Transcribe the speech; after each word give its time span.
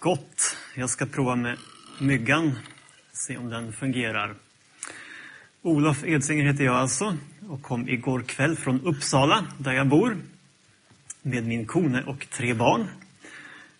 Gott. 0.00 0.56
Jag 0.74 0.90
ska 0.90 1.06
prova 1.06 1.36
med 1.36 1.56
myggan, 2.00 2.58
se 3.12 3.36
om 3.36 3.50
den 3.50 3.72
fungerar. 3.72 4.34
Olof 5.62 6.04
Edsinger 6.04 6.44
heter 6.44 6.64
jag 6.64 6.76
alltså 6.76 7.16
och 7.48 7.62
kom 7.62 7.88
igår 7.88 8.22
kväll 8.22 8.56
från 8.56 8.80
Uppsala, 8.80 9.46
där 9.58 9.72
jag 9.72 9.86
bor, 9.86 10.16
med 11.22 11.46
min 11.46 11.66
kone 11.66 12.02
och 12.02 12.26
tre 12.30 12.54
barn. 12.54 12.86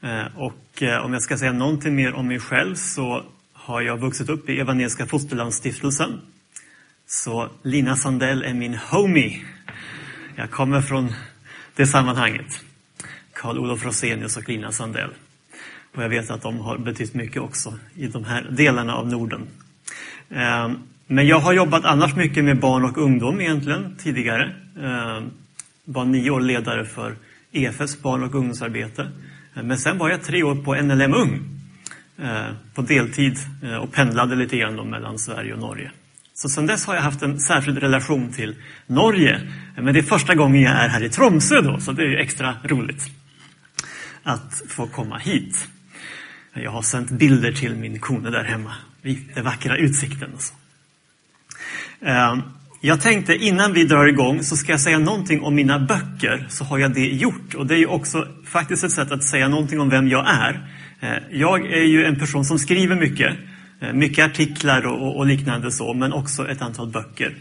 Eh, 0.00 0.36
och 0.36 0.82
eh, 0.82 1.04
om 1.04 1.12
jag 1.12 1.22
ska 1.22 1.38
säga 1.38 1.52
någonting 1.52 1.94
mer 1.94 2.12
om 2.12 2.28
mig 2.28 2.40
själv 2.40 2.74
så 2.74 3.24
har 3.52 3.80
jag 3.80 4.00
vuxit 4.00 4.28
upp 4.28 4.48
i 4.48 4.60
Evangeliska 4.60 5.06
Fosterlandsstiftelsen. 5.06 6.20
Så 7.06 7.50
Lina 7.62 7.96
Sandell 7.96 8.42
är 8.42 8.54
min 8.54 8.74
homie. 8.74 9.44
Jag 10.36 10.50
kommer 10.50 10.80
från 10.80 11.12
det 11.74 11.86
sammanhanget. 11.86 12.64
Karl-Olof 13.32 13.84
Rosenius 13.84 14.36
och 14.36 14.48
Lina 14.48 14.72
Sandell. 14.72 15.10
Och 15.94 16.02
jag 16.02 16.08
vet 16.08 16.30
att 16.30 16.42
de 16.42 16.58
har 16.58 16.78
betytt 16.78 17.14
mycket 17.14 17.42
också 17.42 17.74
i 17.94 18.06
de 18.06 18.24
här 18.24 18.46
delarna 18.50 18.94
av 18.94 19.08
Norden. 19.08 19.46
Ehm, 20.30 20.78
men 21.06 21.26
jag 21.26 21.38
har 21.38 21.52
jobbat 21.52 21.84
annars 21.84 22.16
mycket 22.16 22.44
med 22.44 22.60
barn 22.60 22.84
och 22.84 22.98
ungdom 22.98 23.40
egentligen 23.40 23.96
tidigare. 23.98 24.54
Ehm, 24.80 25.30
var 25.84 26.04
nio 26.04 26.30
år 26.30 26.40
ledare 26.40 26.84
för 26.84 27.16
EFS 27.52 28.02
barn 28.02 28.22
och 28.22 28.34
ungdomsarbete. 28.34 29.10
Ehm, 29.54 29.66
men 29.66 29.78
sen 29.78 29.98
var 29.98 30.10
jag 30.10 30.22
tre 30.22 30.42
år 30.42 30.54
på 30.54 30.74
NLM 30.74 31.14
Ung 31.14 31.58
på 32.74 32.82
deltid 32.82 33.36
eh, 33.62 33.76
och 33.76 33.92
pendlade 33.92 34.36
lite 34.36 34.56
grann 34.56 34.90
mellan 34.90 35.18
Sverige 35.18 35.52
och 35.52 35.58
Norge. 35.58 35.90
Så 36.34 36.48
sedan 36.48 36.66
dess 36.66 36.86
har 36.86 36.94
jag 36.94 37.02
haft 37.02 37.22
en 37.22 37.40
särskild 37.40 37.78
relation 37.78 38.32
till 38.32 38.56
Norge. 38.86 39.40
Men 39.76 39.94
det 39.94 40.00
är 40.00 40.02
första 40.02 40.34
gången 40.34 40.62
jag 40.62 40.72
är 40.72 40.88
här 40.88 41.04
i 41.04 41.08
Tromsö 41.08 41.60
då, 41.60 41.80
så 41.80 41.92
det 41.92 42.02
är 42.02 42.16
extra 42.16 42.56
roligt 42.64 43.02
att 44.22 44.62
få 44.68 44.86
komma 44.86 45.18
hit. 45.18 45.68
Jag 46.52 46.70
har 46.70 46.82
sänt 46.82 47.10
bilder 47.10 47.52
till 47.52 47.74
min 47.74 48.00
kone 48.00 48.30
där 48.30 48.44
hemma. 48.44 48.74
Den 49.34 49.44
vackra 49.44 49.76
utsikten 49.76 50.34
och 50.34 50.42
så. 50.42 50.54
Jag 52.80 53.00
tänkte 53.00 53.34
innan 53.34 53.72
vi 53.72 53.84
drar 53.84 54.06
igång 54.06 54.42
så 54.42 54.56
ska 54.56 54.72
jag 54.72 54.80
säga 54.80 54.98
någonting 54.98 55.42
om 55.42 55.54
mina 55.54 55.78
böcker, 55.78 56.46
så 56.48 56.64
har 56.64 56.78
jag 56.78 56.94
det 56.94 57.06
gjort. 57.06 57.54
Och 57.54 57.66
det 57.66 57.74
är 57.74 57.78
ju 57.78 57.86
också 57.86 58.28
faktiskt 58.44 58.84
ett 58.84 58.92
sätt 58.92 59.12
att 59.12 59.24
säga 59.24 59.48
någonting 59.48 59.80
om 59.80 59.88
vem 59.88 60.08
jag 60.08 60.28
är. 60.28 60.68
Eh, 61.00 61.22
jag 61.30 61.72
är 61.72 61.84
ju 61.84 62.04
en 62.04 62.18
person 62.18 62.44
som 62.44 62.58
skriver 62.58 62.96
mycket, 62.96 63.36
eh, 63.80 63.92
mycket 63.92 64.24
artiklar 64.24 64.86
och, 64.86 65.16
och 65.16 65.26
liknande 65.26 65.72
så, 65.72 65.94
men 65.94 66.12
också 66.12 66.48
ett 66.48 66.62
antal 66.62 66.88
böcker. 66.88 67.36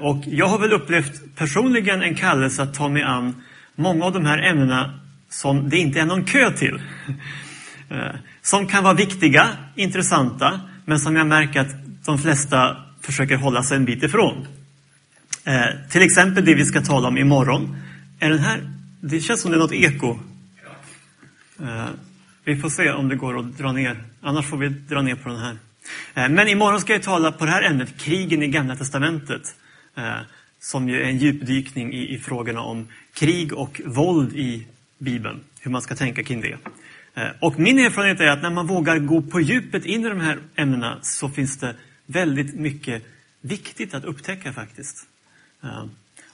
Och 0.00 0.22
jag 0.26 0.46
har 0.46 0.58
väl 0.58 0.72
upplevt 0.72 1.36
personligen 1.36 2.02
en 2.02 2.14
kallelse 2.14 2.62
att 2.62 2.74
ta 2.74 2.88
mig 2.88 3.02
an 3.02 3.42
många 3.74 4.04
av 4.04 4.12
de 4.12 4.26
här 4.26 4.38
ämnena 4.38 5.00
som 5.28 5.68
det 5.68 5.78
inte 5.78 6.00
är 6.00 6.06
någon 6.06 6.24
kö 6.24 6.50
till. 6.50 6.80
Som 8.46 8.66
kan 8.66 8.84
vara 8.84 8.94
viktiga, 8.94 9.48
intressanta, 9.74 10.60
men 10.84 11.00
som 11.00 11.16
jag 11.16 11.26
märker 11.26 11.60
att 11.60 11.74
de 12.04 12.18
flesta 12.18 12.76
försöker 13.00 13.36
hålla 13.36 13.62
sig 13.62 13.76
en 13.76 13.84
bit 13.84 14.02
ifrån. 14.02 14.46
Eh, 15.44 15.90
till 15.90 16.02
exempel 16.02 16.44
det 16.44 16.54
vi 16.54 16.64
ska 16.64 16.80
tala 16.80 17.08
om 17.08 17.18
imorgon. 17.18 17.76
Är 18.20 18.30
den 18.30 18.38
här, 18.38 18.70
det 19.00 19.20
känns 19.20 19.40
som 19.40 19.50
det 19.50 19.56
är 19.56 19.58
något 19.58 19.72
eko. 19.72 20.18
Eh, 21.60 21.86
vi 22.44 22.56
får 22.56 22.68
se 22.68 22.90
om 22.90 23.08
det 23.08 23.16
går 23.16 23.38
att 23.38 23.58
dra 23.58 23.72
ner. 23.72 24.04
Annars 24.20 24.46
får 24.46 24.56
vi 24.56 24.68
dra 24.68 25.02
ner 25.02 25.14
på 25.14 25.28
den 25.28 25.38
här. 25.38 25.56
Eh, 26.14 26.28
men 26.28 26.48
imorgon 26.48 26.80
ska 26.80 26.92
jag 26.92 27.02
tala 27.02 27.32
på 27.32 27.44
det 27.44 27.50
här 27.50 27.62
ämnet, 27.62 27.98
krigen 27.98 28.42
i 28.42 28.48
Gamla 28.48 28.76
Testamentet. 28.76 29.42
Eh, 29.96 30.20
som 30.60 30.88
ju 30.88 31.02
är 31.02 31.08
en 31.08 31.18
djupdykning 31.18 31.92
i, 31.92 32.14
i 32.14 32.18
frågorna 32.18 32.60
om 32.60 32.88
krig 33.14 33.52
och 33.52 33.80
våld 33.84 34.32
i 34.32 34.66
Bibeln. 34.98 35.40
Hur 35.60 35.70
man 35.70 35.82
ska 35.82 35.94
tänka 35.94 36.22
kring 36.22 36.40
det. 36.40 36.56
Eh, 37.16 37.28
och 37.40 37.58
min 37.58 37.78
erfarenhet 37.78 38.20
är 38.20 38.26
att 38.26 38.42
när 38.42 38.50
man 38.50 38.66
vågar 38.66 38.98
gå 38.98 39.22
på 39.22 39.40
djupet 39.40 39.84
in 39.84 40.06
i 40.06 40.08
de 40.08 40.20
här 40.20 40.38
ämnena 40.56 40.98
så 41.02 41.28
finns 41.28 41.58
det 41.58 41.74
väldigt 42.06 42.54
mycket 42.54 43.02
viktigt 43.40 43.94
att 43.94 44.04
upptäcka 44.04 44.52
faktiskt. 44.52 45.06
Eh, 45.62 45.84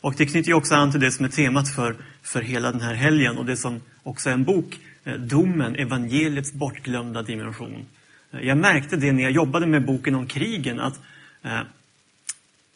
och 0.01 0.15
det 0.17 0.27
knyter 0.27 0.49
ju 0.49 0.55
också 0.55 0.75
an 0.75 0.91
till 0.91 1.01
det 1.01 1.11
som 1.11 1.25
är 1.25 1.29
temat 1.29 1.75
för, 1.75 1.97
för 2.23 2.41
hela 2.41 2.73
den 2.73 2.81
här 2.81 2.95
helgen 2.95 3.39
och 3.39 3.47
det 3.47 3.57
som 3.57 3.81
också 4.03 4.31
är 4.31 4.35
en 4.35 4.45
bok, 4.45 4.79
eh, 5.05 5.15
Domen, 5.15 5.77
evangeliets 5.77 6.53
bortglömda 6.53 7.23
dimension. 7.23 7.87
Jag 8.31 8.59
märkte 8.59 8.97
det 8.97 9.13
när 9.13 9.23
jag 9.23 9.33
jobbade 9.33 9.67
med 9.67 9.87
boken 9.87 10.15
om 10.15 10.27
krigen 10.27 10.81
att 10.81 11.01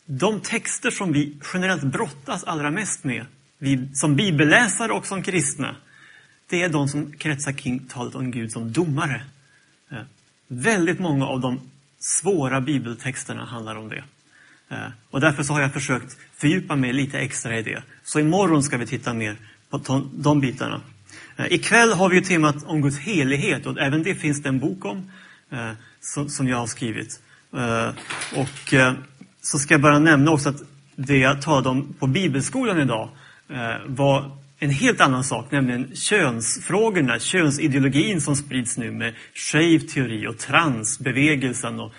de 0.06 0.40
texter 0.40 0.90
som 0.90 1.12
vi 1.12 1.36
generellt 1.54 1.82
brottas 1.82 2.44
allra 2.44 2.70
mest 2.70 3.04
med, 3.04 3.26
vi 3.58 3.88
som 3.94 4.16
bibelläsare 4.16 4.92
och 4.92 5.06
som 5.06 5.22
kristna, 5.22 5.76
det 6.48 6.62
är 6.62 6.68
de 6.68 6.88
som 6.88 7.12
kretsar 7.12 7.52
kring 7.52 7.78
talet 7.78 8.14
om 8.14 8.30
Gud 8.30 8.52
som 8.52 8.72
domare. 8.72 9.22
Eh, 9.90 9.98
väldigt 10.48 10.98
många 10.98 11.26
av 11.26 11.40
de 11.40 11.60
svåra 11.98 12.60
bibeltexterna 12.60 13.44
handlar 13.44 13.76
om 13.76 13.88
det. 13.88 14.04
Eh, 14.68 14.88
och 15.10 15.20
därför 15.20 15.42
så 15.42 15.52
har 15.52 15.60
jag 15.60 15.72
försökt 15.72 16.16
fördjupa 16.36 16.76
mig 16.76 16.92
lite 16.92 17.18
extra 17.18 17.58
i 17.58 17.62
det. 17.62 17.82
Så 18.04 18.20
imorgon 18.20 18.62
ska 18.62 18.76
vi 18.76 18.86
titta 18.86 19.14
mer 19.14 19.36
på 19.70 20.02
de 20.12 20.40
bitarna. 20.40 20.80
Eh, 21.36 21.46
ikväll 21.52 21.92
har 21.92 22.08
vi 22.08 22.16
ju 22.16 22.22
temat 22.22 22.64
om 22.64 22.82
Guds 22.82 22.98
helighet 22.98 23.66
och 23.66 23.80
även 23.80 24.02
det 24.02 24.14
finns 24.14 24.42
det 24.42 24.48
en 24.48 24.58
bok 24.58 24.84
om 24.84 25.10
som 26.28 26.48
jag 26.48 26.56
har 26.56 26.66
skrivit. 26.66 27.20
Och 28.36 28.74
så 29.40 29.58
ska 29.58 29.74
jag 29.74 29.80
bara 29.80 29.98
nämna 29.98 30.30
också 30.30 30.48
att 30.48 30.62
det 30.96 31.18
jag 31.18 31.42
talade 31.42 31.68
om 31.68 31.94
på 31.98 32.06
bibelskolan 32.06 32.80
idag 32.80 33.08
var 33.86 34.36
en 34.58 34.70
helt 34.70 35.00
annan 35.00 35.24
sak, 35.24 35.50
nämligen 35.50 35.96
könsfrågorna, 35.96 37.18
könsideologin 37.18 38.20
som 38.20 38.36
sprids 38.36 38.78
nu 38.78 38.90
med 38.90 39.14
shave 39.34 39.78
teori 39.78 40.26
och 40.26 40.38
transbevegelsen 40.38 41.80
och 41.80 41.92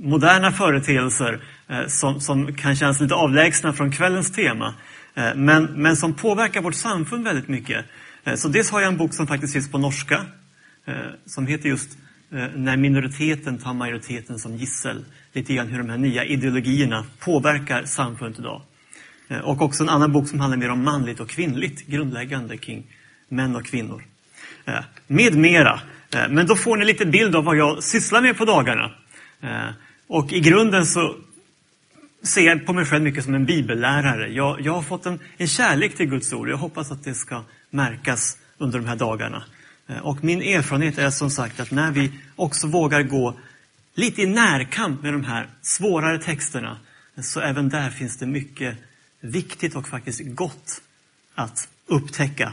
moderna 0.00 0.52
företeelser 0.52 1.42
eh, 1.68 1.86
som, 1.86 2.20
som 2.20 2.54
kan 2.54 2.76
kännas 2.76 3.00
lite 3.00 3.14
avlägsna 3.14 3.72
från 3.72 3.92
kvällens 3.92 4.32
tema, 4.32 4.74
eh, 5.14 5.34
men, 5.34 5.64
men 5.64 5.96
som 5.96 6.14
påverkar 6.14 6.62
vårt 6.62 6.74
samfund 6.74 7.24
väldigt 7.24 7.48
mycket. 7.48 7.84
Eh, 8.24 8.34
så 8.34 8.48
dels 8.48 8.70
har 8.70 8.80
jag 8.80 8.88
en 8.88 8.96
bok 8.96 9.14
som 9.14 9.26
faktiskt 9.26 9.52
finns 9.52 9.70
på 9.70 9.78
norska, 9.78 10.26
som 11.26 11.46
heter 11.46 11.68
just 11.68 11.98
När 12.54 12.76
minoriteten 12.76 13.58
tar 13.58 13.74
majoriteten 13.74 14.38
som 14.38 14.56
gissel. 14.56 15.04
Lite 15.32 15.54
grann 15.54 15.66
hur 15.66 15.78
de 15.78 15.90
här 15.90 15.98
nya 15.98 16.24
ideologierna 16.24 17.04
påverkar 17.18 17.84
samfundet 17.84 18.38
idag. 18.38 18.62
Eh, 19.28 19.38
och 19.38 19.62
också 19.62 19.82
en 19.82 19.88
annan 19.88 20.12
bok 20.12 20.28
som 20.28 20.40
handlar 20.40 20.58
mer 20.58 20.70
om 20.70 20.84
manligt 20.84 21.20
och 21.20 21.28
kvinnligt, 21.28 21.86
grundläggande 21.86 22.56
kring 22.56 22.86
män 23.28 23.56
och 23.56 23.66
kvinnor. 23.66 24.04
Eh, 24.64 24.84
med 25.06 25.34
mera. 25.34 25.80
Eh, 26.14 26.28
men 26.28 26.46
då 26.46 26.56
får 26.56 26.76
ni 26.76 26.84
lite 26.84 27.06
bild 27.06 27.36
av 27.36 27.44
vad 27.44 27.56
jag 27.56 27.82
sysslar 27.82 28.20
med 28.20 28.38
på 28.38 28.44
dagarna. 28.44 28.90
Och 30.06 30.32
i 30.32 30.40
grunden 30.40 30.86
så 30.86 31.16
ser 32.22 32.42
jag 32.42 32.66
på 32.66 32.72
mig 32.72 32.84
själv 32.84 33.02
mycket 33.02 33.24
som 33.24 33.34
en 33.34 33.44
bibellärare. 33.44 34.32
Jag, 34.32 34.60
jag 34.60 34.72
har 34.72 34.82
fått 34.82 35.06
en, 35.06 35.18
en 35.36 35.48
kärlek 35.48 35.96
till 35.96 36.06
Guds 36.06 36.32
ord. 36.32 36.48
Jag 36.48 36.56
hoppas 36.56 36.92
att 36.92 37.04
det 37.04 37.14
ska 37.14 37.42
märkas 37.70 38.38
under 38.58 38.78
de 38.78 38.88
här 38.88 38.96
dagarna. 38.96 39.44
Och 40.02 40.24
min 40.24 40.42
erfarenhet 40.42 40.98
är 40.98 41.10
som 41.10 41.30
sagt 41.30 41.60
att 41.60 41.70
när 41.70 41.90
vi 41.90 42.12
också 42.36 42.66
vågar 42.66 43.02
gå 43.02 43.34
lite 43.94 44.22
i 44.22 44.26
närkamp 44.26 45.02
med 45.02 45.12
de 45.12 45.24
här 45.24 45.48
svårare 45.62 46.18
texterna, 46.18 46.78
så 47.22 47.40
även 47.40 47.68
där 47.68 47.90
finns 47.90 48.18
det 48.18 48.26
mycket 48.26 48.78
viktigt 49.30 49.76
och 49.76 49.88
faktiskt 49.88 50.20
gott 50.24 50.82
att 51.34 51.68
upptäcka. 51.86 52.52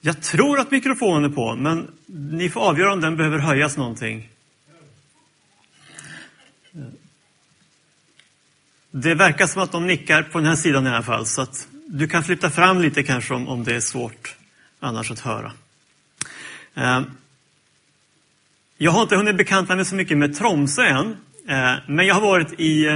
Jag 0.00 0.22
tror 0.22 0.58
att 0.58 0.70
mikrofonen 0.70 1.30
är 1.30 1.34
på, 1.34 1.56
men 1.56 1.90
ni 2.06 2.50
får 2.50 2.60
avgöra 2.60 2.92
om 2.92 3.00
den 3.00 3.16
behöver 3.16 3.38
höjas 3.38 3.76
någonting. 3.76 4.28
Det 8.90 9.14
verkar 9.14 9.46
som 9.46 9.62
att 9.62 9.72
de 9.72 9.86
nickar 9.86 10.22
på 10.22 10.38
den 10.38 10.46
här 10.46 10.56
sidan 10.56 10.86
i 10.86 10.90
alla 10.90 11.02
fall, 11.02 11.26
så 11.26 11.42
att 11.42 11.68
du 11.86 12.08
kan 12.08 12.24
flytta 12.24 12.50
fram 12.50 12.80
lite 12.80 13.02
kanske 13.02 13.34
om, 13.34 13.48
om 13.48 13.64
det 13.64 13.76
är 13.76 13.80
svårt 13.80 14.36
annars 14.80 15.10
att 15.10 15.20
höra. 15.20 15.52
Eh, 16.74 17.02
jag 18.78 18.90
har 18.90 19.02
inte 19.02 19.16
hunnit 19.16 19.36
bekanta 19.36 19.76
mig 19.76 19.84
så 19.84 19.94
mycket 19.94 20.18
med 20.18 20.36
Tromsö 20.36 20.82
än, 20.82 21.16
men 21.86 22.06
jag 22.06 22.14
har 22.14 22.20
varit 22.20 22.60
i 22.60 22.86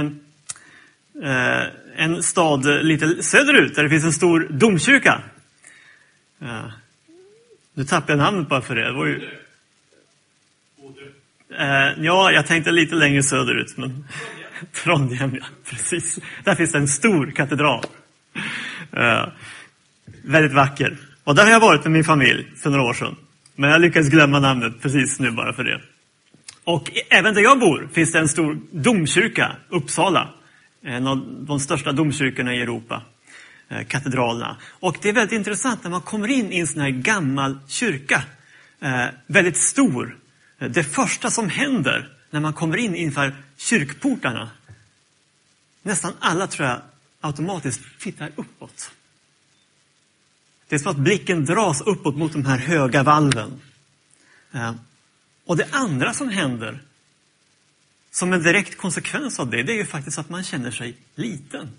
eh, 1.23 1.61
en 1.95 2.23
stad 2.23 2.65
lite 2.85 3.23
söderut 3.23 3.75
där 3.75 3.83
det 3.83 3.89
finns 3.89 4.03
en 4.03 4.13
stor 4.13 4.47
domkyrka. 4.49 5.21
Eh, 6.41 6.65
nu 7.73 7.83
tappade 7.83 8.13
jag 8.13 8.17
namnet 8.17 8.49
bara 8.49 8.61
för 8.61 8.75
det. 8.75 8.85
det 8.85 8.93
var 8.93 9.05
ju... 9.05 9.29
Ja, 11.97 12.31
jag 12.31 12.47
tänkte 12.47 12.71
lite 12.71 12.95
längre 12.95 13.23
söderut. 13.23 13.77
Men... 13.77 14.05
Trondheim, 14.83 15.35
ja. 15.35 15.45
Precis. 15.69 16.19
Där 16.43 16.55
finns 16.55 16.75
en 16.75 16.87
stor 16.87 17.31
katedral. 17.31 17.85
Väldigt 20.23 20.53
vacker. 20.53 20.97
Och 21.23 21.35
där 21.35 21.43
har 21.43 21.51
jag 21.51 21.59
varit 21.59 21.83
med 21.83 21.91
min 21.91 22.03
familj 22.03 22.51
för 22.55 22.69
några 22.69 22.83
år 22.83 22.93
sedan. 22.93 23.15
Men 23.55 23.69
jag 23.69 23.81
lyckades 23.81 24.09
glömma 24.09 24.39
namnet 24.39 24.81
precis 24.81 25.19
nu 25.19 25.31
bara 25.31 25.53
för 25.53 25.63
det. 25.63 25.81
Och 26.65 26.91
även 27.09 27.33
där 27.33 27.41
jag 27.41 27.59
bor 27.59 27.89
finns 27.93 28.11
det 28.11 28.19
en 28.19 28.29
stor 28.29 28.59
domkyrka, 28.71 29.55
Uppsala. 29.69 30.33
En 30.81 31.07
av 31.07 31.45
de 31.47 31.59
största 31.59 31.91
domkyrkorna 31.91 32.55
i 32.55 32.61
Europa. 32.61 33.03
Eh, 33.69 33.85
katedralerna. 33.87 34.57
Och 34.63 34.97
det 35.01 35.09
är 35.09 35.13
väldigt 35.13 35.37
intressant 35.37 35.83
när 35.83 35.91
man 35.91 36.01
kommer 36.01 36.27
in 36.27 36.51
i 36.51 36.59
en 36.59 36.67
sån 36.67 36.81
här 36.81 36.89
gammal 36.89 37.59
kyrka, 37.67 38.23
eh, 38.79 39.05
väldigt 39.27 39.57
stor. 39.57 40.17
Det 40.57 40.83
första 40.83 41.29
som 41.29 41.49
händer 41.49 42.09
när 42.29 42.39
man 42.39 42.53
kommer 42.53 42.77
in 42.77 42.95
inför 42.95 43.35
kyrkportarna, 43.57 44.49
nästan 45.81 46.13
alla 46.19 46.47
tror 46.47 46.67
jag 46.67 46.81
automatiskt 47.21 47.81
tittar 47.99 48.31
uppåt. 48.35 48.91
Det 50.67 50.75
är 50.75 50.79
som 50.79 50.91
att 50.91 50.97
blicken 50.97 51.45
dras 51.45 51.81
uppåt 51.81 52.15
mot 52.15 52.33
de 52.33 52.45
här 52.45 52.57
höga 52.57 53.03
valven. 53.03 53.61
Eh, 54.51 54.73
och 55.45 55.57
det 55.57 55.67
andra 55.71 56.13
som 56.13 56.29
händer 56.29 56.81
som 58.11 58.33
en 58.33 58.43
direkt 58.43 58.77
konsekvens 58.77 59.39
av 59.39 59.49
det, 59.49 59.63
det 59.63 59.73
är 59.73 59.77
ju 59.77 59.85
faktiskt 59.85 60.17
att 60.17 60.29
man 60.29 60.43
känner 60.43 60.71
sig 60.71 60.97
liten. 61.15 61.69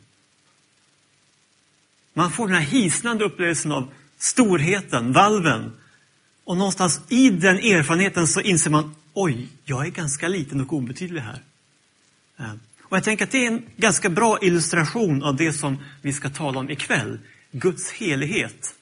Man 2.15 2.31
får 2.31 2.47
den 2.49 2.57
här 2.57 2.65
hisnande 2.65 3.25
upplevelsen 3.25 3.73
av 3.73 3.93
storheten, 4.19 5.13
valven. 5.13 5.73
Och 6.45 6.57
någonstans 6.57 7.01
i 7.09 7.31
den 7.31 7.57
erfarenheten 7.57 8.27
så 8.27 8.41
inser 8.41 8.71
man, 8.71 8.95
oj, 9.15 9.49
jag 9.65 9.87
är 9.87 9.91
ganska 9.91 10.29
liten 10.29 10.61
och 10.61 10.73
obetydlig 10.73 11.21
här. 11.21 11.43
Eh, 12.39 12.53
och 12.83 12.97
jag 12.97 13.05
tänker 13.05 13.25
att 13.25 13.31
det 13.31 13.47
är 13.47 13.51
en 13.51 13.63
ganska 13.77 14.09
bra 14.09 14.39
illustration 14.43 15.23
av 15.23 15.37
det 15.37 15.53
som 15.53 15.79
vi 16.03 16.13
ska 16.13 16.31
tala 16.31 16.61
om 16.61 16.71
ikväll. 16.71 17.19
Guds 17.51 17.91
helighet. 17.91 18.75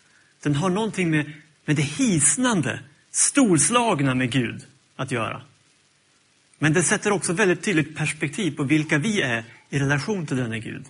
Den 0.43 0.55
har 0.55 0.71
någonting 0.71 1.11
med, 1.11 1.33
med 1.65 1.77
det 1.77 1.83
hisnande, 1.83 2.81
storslagna 3.11 4.15
med 4.15 4.31
Gud 4.31 4.67
att 4.97 5.11
göra. 5.11 5.43
Men 6.59 6.73
det 6.73 6.83
sätter 6.83 7.13
också 7.13 7.33
väldigt 7.33 7.63
tydligt 7.63 7.97
perspektiv 7.97 8.57
på 8.57 8.63
vilka 8.63 8.99
vi 8.99 9.23
är 9.23 9.45
i 9.71 9.79
relation 9.79 10.27
till 10.27 10.37
denne 10.37 10.59
Gud. 10.59 10.85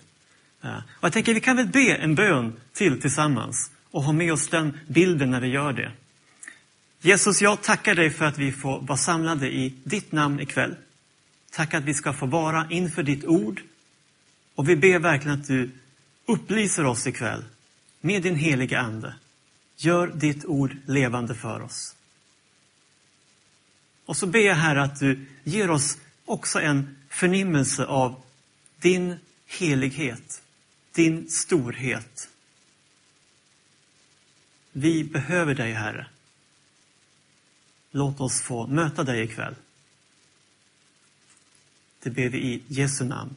Och 0.61 1.03
jag 1.03 1.13
tänker 1.13 1.33
vi 1.33 1.41
kan 1.41 1.57
väl 1.57 1.67
be 1.67 1.95
en 1.95 2.15
bön 2.15 2.53
till 2.73 3.01
tillsammans 3.01 3.71
och 3.91 4.03
ha 4.03 4.13
med 4.13 4.33
oss 4.33 4.47
den 4.47 4.79
bilden 4.87 5.31
när 5.31 5.41
vi 5.41 5.47
gör 5.47 5.73
det. 5.73 5.91
Jesus, 7.01 7.41
jag 7.41 7.61
tackar 7.61 7.95
dig 7.95 8.09
för 8.09 8.25
att 8.25 8.37
vi 8.37 8.51
får 8.51 8.81
vara 8.81 8.97
samlade 8.97 9.47
i 9.47 9.73
ditt 9.83 10.11
namn 10.11 10.39
ikväll. 10.39 10.75
Tack 11.51 11.73
att 11.73 11.83
vi 11.83 11.93
ska 11.93 12.13
få 12.13 12.25
vara 12.25 12.67
inför 12.69 13.03
ditt 13.03 13.25
ord. 13.25 13.61
Och 14.55 14.69
vi 14.69 14.75
ber 14.75 14.99
verkligen 14.99 15.39
att 15.39 15.47
du 15.47 15.71
upplyser 16.25 16.85
oss 16.85 17.07
ikväll 17.07 17.43
med 18.01 18.23
din 18.23 18.35
heliga 18.35 18.79
Ande. 18.79 19.15
Gör 19.77 20.07
ditt 20.07 20.45
ord 20.45 20.75
levande 20.85 21.35
för 21.35 21.61
oss. 21.61 21.94
Och 24.05 24.17
så 24.17 24.27
ber 24.27 24.39
jag 24.39 24.55
här 24.55 24.75
att 24.75 24.99
du 24.99 25.25
ger 25.43 25.69
oss 25.69 25.97
också 26.25 26.61
en 26.61 26.97
förnimmelse 27.09 27.85
av 27.85 28.23
din 28.79 29.19
helighet, 29.45 30.43
din 30.91 31.29
storhet. 31.29 32.29
Vi 34.71 35.03
behöver 35.03 35.55
dig, 35.55 35.73
Herre. 35.73 36.07
Låt 37.91 38.19
oss 38.19 38.41
få 38.41 38.67
möta 38.67 39.03
dig 39.03 39.23
ikväll. 39.23 39.55
Det 42.03 42.09
ber 42.09 42.29
vi 42.29 42.37
i 42.37 42.63
Jesu 42.67 43.05
namn. 43.05 43.35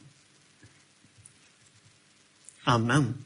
Amen. 2.63 3.25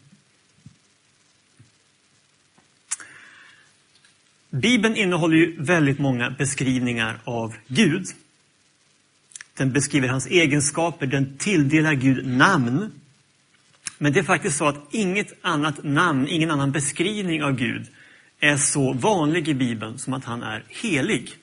Bibeln 4.53 4.95
innehåller 4.95 5.38
ju 5.38 5.55
väldigt 5.61 6.00
många 6.00 6.29
beskrivningar 6.29 7.19
av 7.23 7.55
Gud. 7.67 8.05
Den 9.57 9.71
beskriver 9.71 10.07
hans 10.07 10.27
egenskaper, 10.27 11.05
den 11.05 11.38
tilldelar 11.38 11.94
Gud 11.94 12.27
namn. 12.27 12.91
Men 13.97 14.13
det 14.13 14.19
är 14.19 14.23
faktiskt 14.23 14.57
så 14.57 14.67
att 14.67 14.88
inget 14.91 15.33
annat 15.41 15.83
namn, 15.83 16.27
ingen 16.27 16.51
annan 16.51 16.71
beskrivning 16.71 17.44
av 17.44 17.55
Gud 17.55 17.88
är 18.39 18.57
så 18.57 18.94
vanlig 18.94 19.47
i 19.47 19.53
Bibeln 19.53 20.00
som 20.00 20.13
att 20.13 20.25
han 20.25 20.44
är 20.44 20.63
helig. 20.67 21.35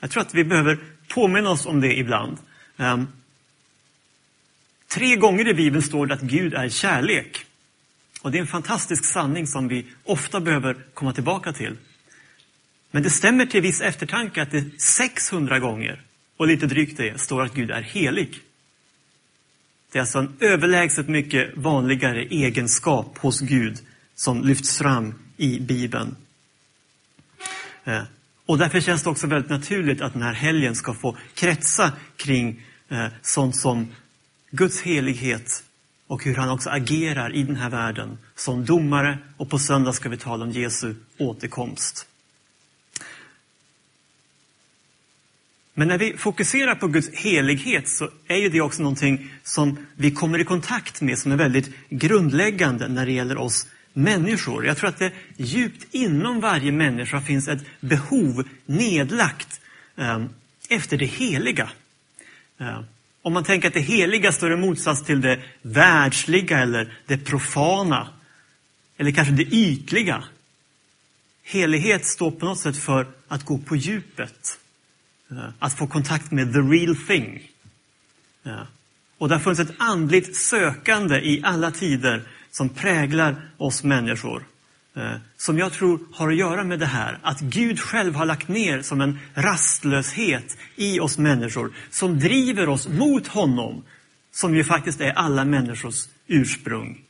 Jag 0.00 0.10
tror 0.10 0.20
att 0.20 0.34
vi 0.34 0.44
behöver 0.44 0.78
påminna 1.08 1.50
oss 1.50 1.66
om 1.66 1.80
det 1.80 1.98
ibland. 1.98 2.36
Um, 2.76 3.08
tre 4.88 5.16
gånger 5.16 5.48
i 5.48 5.54
Bibeln 5.54 5.82
står 5.82 6.06
det 6.06 6.14
att 6.14 6.20
Gud 6.20 6.54
är 6.54 6.68
kärlek. 6.68 7.46
Och 8.22 8.30
det 8.30 8.38
är 8.38 8.40
en 8.40 8.46
fantastisk 8.46 9.04
sanning 9.04 9.46
som 9.46 9.68
vi 9.68 9.86
ofta 10.04 10.40
behöver 10.40 10.76
komma 10.94 11.12
tillbaka 11.12 11.52
till. 11.52 11.76
Men 12.90 13.02
det 13.02 13.10
stämmer 13.10 13.46
till 13.46 13.62
viss 13.62 13.80
eftertanke 13.80 14.42
att 14.42 14.50
det 14.50 14.80
600 14.80 15.58
gånger, 15.58 16.02
och 16.36 16.46
lite 16.46 16.66
drygt 16.66 16.96
det, 16.96 17.20
står 17.20 17.42
att 17.42 17.54
Gud 17.54 17.70
är 17.70 17.82
helig. 17.82 18.40
Det 19.92 19.98
är 19.98 20.00
alltså 20.00 20.18
en 20.18 20.36
överlägset 20.40 21.08
mycket 21.08 21.56
vanligare 21.56 22.22
egenskap 22.22 23.18
hos 23.18 23.40
Gud 23.40 23.78
som 24.14 24.44
lyfts 24.44 24.78
fram 24.78 25.14
i 25.36 25.60
Bibeln. 25.60 26.16
Eh, 27.84 28.02
och 28.46 28.58
därför 28.58 28.80
känns 28.80 29.02
det 29.02 29.10
också 29.10 29.26
väldigt 29.26 29.50
naturligt 29.50 30.00
att 30.00 30.12
den 30.12 30.22
här 30.22 30.32
helgen 30.32 30.74
ska 30.74 30.94
få 30.94 31.16
kretsa 31.34 31.92
kring 32.16 32.62
eh, 32.88 33.06
sånt 33.22 33.56
som 33.56 33.88
Guds 34.50 34.82
helighet 34.82 35.64
och 36.06 36.24
hur 36.24 36.34
han 36.34 36.50
också 36.50 36.70
agerar 36.70 37.34
i 37.34 37.42
den 37.42 37.56
här 37.56 37.70
världen 37.70 38.18
som 38.34 38.64
domare 38.64 39.18
och 39.36 39.50
på 39.50 39.58
söndag 39.58 39.92
ska 39.92 40.08
vi 40.08 40.16
tala 40.16 40.44
om 40.44 40.50
Jesu 40.50 40.94
återkomst. 41.18 42.07
Men 45.78 45.88
när 45.88 45.98
vi 45.98 46.16
fokuserar 46.16 46.74
på 46.74 46.88
Guds 46.88 47.10
helighet 47.12 47.88
så 47.88 48.10
är 48.28 48.36
ju 48.36 48.48
det 48.48 48.60
också 48.60 48.82
någonting 48.82 49.30
som 49.42 49.86
vi 49.96 50.10
kommer 50.10 50.38
i 50.38 50.44
kontakt 50.44 51.00
med 51.00 51.18
som 51.18 51.32
är 51.32 51.36
väldigt 51.36 51.70
grundläggande 51.88 52.88
när 52.88 53.06
det 53.06 53.12
gäller 53.12 53.38
oss 53.38 53.66
människor. 53.92 54.66
Jag 54.66 54.76
tror 54.76 54.88
att 54.88 54.98
det 54.98 55.12
djupt 55.36 55.86
inom 55.94 56.40
varje 56.40 56.72
människa 56.72 57.20
finns 57.20 57.48
ett 57.48 57.62
behov 57.80 58.48
nedlagt 58.66 59.60
eh, 59.96 60.24
efter 60.68 60.96
det 60.96 61.06
heliga. 61.06 61.70
Eh, 62.60 62.80
om 63.22 63.32
man 63.32 63.44
tänker 63.44 63.68
att 63.68 63.74
det 63.74 63.80
heliga 63.80 64.32
står 64.32 64.52
i 64.52 64.56
motsats 64.56 65.04
till 65.04 65.20
det 65.20 65.42
världsliga 65.62 66.58
eller 66.58 66.98
det 67.06 67.18
profana. 67.18 68.08
Eller 68.96 69.10
kanske 69.10 69.34
det 69.34 69.54
ytliga. 69.54 70.24
Helighet 71.42 72.06
står 72.06 72.30
på 72.30 72.46
något 72.46 72.60
sätt 72.60 72.76
för 72.76 73.06
att 73.28 73.44
gå 73.44 73.58
på 73.58 73.76
djupet. 73.76 74.58
Att 75.58 75.78
få 75.78 75.86
kontakt 75.86 76.30
med 76.30 76.52
the 76.52 76.58
real 76.58 76.96
thing. 76.96 77.50
Och 79.18 79.28
det 79.28 79.34
har 79.34 79.40
funnits 79.40 79.60
ett 79.60 79.76
andligt 79.78 80.36
sökande 80.36 81.16
i 81.16 81.40
alla 81.44 81.70
tider 81.70 82.28
som 82.50 82.68
präglar 82.68 83.50
oss 83.56 83.84
människor. 83.84 84.44
Som 85.36 85.58
jag 85.58 85.72
tror 85.72 86.00
har 86.12 86.28
att 86.28 86.36
göra 86.36 86.64
med 86.64 86.78
det 86.78 86.86
här, 86.86 87.18
att 87.22 87.40
Gud 87.40 87.80
själv 87.80 88.14
har 88.14 88.26
lagt 88.26 88.48
ner 88.48 88.82
som 88.82 89.00
en 89.00 89.18
rastlöshet 89.34 90.56
i 90.76 91.00
oss 91.00 91.18
människor 91.18 91.72
som 91.90 92.18
driver 92.18 92.68
oss 92.68 92.88
mot 92.88 93.26
honom, 93.26 93.84
som 94.32 94.54
ju 94.54 94.64
faktiskt 94.64 95.00
är 95.00 95.10
alla 95.10 95.44
människors 95.44 96.08
ursprung. 96.26 97.04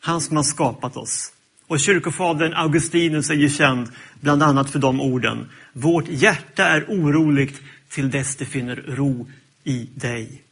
Han 0.00 0.20
som 0.20 0.36
har 0.36 0.44
skapat 0.44 0.96
oss. 0.96 1.32
Och 1.70 1.80
kyrkofadern 1.80 2.54
Augustinus 2.54 3.30
är 3.30 3.34
ju 3.34 3.50
känd 3.50 3.88
bland 4.20 4.42
annat 4.42 4.70
för 4.70 4.78
de 4.78 5.00
orden. 5.00 5.48
Vårt 5.72 6.08
hjärta 6.08 6.64
är 6.64 6.84
oroligt 6.88 7.62
till 7.88 8.10
dess 8.10 8.36
det 8.36 8.44
finner 8.44 8.76
ro 8.76 9.30
i 9.64 9.88
dig. 9.94 10.42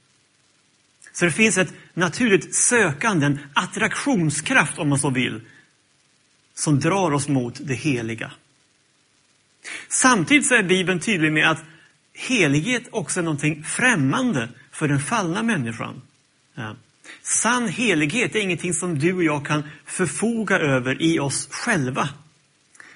Så 1.13 1.25
det 1.25 1.31
finns 1.31 1.59
ett 1.59 1.75
naturligt 1.95 2.55
sökande, 2.55 3.27
en 3.27 3.39
attraktionskraft 3.55 4.79
om 4.79 4.89
man 4.89 4.99
så 4.99 5.11
vill, 5.11 5.41
som 6.55 6.81
drar 6.81 7.13
oss 7.13 7.29
mot 7.29 7.61
det 7.63 7.75
heliga. 7.75 8.33
Samtidigt 9.89 10.47
så 10.47 10.55
är 10.55 10.63
Bibeln 10.63 11.01
tydlig 11.01 11.33
med 11.33 11.51
att 11.51 11.65
helighet 12.15 12.89
också 12.91 13.21
är 13.21 13.25
någonting 13.25 13.65
främmande 13.65 14.49
för 14.71 14.89
den 14.89 15.01
fallna 15.01 15.43
människan. 15.43 16.03
Sann 17.29 17.69
helighet 17.69 18.35
är 18.35 18.41
ingenting 18.41 18.75
som 18.75 18.99
du 18.99 19.13
och 19.13 19.25
jag 19.25 19.47
kan 19.47 19.63
förfoga 19.85 20.59
över 20.59 21.03
i 21.03 21.19
oss 21.19 21.49
själva. 21.51 22.09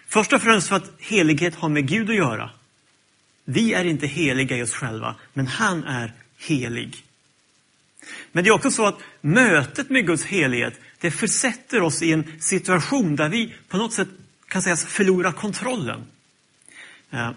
Först 0.08 0.32
och 0.32 0.42
främst 0.42 0.68
för 0.68 0.76
att 0.76 0.90
helighet 0.98 1.54
har 1.54 1.68
med 1.68 1.88
Gud 1.88 2.10
att 2.10 2.16
göra. 2.16 2.50
Vi 3.44 3.72
är 3.72 3.84
inte 3.84 4.06
heliga 4.06 4.56
i 4.56 4.62
oss 4.62 4.74
själva, 4.74 5.14
men 5.32 5.46
han 5.46 5.84
är 5.84 6.12
helig. 6.38 7.04
Men 8.32 8.44
det 8.44 8.50
är 8.50 8.54
också 8.54 8.70
så 8.70 8.86
att 8.86 8.98
mötet 9.20 9.90
med 9.90 10.06
Guds 10.06 10.24
helighet, 10.24 10.80
det 11.00 11.10
försätter 11.10 11.82
oss 11.82 12.02
i 12.02 12.12
en 12.12 12.40
situation 12.40 13.16
där 13.16 13.28
vi 13.28 13.54
på 13.68 13.76
något 13.76 13.92
sätt 13.92 14.08
kan 14.48 14.62
sägas 14.62 14.84
förlora 14.84 15.32
kontrollen. 15.32 16.04
Eh, 17.10 17.30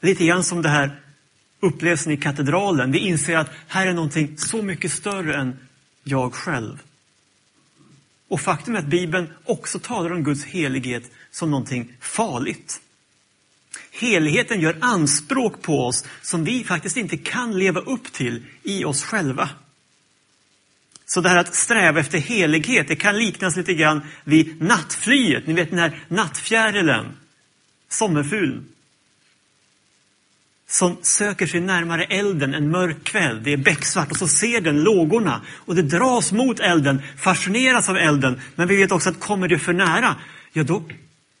lite 0.00 0.26
grann 0.26 0.44
som 0.44 0.62
det 0.62 0.68
här 0.68 1.00
upplevelsen 1.60 2.12
i 2.12 2.16
katedralen. 2.16 2.92
Vi 2.92 2.98
inser 2.98 3.36
att 3.36 3.50
här 3.66 3.86
är 3.86 3.92
någonting 3.92 4.38
så 4.38 4.62
mycket 4.62 4.92
större 4.92 5.34
än 5.34 5.56
jag 6.04 6.34
själv. 6.34 6.82
Och 8.28 8.40
faktum 8.40 8.74
är 8.74 8.78
att 8.78 8.86
Bibeln 8.86 9.28
också 9.44 9.78
talar 9.78 10.12
om 10.12 10.24
Guds 10.24 10.44
helighet 10.44 11.10
som 11.30 11.50
någonting 11.50 11.92
farligt. 12.00 12.80
Heligheten 13.92 14.60
gör 14.60 14.76
anspråk 14.80 15.62
på 15.62 15.86
oss 15.86 16.04
som 16.22 16.44
vi 16.44 16.64
faktiskt 16.64 16.96
inte 16.96 17.16
kan 17.16 17.58
leva 17.58 17.80
upp 17.80 18.12
till 18.12 18.44
i 18.62 18.84
oss 18.84 19.02
själva. 19.04 19.48
Så 21.06 21.20
det 21.20 21.28
här 21.28 21.36
att 21.36 21.54
sträva 21.54 22.00
efter 22.00 22.18
helighet, 22.18 22.88
det 22.88 22.96
kan 22.96 23.18
liknas 23.18 23.56
lite 23.56 23.74
grann 23.74 24.00
vid 24.24 24.62
nattflyet. 24.62 25.46
Ni 25.46 25.52
vet 25.52 25.70
den 25.70 25.78
här 25.78 26.04
nattfjärilen, 26.08 27.16
sommerfuglen. 27.88 28.68
Som 30.70 30.96
söker 31.02 31.46
sig 31.46 31.60
närmare 31.60 32.04
elden 32.04 32.54
en 32.54 32.70
mörk 32.70 33.04
kväll. 33.04 33.42
Det 33.42 33.52
är 33.52 33.56
becksvart 33.56 34.10
och 34.10 34.16
så 34.16 34.28
ser 34.28 34.60
den 34.60 34.82
lågorna 34.82 35.40
och 35.48 35.74
det 35.74 35.82
dras 35.82 36.32
mot 36.32 36.60
elden, 36.60 37.02
fascineras 37.16 37.88
av 37.88 37.96
elden. 37.96 38.40
Men 38.54 38.68
vi 38.68 38.76
vet 38.76 38.92
också 38.92 39.10
att 39.10 39.20
kommer 39.20 39.48
det 39.48 39.58
för 39.58 39.72
nära, 39.72 40.16
ja 40.52 40.62
då 40.62 40.82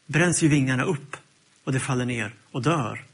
bränns 0.06 0.42
ju 0.42 0.48
vingarna 0.48 0.84
upp 0.84 1.16
och 1.64 1.72
det 1.72 1.80
faller 1.80 2.04
ner 2.04 2.34
och 2.50 2.62
dör. 2.62 3.04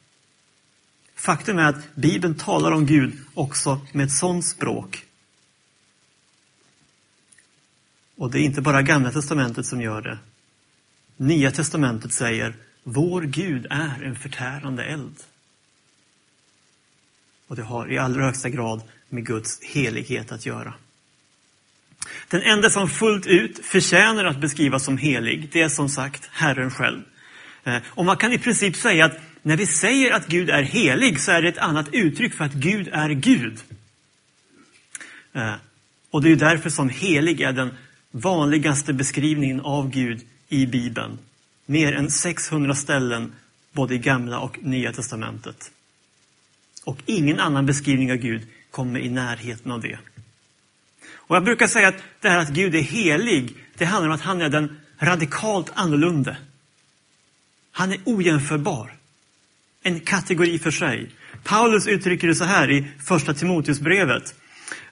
Faktum 1.16 1.58
är 1.58 1.68
att 1.68 1.94
Bibeln 1.94 2.34
talar 2.34 2.72
om 2.72 2.86
Gud 2.86 3.12
också 3.34 3.80
med 3.92 4.06
ett 4.06 4.12
sådant 4.12 4.44
språk. 4.44 5.04
Och 8.16 8.30
det 8.30 8.38
är 8.38 8.42
inte 8.42 8.60
bara 8.60 8.82
Gamla 8.82 9.12
Testamentet 9.12 9.66
som 9.66 9.80
gör 9.82 10.02
det. 10.02 10.18
Nya 11.16 11.50
Testamentet 11.50 12.12
säger, 12.12 12.54
vår 12.82 13.22
Gud 13.22 13.66
är 13.70 14.02
en 14.02 14.16
förtärande 14.16 14.84
eld. 14.84 15.16
Och 17.46 17.56
det 17.56 17.62
har 17.62 17.92
i 17.92 17.98
allra 17.98 18.24
högsta 18.24 18.48
grad 18.48 18.82
med 19.08 19.26
Guds 19.26 19.62
helighet 19.62 20.32
att 20.32 20.46
göra. 20.46 20.74
Den 22.28 22.42
enda 22.42 22.70
som 22.70 22.88
fullt 22.88 23.26
ut 23.26 23.66
förtjänar 23.66 24.24
att 24.24 24.40
beskrivas 24.40 24.84
som 24.84 24.98
helig, 24.98 25.48
det 25.52 25.62
är 25.62 25.68
som 25.68 25.88
sagt 25.88 26.28
Herren 26.32 26.70
själv. 26.70 27.02
Eh, 27.64 27.76
och 27.86 28.04
man 28.04 28.16
kan 28.16 28.32
i 28.32 28.38
princip 28.38 28.76
säga 28.76 29.04
att 29.04 29.18
när 29.42 29.56
vi 29.56 29.66
säger 29.66 30.12
att 30.12 30.26
Gud 30.26 30.50
är 30.50 30.62
helig 30.62 31.20
så 31.20 31.32
är 31.32 31.42
det 31.42 31.48
ett 31.48 31.58
annat 31.58 31.88
uttryck 31.92 32.34
för 32.34 32.44
att 32.44 32.52
Gud 32.52 32.88
är 32.92 33.08
Gud. 33.08 33.58
Eh, 35.32 35.54
och 36.10 36.22
det 36.22 36.32
är 36.32 36.36
därför 36.36 36.70
som 36.70 36.88
helig 36.88 37.40
är 37.40 37.52
den 37.52 37.74
vanligaste 38.10 38.92
beskrivningen 38.92 39.60
av 39.60 39.90
Gud 39.90 40.20
i 40.48 40.66
Bibeln. 40.66 41.18
Mer 41.66 41.92
än 41.92 42.10
600 42.10 42.74
ställen 42.74 43.32
både 43.72 43.94
i 43.94 43.98
Gamla 43.98 44.38
och 44.38 44.58
Nya 44.62 44.92
Testamentet. 44.92 45.70
Och 46.86 46.98
ingen 47.06 47.40
annan 47.40 47.66
beskrivning 47.66 48.12
av 48.12 48.18
Gud 48.18 48.42
kommer 48.70 49.00
i 49.00 49.08
närheten 49.08 49.72
av 49.72 49.80
det. 49.80 49.98
Och 51.14 51.36
Jag 51.36 51.44
brukar 51.44 51.66
säga 51.66 51.88
att 51.88 52.02
det 52.20 52.28
här 52.28 52.38
att 52.38 52.48
Gud 52.48 52.74
är 52.74 52.80
helig, 52.80 53.54
det 53.74 53.84
handlar 53.84 54.08
om 54.08 54.14
att 54.14 54.20
han 54.20 54.40
är 54.40 54.48
den 54.48 54.80
radikalt 54.98 55.72
annorlunda. 55.74 56.36
Han 57.72 57.92
är 57.92 57.98
ojämförbar. 58.04 58.92
En 59.82 60.00
kategori 60.00 60.58
för 60.58 60.70
sig. 60.70 61.10
Paulus 61.44 61.86
uttrycker 61.86 62.28
det 62.28 62.34
så 62.34 62.44
här 62.44 62.70
i 62.70 62.86
första 63.04 63.34
Timoteusbrevet. 63.34 64.34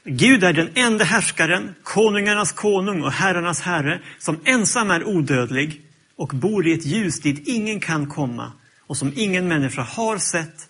Gud 0.04 0.44
är 0.44 0.52
den 0.52 0.70
enda 0.74 1.04
härskaren, 1.04 1.74
konungarnas 1.82 2.52
konung 2.52 3.02
och 3.02 3.12
herrarnas 3.12 3.60
herre, 3.60 4.00
som 4.18 4.40
ensam 4.44 4.90
är 4.90 5.04
odödlig 5.04 5.80
och 6.16 6.28
bor 6.28 6.66
i 6.66 6.72
ett 6.72 6.86
ljus 6.86 7.20
dit 7.20 7.48
ingen 7.48 7.80
kan 7.80 8.06
komma 8.06 8.52
och 8.86 8.96
som 8.96 9.12
ingen 9.16 9.48
människa 9.48 9.82
har 9.82 10.18
sett 10.18 10.68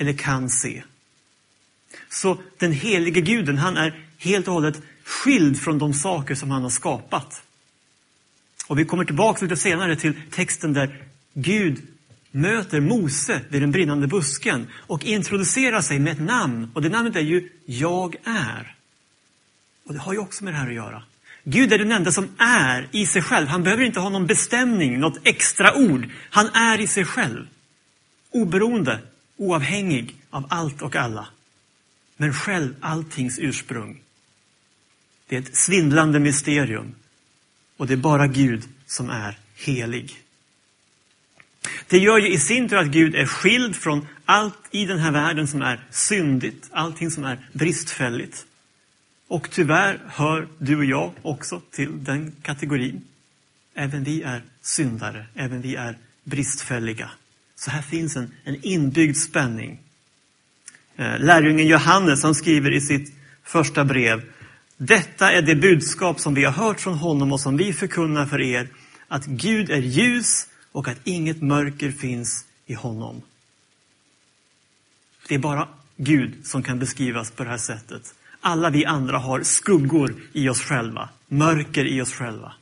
eller 0.00 0.12
kan 0.12 0.50
se. 0.50 0.82
Så 2.08 2.38
den 2.58 2.72
helige 2.72 3.20
guden, 3.20 3.58
han 3.58 3.76
är 3.76 4.06
helt 4.18 4.48
och 4.48 4.54
hållet 4.54 4.82
skild 5.04 5.60
från 5.60 5.78
de 5.78 5.94
saker 5.94 6.34
som 6.34 6.50
han 6.50 6.62
har 6.62 6.70
skapat. 6.70 7.42
Och 8.66 8.78
vi 8.78 8.84
kommer 8.84 9.04
tillbaka 9.04 9.44
lite 9.44 9.56
senare 9.56 9.96
till 9.96 10.14
texten 10.30 10.72
där 10.72 11.04
Gud 11.34 11.82
möter 12.30 12.80
Mose 12.80 13.40
vid 13.48 13.62
den 13.62 13.70
brinnande 13.70 14.06
busken 14.06 14.66
och 14.74 15.04
introducerar 15.04 15.80
sig 15.80 15.98
med 15.98 16.12
ett 16.12 16.20
namn. 16.20 16.70
Och 16.74 16.82
det 16.82 16.88
namnet 16.88 17.16
är 17.16 17.20
ju 17.20 17.48
Jag 17.66 18.16
är. 18.24 18.74
Och 19.86 19.94
det 19.94 20.00
har 20.00 20.12
ju 20.12 20.18
också 20.18 20.44
med 20.44 20.54
det 20.54 20.58
här 20.58 20.68
att 20.68 20.74
göra. 20.74 21.02
Gud 21.44 21.72
är 21.72 21.78
den 21.78 21.92
enda 21.92 22.12
som 22.12 22.28
är 22.38 22.88
i 22.92 23.06
sig 23.06 23.22
själv. 23.22 23.48
Han 23.48 23.62
behöver 23.62 23.84
inte 23.84 24.00
ha 24.00 24.08
någon 24.08 24.26
bestämning, 24.26 25.00
något 25.00 25.18
extra 25.24 25.74
ord. 25.74 26.08
Han 26.30 26.46
är 26.46 26.80
i 26.80 26.86
sig 26.86 27.04
själv. 27.04 27.46
Oberoende, 28.30 28.98
oavhängig 29.40 30.14
av 30.30 30.46
allt 30.50 30.82
och 30.82 30.96
alla. 30.96 31.28
Men 32.16 32.32
själv 32.32 32.74
alltings 32.80 33.38
ursprung. 33.38 34.00
Det 35.26 35.36
är 35.36 35.40
ett 35.40 35.56
svindlande 35.56 36.18
mysterium. 36.18 36.94
Och 37.76 37.86
det 37.86 37.92
är 37.92 37.96
bara 37.96 38.26
Gud 38.26 38.68
som 38.86 39.10
är 39.10 39.38
helig. 39.56 40.22
Det 41.88 41.98
gör 41.98 42.18
ju 42.18 42.28
i 42.28 42.38
sin 42.38 42.68
tur 42.68 42.76
att 42.76 42.86
Gud 42.86 43.14
är 43.14 43.26
skild 43.26 43.76
från 43.76 44.06
allt 44.24 44.58
i 44.70 44.84
den 44.84 44.98
här 44.98 45.12
världen 45.12 45.48
som 45.48 45.62
är 45.62 45.86
syndigt, 45.90 46.68
allting 46.72 47.10
som 47.10 47.24
är 47.24 47.48
bristfälligt. 47.52 48.46
Och 49.28 49.50
tyvärr 49.50 50.00
hör 50.06 50.48
du 50.58 50.76
och 50.76 50.84
jag 50.84 51.12
också 51.22 51.60
till 51.70 52.04
den 52.04 52.32
kategorin. 52.42 53.04
Även 53.74 54.04
vi 54.04 54.22
är 54.22 54.42
syndare, 54.60 55.26
även 55.34 55.60
vi 55.60 55.74
är 55.76 55.98
bristfälliga. 56.24 57.10
Så 57.60 57.70
här 57.70 57.82
finns 57.82 58.16
en, 58.16 58.34
en 58.44 58.56
inbyggd 58.62 59.16
spänning. 59.16 59.80
Eh, 60.96 61.18
lärjungen 61.18 61.66
Johannes 61.66 62.22
han 62.22 62.34
skriver 62.34 62.70
i 62.72 62.80
sitt 62.80 63.14
första 63.44 63.84
brev 63.84 64.22
Detta 64.76 65.32
är 65.32 65.42
det 65.42 65.54
budskap 65.54 66.20
som 66.20 66.34
vi 66.34 66.44
har 66.44 66.52
hört 66.52 66.80
från 66.80 66.94
honom 66.94 67.32
och 67.32 67.40
som 67.40 67.56
vi 67.56 67.72
förkunnar 67.72 68.26
för 68.26 68.40
er, 68.40 68.68
att 69.08 69.26
Gud 69.26 69.70
är 69.70 69.80
ljus 69.80 70.46
och 70.72 70.88
att 70.88 70.98
inget 71.04 71.42
mörker 71.42 71.90
finns 71.90 72.44
i 72.66 72.74
honom. 72.74 73.22
Det 75.28 75.34
är 75.34 75.38
bara 75.38 75.68
Gud 75.96 76.46
som 76.46 76.62
kan 76.62 76.78
beskrivas 76.78 77.30
på 77.30 77.44
det 77.44 77.50
här 77.50 77.58
sättet. 77.58 78.14
Alla 78.40 78.70
vi 78.70 78.84
andra 78.84 79.18
har 79.18 79.42
skuggor 79.42 80.14
i 80.32 80.48
oss 80.48 80.60
själva, 80.60 81.08
mörker 81.28 81.84
i 81.84 82.00
oss 82.00 82.12
själva. 82.12 82.52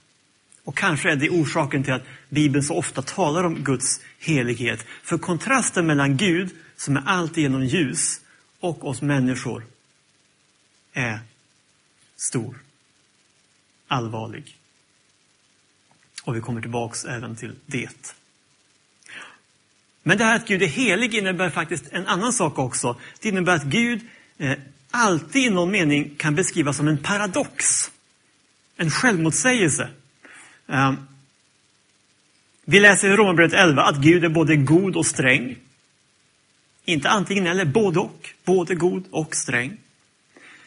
Och 0.69 0.77
kanske 0.77 1.11
är 1.11 1.17
det 1.17 1.31
orsaken 1.31 1.85
till 1.85 1.93
att 1.93 2.03
Bibeln 2.29 2.65
så 2.65 2.75
ofta 2.75 3.03
talar 3.03 3.45
om 3.45 3.65
Guds 3.65 4.01
helighet. 4.19 4.87
För 5.03 5.19
kontrasten 5.19 5.87
mellan 5.87 6.17
Gud, 6.17 6.51
som 6.77 6.97
är 6.97 7.03
alltigenom 7.07 7.65
ljus, 7.65 8.21
och 8.61 8.89
oss 8.89 9.03
människor 9.03 9.67
är 10.93 11.21
stor, 12.17 12.59
allvarlig. 13.87 14.57
Och 16.25 16.37
vi 16.37 16.41
kommer 16.41 16.61
tillbaks 16.61 17.05
även 17.05 17.37
till 17.37 17.55
det. 17.67 18.15
Men 20.03 20.19
det 20.19 20.25
här 20.25 20.37
att 20.37 20.49
Gud 20.49 20.63
är 20.63 20.67
helig 20.67 21.15
innebär 21.15 21.51
faktiskt 21.51 21.85
en 21.91 22.07
annan 22.07 22.33
sak 22.33 22.59
också. 22.59 23.01
Det 23.21 23.29
innebär 23.29 23.55
att 23.55 23.65
Gud 23.65 24.01
eh, 24.39 24.59
alltid 24.91 25.43
i 25.43 25.51
någon 25.51 25.71
mening 25.71 26.15
kan 26.17 26.35
beskrivas 26.35 26.77
som 26.77 26.89
en 26.89 26.99
paradox. 26.99 27.91
En 28.77 28.91
självmotsägelse. 28.91 29.91
Ehm, 30.69 30.97
vi 32.65 32.81
läser 32.81 33.09
i 33.09 33.17
Romarbrevet 33.17 33.53
11 33.53 33.83
att 33.83 33.97
Gud 33.97 34.25
är 34.25 34.29
både 34.29 34.57
god 34.57 34.97
och 34.97 35.07
sträng. 35.07 35.57
Inte 36.85 37.11
antingen 37.11 37.47
eller, 37.47 37.65
både 37.65 38.01
och. 38.01 38.31
Både 38.45 38.75
god 38.75 39.05
och 39.11 39.37
sträng. 39.37 39.77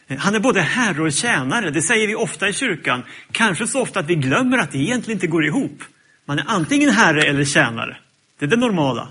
Eh, 0.06 0.18
han 0.18 0.34
är 0.34 0.40
både 0.40 0.60
herre 0.60 1.02
och 1.02 1.12
tjänare, 1.12 1.70
det 1.70 1.82
säger 1.82 2.06
vi 2.06 2.14
ofta 2.14 2.48
i 2.48 2.52
kyrkan. 2.52 3.02
Kanske 3.32 3.66
så 3.66 3.80
ofta 3.80 4.00
att 4.00 4.06
vi 4.06 4.14
glömmer 4.14 4.58
att 4.58 4.72
det 4.72 4.78
egentligen 4.78 5.16
inte 5.16 5.26
går 5.26 5.44
ihop. 5.44 5.82
Man 6.24 6.38
är 6.38 6.44
antingen 6.48 6.90
herre 6.90 7.22
eller 7.22 7.44
tjänare. 7.44 7.96
Det 8.38 8.44
är 8.44 8.48
det 8.48 8.56
normala. 8.56 9.08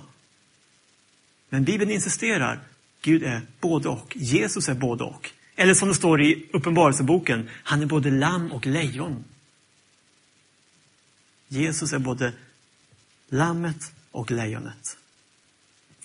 Men 1.50 1.64
Bibeln 1.64 1.92
insisterar, 1.92 2.60
Gud 3.02 3.24
är 3.24 3.42
både 3.60 3.90
och. 3.90 4.14
Jesus 4.16 4.70
är 4.70 4.74
både 4.74 5.04
och. 5.04 5.30
Eller 5.56 5.74
som 5.74 5.88
det 5.88 5.96
står 5.96 6.22
i 6.22 6.46
Uppenbarelseboken, 6.54 7.50
han 7.64 7.82
är 7.82 7.86
både 7.86 8.12
lamm 8.12 8.52
och 8.52 8.68
lejon. 8.68 9.24
Jesus 11.52 11.94
är 11.94 12.00
både 12.00 12.34
lammet 13.30 13.92
och 14.12 14.32
lejonet. 14.32 14.98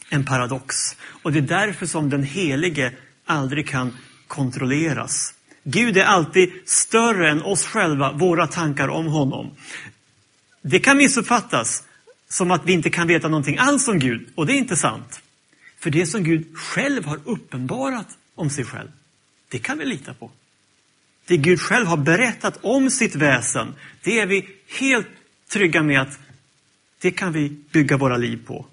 En 0.09 0.25
paradox. 0.25 0.97
Och 1.23 1.33
det 1.33 1.39
är 1.39 1.43
därför 1.43 1.87
som 1.87 2.11
den 2.11 2.23
helige 2.23 2.93
aldrig 3.25 3.69
kan 3.69 3.97
kontrolleras. 4.27 5.35
Gud 5.63 5.97
är 5.97 6.05
alltid 6.05 6.53
större 6.65 7.31
än 7.31 7.43
oss 7.43 7.67
själva, 7.67 8.13
våra 8.13 8.47
tankar 8.47 8.89
om 8.89 9.07
honom. 9.07 9.51
Det 10.63 10.79
kan 10.79 10.97
missuppfattas 10.97 11.85
som 12.29 12.51
att 12.51 12.67
vi 12.67 12.73
inte 12.73 12.91
kan 12.91 13.09
veta 13.09 13.29
någonting 13.29 13.59
alls 13.59 13.89
om 13.89 13.99
Gud, 13.99 14.29
och 14.35 14.47
det 14.47 14.53
är 14.53 14.59
inte 14.59 14.77
sant. 14.77 15.21
För 15.79 15.91
det 15.91 16.07
som 16.07 16.25
Gud 16.25 16.57
själv 16.57 17.05
har 17.05 17.21
uppenbarat 17.25 18.09
om 18.35 18.51
sig 18.51 18.65
själv, 18.65 18.89
det 19.49 19.59
kan 19.59 19.79
vi 19.79 19.85
lita 19.85 20.15
på. 20.15 20.31
Det 21.27 21.37
Gud 21.37 21.61
själv 21.61 21.87
har 21.87 21.97
berättat 21.97 22.59
om 22.63 22.91
sitt 22.91 23.15
väsen, 23.15 23.75
det 24.03 24.21
är 24.21 24.27
vi 24.27 24.49
helt 24.79 25.07
trygga 25.49 25.83
med 25.83 26.01
att 26.01 26.19
det 27.01 27.11
kan 27.11 27.33
vi 27.33 27.49
bygga 27.49 27.97
våra 27.97 28.17
liv 28.17 28.47
på. 28.47 28.67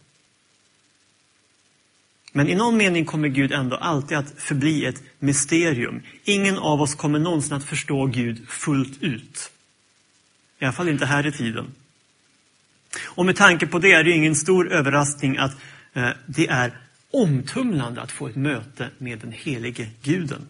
Men 2.32 2.48
i 2.50 2.56
någon 2.56 2.77
mening 2.77 3.06
kommer 3.06 3.27
Gud 3.27 3.51
ändå 3.51 3.75
alltid 3.75 4.18
att 4.18 4.34
förbli 4.38 4.86
ett 4.86 5.03
mysterium. 5.20 6.01
Ingen 6.24 6.58
av 6.58 6.82
oss 6.82 6.96
kommer 6.96 7.20
någonsin 7.20 7.53
att 7.53 7.63
förstå 7.63 8.06
Gud 8.06 8.50
fullt 8.50 9.03
ut. 9.03 9.51
I 10.60 10.65
alla 10.65 10.74
fall 10.74 10.89
inte 10.89 11.06
här 11.06 11.27
i 11.27 11.32
tiden. 11.32 11.72
Och 13.03 13.25
med 13.25 13.36
tanke 13.36 13.68
på 13.68 13.80
det 13.80 13.92
är 13.92 14.03
det 14.03 14.12
ingen 14.12 14.36
stor 14.36 14.72
överraskning 14.72 15.38
att 15.38 15.51
eh, 15.94 16.10
det 16.25 16.48
är 16.48 16.77
omtumlande 17.12 18.01
att 18.01 18.12
få 18.12 18.27
ett 18.27 18.36
möte 18.36 18.89
med 18.98 19.20
den 19.20 19.32
helige 19.32 19.89
guden. 20.01 20.48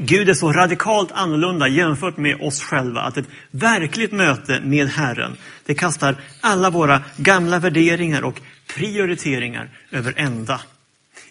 Gud 0.00 0.28
är 0.28 0.34
så 0.34 0.52
radikalt 0.52 1.12
annorlunda 1.12 1.68
jämfört 1.68 2.16
med 2.16 2.40
oss 2.40 2.62
själva 2.62 3.00
att 3.00 3.16
ett 3.16 3.28
verkligt 3.50 4.12
möte 4.12 4.60
med 4.60 4.88
Herren, 4.88 5.36
det 5.66 5.74
kastar 5.74 6.16
alla 6.40 6.70
våra 6.70 7.02
gamla 7.16 7.58
värderingar 7.58 8.22
och 8.22 8.40
prioriteringar 8.74 9.70
över 9.90 10.14
ända. 10.16 10.60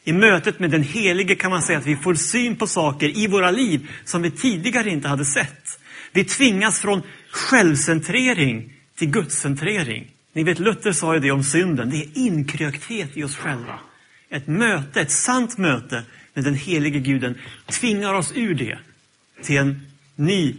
I 0.03 0.13
mötet 0.13 0.59
med 0.59 0.71
den 0.71 0.83
Helige 0.83 1.35
kan 1.35 1.51
man 1.51 1.61
säga 1.61 1.77
att 1.77 1.85
vi 1.85 1.95
får 1.95 2.15
syn 2.15 2.55
på 2.55 2.67
saker 2.67 3.17
i 3.17 3.27
våra 3.27 3.51
liv 3.51 3.89
som 4.05 4.21
vi 4.21 4.31
tidigare 4.31 4.89
inte 4.89 5.07
hade 5.07 5.25
sett. 5.25 5.79
Vi 6.11 6.23
tvingas 6.23 6.79
från 6.79 7.01
självcentrering 7.31 8.73
till 8.97 9.09
gudscentrering. 9.09 10.07
Ni 10.33 10.43
vet, 10.43 10.59
Luther 10.59 10.91
sa 10.91 11.13
ju 11.13 11.19
det 11.19 11.31
om 11.31 11.43
synden, 11.43 11.89
det 11.89 11.97
är 11.97 12.17
inkrökthet 12.17 13.17
i 13.17 13.23
oss 13.23 13.35
själva. 13.35 13.79
Ett 14.29 14.47
möte, 14.47 15.01
ett 15.01 15.11
sant 15.11 15.57
möte 15.57 16.03
med 16.37 16.43
den 16.43 16.55
helige 16.55 16.99
guden 16.99 17.35
tvingar 17.65 18.13
oss 18.13 18.31
ur 18.35 18.53
det 18.53 18.77
till 19.43 19.57
en 19.57 19.87
ny 20.15 20.55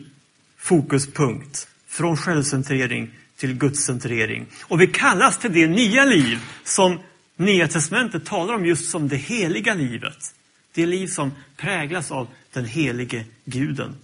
fokuspunkt. 0.56 1.68
Från 1.88 2.16
självcentrering 2.16 3.11
till 3.37 3.54
gudscentrering. 3.54 4.47
Och 4.62 4.80
vi 4.80 4.87
kallas 4.87 5.38
till 5.38 5.52
det 5.52 5.66
nya 5.66 6.04
liv 6.04 6.38
som 6.64 6.99
Nya 7.37 7.68
Testamentet 7.68 8.26
talar 8.26 8.54
om 8.54 8.66
just 8.66 8.90
som 8.90 9.08
det 9.08 9.16
heliga 9.16 9.75
livet. 9.75 10.35
Det 10.75 10.87
liv 10.87 11.06
som 11.06 11.32
präglas 11.56 12.11
av 12.11 12.28
den 12.52 12.64
helige 12.64 13.25
guden. 13.44 13.97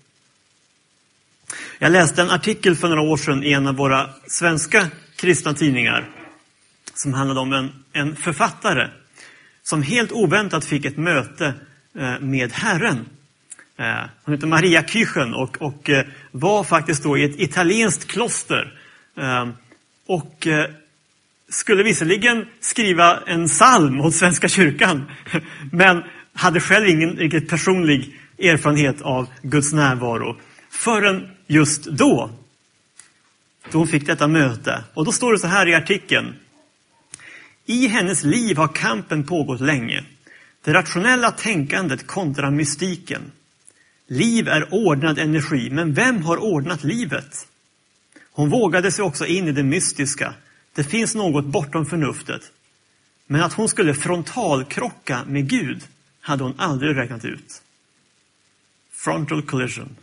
Jag 1.79 1.93
läste 1.93 2.23
en 2.23 2.31
artikel 2.31 2.77
för 2.77 2.89
några 2.89 3.03
år 3.03 3.17
sedan 3.17 3.45
i 3.45 3.53
en 3.53 3.67
av 3.67 3.77
våra 3.77 4.11
svenska 4.27 4.91
kristna 5.17 5.55
tidningar 5.55 6.11
som 6.95 7.15
handlade 7.15 7.41
om 7.41 7.53
en, 7.53 7.85
en 7.93 8.17
författare 8.17 8.89
som 9.65 9.83
helt 9.83 10.13
oväntat 10.13 10.65
fick 10.65 10.85
ett 10.85 10.97
möte 10.97 11.55
eh, 11.99 12.21
med 12.21 12.53
Herren. 12.53 13.09
Eh, 13.79 14.09
hon 14.25 14.35
heter 14.35 14.47
Maria 14.47 14.83
Küchen 14.83 15.35
och, 15.35 15.63
och 15.63 15.91
eh, 15.91 16.07
var 16.31 16.65
faktiskt 16.65 17.03
då 17.03 17.19
i 17.19 17.25
ett 17.25 17.41
italienskt 17.41 18.07
kloster. 18.07 18.81
Ehm, 19.17 19.53
och 20.07 20.47
skulle 21.49 21.83
visserligen 21.83 22.47
skriva 22.61 23.21
en 23.27 23.47
psalm 23.47 24.01
åt 24.01 24.15
Svenska 24.15 24.49
kyrkan, 24.49 25.11
men 25.73 26.03
hade 26.33 26.61
själv 26.61 26.89
ingen 26.89 27.17
riktigt 27.17 27.49
personlig 27.49 28.21
erfarenhet 28.39 29.03
av 29.03 29.29
Guds 29.43 29.73
närvaro. 29.73 30.37
Förrän 30.71 31.29
just 31.47 31.85
då, 31.85 32.31
då 33.71 33.79
hon 33.79 33.89
fick 33.89 34.07
detta 34.07 34.29
möte. 34.29 34.85
Och 34.95 35.05
då 35.05 35.13
står 35.13 35.33
det 35.33 35.39
så 35.39 35.47
här 35.47 35.69
i 35.69 35.75
artikeln. 35.75 36.35
I 37.67 37.87
hennes 37.87 38.25
liv 38.25 38.57
har 38.57 38.69
kampen 38.69 39.25
pågått 39.25 39.61
länge. 39.61 40.05
Det 40.65 40.73
rationella 40.73 41.31
tänkandet 41.31 42.07
kontra 42.07 42.51
mystiken. 42.51 43.33
Liv 44.07 44.49
är 44.49 44.75
ordnad 44.75 45.19
energi, 45.19 45.71
men 45.71 45.95
vem 45.95 46.23
har 46.23 46.37
ordnat 46.37 46.85
livet? 46.85 47.47
Hon 48.33 48.51
vågade 48.51 48.93
sig 48.93 49.05
också 49.05 49.27
in 49.27 49.49
i 49.49 49.53
det 49.53 49.63
mystiska. 49.63 50.35
Det 50.75 50.85
finns 50.85 51.15
något 51.15 51.45
bortom 51.45 51.87
förnuftet. 51.87 52.43
Men 53.27 53.43
att 53.43 53.53
hon 53.53 53.69
skulle 53.69 53.95
frontalkrocka 53.95 55.25
med 55.27 55.49
Gud 55.49 55.83
hade 56.21 56.45
hon 56.45 56.55
aldrig 56.59 56.97
räknat 56.97 57.25
ut. 57.25 57.63
Frontal 58.93 59.43
collision. 59.43 59.97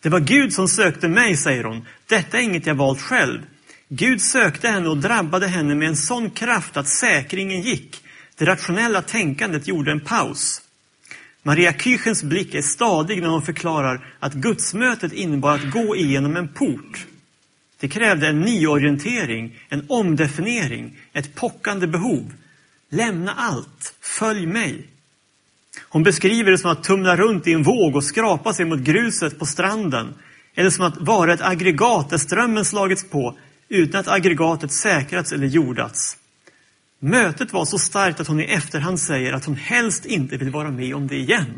Det 0.00 0.08
var 0.08 0.20
Gud 0.20 0.52
som 0.52 0.68
sökte 0.68 1.08
mig, 1.08 1.36
säger 1.36 1.64
hon. 1.64 1.86
Detta 2.06 2.38
är 2.38 2.42
inget 2.42 2.66
jag 2.66 2.74
valt 2.74 3.00
själv. 3.00 3.42
Gud 3.88 4.22
sökte 4.22 4.68
henne 4.68 4.88
och 4.88 4.96
drabbade 4.96 5.46
henne 5.46 5.74
med 5.74 5.88
en 5.88 5.96
sån 5.96 6.30
kraft 6.30 6.76
att 6.76 6.88
säkringen 6.88 7.60
gick. 7.60 8.02
Det 8.38 8.44
rationella 8.44 9.02
tänkandet 9.02 9.68
gjorde 9.68 9.90
en 9.90 10.00
paus. 10.00 10.62
Maria 11.42 11.72
Küchens 11.72 12.24
blick 12.24 12.54
är 12.54 12.62
stadig 12.62 13.22
när 13.22 13.28
hon 13.28 13.42
förklarar 13.42 14.14
att 14.20 14.34
gudsmötet 14.34 15.12
innebar 15.12 15.54
att 15.54 15.70
gå 15.70 15.96
igenom 15.96 16.36
en 16.36 16.48
port. 16.48 17.06
Det 17.80 17.88
krävde 17.88 18.28
en 18.28 18.40
nyorientering, 18.40 19.58
en 19.68 19.86
omdefiniering, 19.88 20.96
ett 21.12 21.34
pockande 21.34 21.86
behov. 21.86 22.32
Lämna 22.90 23.32
allt, 23.32 23.94
följ 24.00 24.46
mig. 24.46 24.86
Hon 25.88 26.02
beskriver 26.02 26.50
det 26.50 26.58
som 26.58 26.70
att 26.70 26.84
tumla 26.84 27.16
runt 27.16 27.46
i 27.46 27.52
en 27.52 27.62
våg 27.62 27.96
och 27.96 28.04
skrapa 28.04 28.52
sig 28.52 28.64
mot 28.64 28.80
gruset 28.80 29.38
på 29.38 29.46
stranden. 29.46 30.14
Eller 30.54 30.70
som 30.70 30.84
att 30.84 31.00
vara 31.00 31.34
ett 31.34 31.42
aggregat 31.42 32.10
där 32.10 32.18
strömmen 32.18 32.64
slagits 32.64 33.10
på 33.10 33.38
utan 33.68 34.00
att 34.00 34.08
aggregatet 34.08 34.72
säkrats 34.72 35.32
eller 35.32 35.46
jordats. 35.46 36.16
Mötet 36.98 37.52
var 37.52 37.64
så 37.64 37.78
starkt 37.78 38.20
att 38.20 38.26
hon 38.26 38.40
i 38.40 38.44
efterhand 38.44 39.00
säger 39.00 39.32
att 39.32 39.44
hon 39.44 39.56
helst 39.56 40.06
inte 40.06 40.36
vill 40.36 40.50
vara 40.50 40.70
med 40.70 40.94
om 40.94 41.06
det 41.06 41.16
igen. 41.16 41.54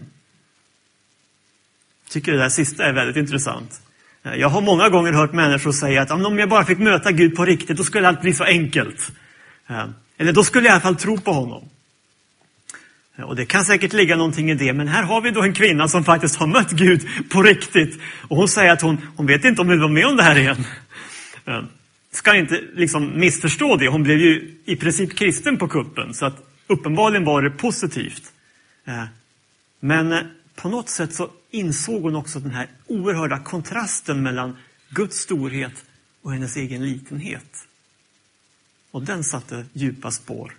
Jag 2.05 2.12
tycker 2.12 2.33
det 2.33 2.38
där 2.38 2.49
sista 2.49 2.85
är 2.85 2.92
väldigt 2.92 3.16
intressant. 3.16 3.81
Jag 4.23 4.49
har 4.49 4.61
många 4.61 4.88
gånger 4.88 5.12
hört 5.12 5.33
människor 5.33 5.73
säga 5.73 6.03
att 6.03 6.11
om 6.11 6.38
jag 6.38 6.49
bara 6.49 6.64
fick 6.64 6.79
möta 6.79 7.12
Gud 7.12 7.37
på 7.37 7.44
riktigt, 7.44 7.77
då 7.77 7.85
skulle 7.85 8.09
allt 8.09 8.21
bli 8.21 8.35
så 8.35 8.44
enkelt. 8.44 9.12
Eller 10.18 10.33
då 10.33 10.44
skulle 10.44 10.66
jag 10.66 10.71
i 10.71 10.75
alla 10.75 10.81
fall 10.81 10.97
tro 10.97 11.21
på 11.21 11.33
honom. 11.33 11.68
Och 13.23 13.37
det 13.37 13.47
kan 13.47 13.64
säkert 13.64 13.92
ligga 13.92 14.16
någonting 14.16 14.51
i 14.51 14.55
det, 14.55 14.73
men 14.73 14.88
här 14.88 15.03
har 15.03 15.21
vi 15.21 15.31
då 15.31 15.42
en 15.42 15.55
kvinna 15.55 15.88
som 15.88 16.05
faktiskt 16.05 16.37
har 16.37 16.47
mött 16.47 16.71
Gud 16.71 17.09
på 17.31 17.42
riktigt. 17.42 18.01
Och 18.29 18.37
hon 18.37 18.49
säger 18.49 18.73
att 18.73 18.83
hon, 18.83 18.99
hon 19.16 19.27
vet 19.27 19.44
inte 19.44 19.61
om 19.61 19.66
hon 19.66 19.73
vill 19.73 19.81
vara 19.81 19.92
med 19.92 20.07
om 20.07 20.16
det 20.16 20.23
här 20.23 20.38
igen. 20.38 20.64
Ska 22.18 22.37
inte 22.37 22.64
liksom 22.74 23.20
missförstå 23.20 23.76
det, 23.76 23.88
hon 23.88 24.02
blev 24.02 24.18
ju 24.18 24.54
i 24.64 24.76
princip 24.76 25.16
kristen 25.16 25.59
på 25.59 25.68
kuppen, 25.68 26.14
så 26.14 26.26
att 26.26 26.46
uppenbarligen 26.66 27.24
var 27.24 27.42
det 27.42 27.50
positivt. 27.50 28.33
Eh, 28.85 29.04
men 29.81 30.12
eh, 30.12 30.20
på 30.54 30.68
något 30.68 30.88
sätt 30.88 31.14
så 31.14 31.31
insåg 31.50 32.02
hon 32.02 32.16
också 32.16 32.40
den 32.40 32.50
här 32.50 32.68
oerhörda 32.87 33.38
kontrasten 33.38 34.22
mellan 34.22 34.57
Guds 34.88 35.16
storhet 35.18 35.85
och 36.22 36.33
hennes 36.33 36.57
egen 36.57 36.85
litenhet. 36.85 37.66
Och 38.90 39.02
den 39.02 39.24
satte 39.24 39.66
djupa 39.72 40.11
spår. 40.11 40.52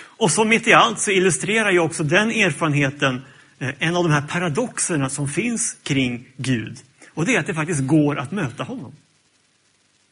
Och 0.00 0.30
så 0.30 0.44
mitt 0.44 0.66
i 0.66 0.72
allt 0.72 1.00
så 1.00 1.10
illustrerar 1.10 1.70
ju 1.70 1.78
också 1.78 2.04
den 2.04 2.30
erfarenheten 2.30 3.22
eh, 3.58 3.74
en 3.78 3.96
av 3.96 4.04
de 4.04 4.12
här 4.12 4.26
paradoxerna 4.28 5.08
som 5.10 5.28
finns 5.28 5.76
kring 5.82 6.28
Gud. 6.36 6.78
Och 7.14 7.26
det 7.26 7.34
är 7.34 7.40
att 7.40 7.46
det 7.46 7.54
faktiskt 7.54 7.86
går 7.86 8.18
att 8.18 8.32
möta 8.32 8.64
honom. 8.64 8.92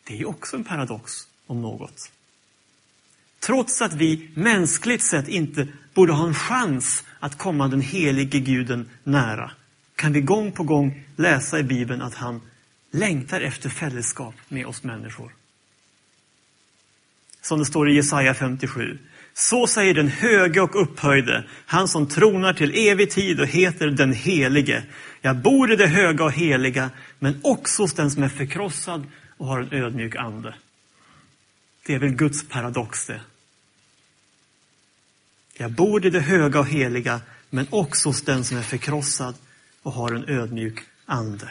Det 0.07 0.21
är 0.21 0.29
också 0.29 0.57
en 0.57 0.65
paradox 0.65 1.13
om 1.47 1.63
något. 1.63 2.11
Trots 3.41 3.83
att 3.83 3.93
vi 3.93 4.31
mänskligt 4.35 5.03
sett 5.03 5.29
inte 5.29 5.69
borde 5.95 6.13
ha 6.13 6.27
en 6.27 6.35
chans 6.35 7.05
att 7.21 7.39
komma 7.39 7.69
den 7.69 7.81
helige 7.81 8.39
guden 8.39 8.91
nära 9.05 9.51
kan 9.97 10.13
vi 10.13 10.21
gång 10.21 10.53
på 10.53 10.63
gång 10.63 11.05
läsa 11.17 11.59
i 11.59 11.63
Bibeln 11.63 12.03
att 12.03 12.15
han 12.15 12.41
längtar 12.91 13.41
efter 13.41 13.69
fällskap 13.69 14.35
med 14.49 14.67
oss 14.67 14.83
människor. 14.83 15.33
Som 17.41 17.59
det 17.59 17.65
står 17.65 17.91
i 17.91 17.95
Jesaja 17.95 18.35
57. 18.35 18.99
Så 19.35 19.67
säger 19.67 19.95
den 19.95 20.09
höge 20.09 20.61
och 20.61 20.83
upphöjde, 20.83 21.45
han 21.67 21.89
som 21.89 22.07
tronar 22.09 22.53
till 22.53 22.89
evig 22.89 23.11
tid 23.11 23.41
och 23.41 23.47
heter 23.47 23.87
den 23.87 24.13
helige. 24.13 24.85
Jag 25.21 25.37
bor 25.37 25.73
i 25.73 25.77
det 25.77 25.87
höga 25.87 26.25
och 26.25 26.33
heliga, 26.33 26.91
men 27.19 27.41
också 27.43 27.83
hos 27.83 27.93
den 27.93 28.11
som 28.11 28.23
är 28.23 28.29
förkrossad 28.29 29.07
och 29.37 29.47
har 29.47 29.61
en 29.61 29.73
ödmjuk 29.73 30.17
ande. 30.17 30.55
Det 31.87 31.95
är 31.95 31.99
väl 31.99 32.15
Guds 32.15 32.49
paradox 32.49 33.07
det. 33.07 33.21
Jag 35.59 35.73
bor 35.73 36.07
i 36.07 36.11
det 36.11 36.21
höga 36.21 36.61
och 36.61 36.67
heliga, 36.67 37.21
men 37.51 37.67
också 37.71 38.09
hos 38.09 38.23
den 38.23 38.45
som 38.45 38.57
är 38.57 38.63
förkrossad 38.63 39.35
och 39.83 39.93
har 39.93 40.13
en 40.13 40.29
ödmjuk 40.29 40.81
ande. 41.05 41.51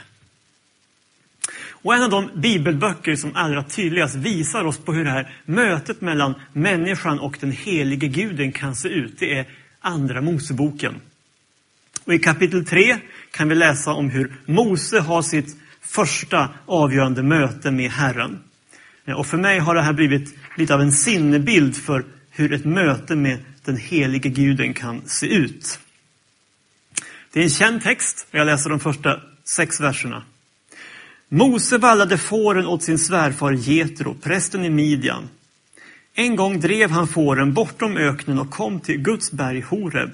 Och 1.86 1.96
en 1.96 2.04
av 2.04 2.10
de 2.10 2.42
bibelböcker 2.42 3.16
som 3.16 3.36
allra 3.36 3.64
tydligast 3.64 4.16
visar 4.16 4.64
oss 4.64 4.78
på 4.78 4.94
hur 4.94 5.04
det 5.04 5.12
här 5.12 5.42
mötet 5.46 6.02
mellan 6.02 6.36
människan 6.54 7.20
och 7.20 7.38
den 7.40 7.52
helige 7.52 8.08
guden 8.08 8.52
kan 8.52 8.76
se 8.76 8.90
ut, 8.90 9.20
det 9.20 9.38
är 9.38 9.50
Andra 9.80 10.22
Moseboken. 10.22 11.02
Och 12.06 12.14
I 12.14 12.20
kapitel 12.20 12.66
3 12.66 13.00
kan 13.32 13.50
vi 13.50 13.56
läsa 13.56 13.94
om 13.94 14.10
hur 14.10 14.36
Mose 14.46 15.00
har 15.00 15.22
sitt 15.22 15.58
första 15.88 16.50
avgörande 16.66 17.24
möte 17.24 17.72
med 17.72 17.92
Herren. 17.92 18.40
Eh, 19.06 19.14
och 19.14 19.28
för 19.28 19.38
mig 19.38 19.60
har 19.60 19.76
det 19.76 19.82
här 19.82 19.94
blivit 19.94 20.36
lite 20.58 20.74
av 20.74 20.82
en 20.82 20.92
sinnebild 20.92 21.76
för 21.76 22.06
hur 22.30 22.54
ett 22.54 22.66
möte 22.66 23.16
med 23.16 23.38
den 23.66 23.78
helige 23.78 24.30
guden 24.30 24.74
kan 24.74 25.02
se 25.06 25.28
ut. 25.28 25.80
Det 27.34 27.40
är 27.40 27.44
en 27.44 27.50
känd 27.50 27.84
text, 27.84 28.28
jag 28.32 28.46
läser 28.46 28.70
de 28.70 28.80
första 28.80 29.22
sex 29.44 29.80
verserna. 29.80 30.24
Mose 31.30 31.78
vallade 31.78 32.18
fåren 32.18 32.66
åt 32.66 32.84
sin 32.84 33.00
svärfar 33.00 33.52
Getro, 33.52 34.14
prästen 34.14 34.66
i 34.66 34.70
Midjan. 34.70 35.30
En 36.14 36.36
gång 36.36 36.60
drev 36.60 36.92
han 36.92 37.08
fåren 37.08 37.54
bortom 37.54 37.98
öknen 37.98 38.40
och 38.40 38.50
kom 38.50 38.80
till 38.80 38.98
Guds 38.98 39.32
berg 39.32 39.62
Horeb. 39.62 40.10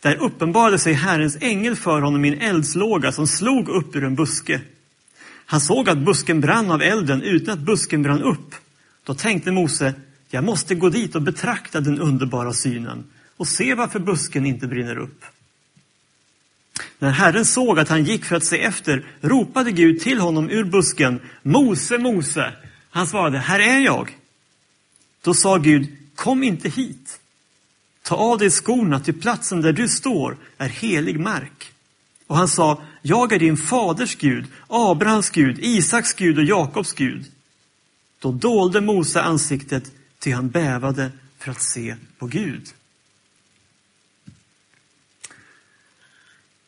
Där 0.00 0.16
uppenbarade 0.16 0.78
sig 0.78 0.92
Herrens 0.92 1.36
ängel 1.40 1.76
för 1.76 2.00
honom 2.00 2.24
i 2.24 2.28
en 2.28 2.40
eldslåga 2.40 3.12
som 3.12 3.26
slog 3.26 3.68
upp 3.68 3.96
ur 3.96 4.04
en 4.04 4.14
buske. 4.14 4.60
Han 5.46 5.60
såg 5.60 5.88
att 5.88 5.98
busken 5.98 6.40
brann 6.40 6.70
av 6.70 6.82
elden 6.82 7.22
utan 7.22 7.54
att 7.54 7.60
busken 7.60 8.02
brann 8.02 8.22
upp. 8.22 8.54
Då 9.04 9.14
tänkte 9.14 9.52
Mose, 9.52 9.94
jag 10.30 10.44
måste 10.44 10.74
gå 10.74 10.88
dit 10.88 11.14
och 11.14 11.22
betrakta 11.22 11.80
den 11.80 12.00
underbara 12.00 12.52
synen 12.52 13.04
och 13.36 13.48
se 13.48 13.74
varför 13.74 13.98
busken 13.98 14.46
inte 14.46 14.66
brinner 14.66 14.98
upp. 14.98 15.24
När 16.98 17.10
Herren 17.10 17.44
såg 17.44 17.78
att 17.78 17.88
han 17.88 18.04
gick 18.04 18.24
för 18.24 18.36
att 18.36 18.44
se 18.44 18.62
efter 18.62 19.06
ropade 19.20 19.72
Gud 19.72 20.00
till 20.00 20.20
honom 20.20 20.50
ur 20.50 20.64
busken. 20.64 21.20
Mose, 21.42 21.98
Mose. 21.98 22.52
Han 22.90 23.06
svarade, 23.06 23.38
här 23.38 23.60
är 23.60 23.78
jag. 23.78 24.18
Då 25.22 25.34
sa 25.34 25.56
Gud, 25.56 25.96
kom 26.14 26.42
inte 26.42 26.68
hit. 26.68 27.20
Ta 28.02 28.16
av 28.16 28.38
dig 28.38 28.50
skorna, 28.50 29.00
till 29.00 29.20
platsen 29.20 29.60
där 29.60 29.72
du 29.72 29.88
står 29.88 30.36
är 30.58 30.68
helig 30.68 31.20
mark. 31.20 31.72
Och 32.26 32.36
han 32.36 32.48
sa, 32.48 32.82
jag 33.06 33.32
är 33.32 33.38
din 33.38 33.56
faders 33.56 34.16
Gud, 34.16 34.46
Abrahams 34.68 35.30
Gud, 35.30 35.58
Isaks 35.58 36.12
Gud 36.12 36.38
och 36.38 36.44
Jakobs 36.44 36.92
Gud. 36.92 37.24
Då 38.18 38.32
dolde 38.32 38.80
Mose 38.80 39.22
ansiktet, 39.22 39.92
ty 40.18 40.32
han 40.32 40.50
bävade 40.50 41.10
för 41.38 41.50
att 41.50 41.62
se 41.62 41.96
på 42.18 42.26
Gud. 42.26 42.68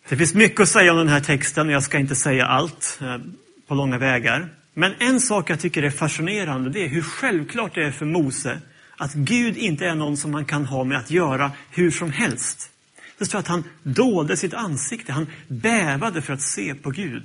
Det 0.08 0.16
finns 0.16 0.34
mycket 0.34 0.60
att 0.60 0.68
säga 0.68 0.92
om 0.92 0.98
den 0.98 1.08
här 1.08 1.20
texten 1.20 1.66
och 1.66 1.72
jag 1.72 1.82
ska 1.82 1.98
inte 1.98 2.14
säga 2.14 2.46
allt 2.46 2.98
eh, 3.02 3.18
på 3.66 3.74
långa 3.74 3.98
vägar. 3.98 4.48
Men 4.74 4.94
en 4.98 5.20
sak 5.20 5.50
jag 5.50 5.60
tycker 5.60 5.82
är 5.82 5.90
fascinerande, 5.90 6.70
det 6.70 6.84
är 6.84 6.88
hur 6.88 7.02
självklart 7.02 7.74
det 7.74 7.84
är 7.84 7.92
för 7.92 8.06
Mose 8.06 8.60
att 8.96 9.14
Gud 9.14 9.56
inte 9.56 9.86
är 9.86 9.94
någon 9.94 10.16
som 10.16 10.30
man 10.30 10.44
kan 10.44 10.66
ha 10.66 10.84
med 10.84 10.98
att 10.98 11.10
göra 11.10 11.52
hur 11.70 11.90
som 11.90 12.12
helst. 12.12 12.70
Det 13.18 13.26
står 13.26 13.38
att 13.38 13.48
han 13.48 13.64
dolde 13.82 14.36
sitt 14.36 14.54
ansikte, 14.54 15.12
han 15.12 15.26
bävade 15.48 16.22
för 16.22 16.32
att 16.32 16.42
se 16.42 16.74
på 16.74 16.90
Gud. 16.90 17.22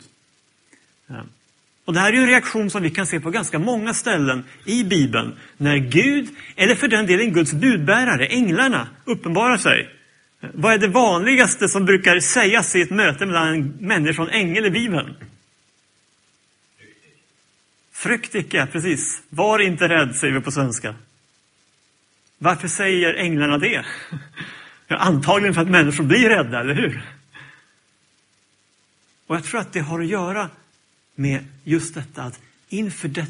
Och 1.86 1.94
det 1.94 2.00
här 2.00 2.14
är 2.14 2.18
en 2.18 2.28
reaktion 2.28 2.70
som 2.70 2.84
vi 2.84 2.90
kan 2.90 3.08
se 3.08 3.20
på 3.20 3.30
ganska 3.30 3.60
många 3.60 3.94
ställen 3.94 4.44
i 4.66 4.84
Bibeln. 4.84 5.36
När 5.58 5.78
Gud, 5.78 6.30
eller 6.56 6.76
för 6.76 6.88
den 6.88 7.06
delen 7.06 7.34
Guds 7.34 7.54
budbärare, 7.54 8.26
änglarna, 8.26 8.88
uppenbarar 9.06 9.58
sig. 9.58 9.90
Vad 10.54 10.74
är 10.74 10.78
det 10.78 10.88
vanligaste 10.88 11.68
som 11.68 11.86
brukar 11.86 12.20
sägas 12.20 12.76
i 12.76 12.82
ett 12.82 12.90
möte 12.90 13.26
mellan 13.26 13.48
en 13.48 13.68
människa 13.80 14.22
och 14.22 14.28
en 14.28 14.34
ängel 14.34 14.66
i 14.66 14.72
Bibeln? 14.72 15.16
Frukt 17.92 18.36
icke, 18.36 18.68
precis. 18.72 19.22
Var 19.30 19.60
inte 19.60 19.88
rädd, 19.88 20.16
säger 20.16 20.34
vi 20.34 20.42
på 20.42 20.52
svenska. 20.52 20.96
Varför 22.38 22.68
säger 22.68 23.14
änglarna 23.14 23.58
det? 23.58 23.86
Ja, 24.92 24.98
antagligen 24.98 25.54
för 25.54 25.62
att 25.62 25.70
människor 25.70 26.04
blir 26.04 26.30
rädda, 26.30 26.60
eller 26.60 26.74
hur? 26.74 27.02
Och 29.28 29.36
jag 29.36 29.44
tror 29.44 29.60
att 29.60 29.74
det 29.74 29.80
har 29.80 30.02
att 30.02 30.08
göra 30.08 30.50
med 31.16 31.46
just 31.64 31.94
detta 31.94 32.24
att 32.24 32.40
inför 32.70 33.08
det 33.08 33.28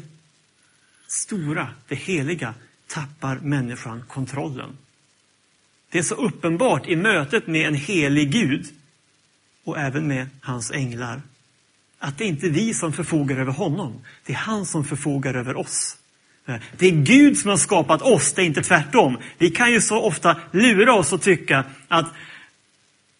stora, 1.06 1.68
det 1.88 1.94
heliga, 1.94 2.54
tappar 2.86 3.38
människan 3.38 4.04
kontrollen. 4.08 4.76
Det 5.90 5.98
är 5.98 6.02
så 6.02 6.14
uppenbart 6.14 6.88
i 6.88 6.96
mötet 6.96 7.46
med 7.46 7.68
en 7.68 7.74
helig 7.74 8.32
Gud 8.32 8.66
och 9.64 9.78
även 9.78 10.08
med 10.08 10.26
hans 10.40 10.70
änglar 10.70 11.22
att 11.98 12.18
det 12.18 12.24
är 12.24 12.28
inte 12.28 12.48
vi 12.48 12.74
som 12.74 12.92
förfogar 12.92 13.36
över 13.36 13.52
honom, 13.52 14.00
det 14.24 14.32
är 14.32 14.36
han 14.36 14.66
som 14.66 14.84
förfogar 14.84 15.34
över 15.34 15.56
oss. 15.56 15.96
Det 16.76 16.86
är 16.86 16.90
Gud 16.90 17.38
som 17.38 17.50
har 17.50 17.56
skapat 17.56 18.02
oss, 18.02 18.32
det 18.32 18.42
är 18.42 18.46
inte 18.46 18.62
tvärtom. 18.62 19.18
Vi 19.38 19.50
kan 19.50 19.72
ju 19.72 19.80
så 19.80 20.00
ofta 20.00 20.40
lura 20.52 20.94
oss 20.94 21.12
och 21.12 21.22
tycka 21.22 21.64
att 21.88 22.06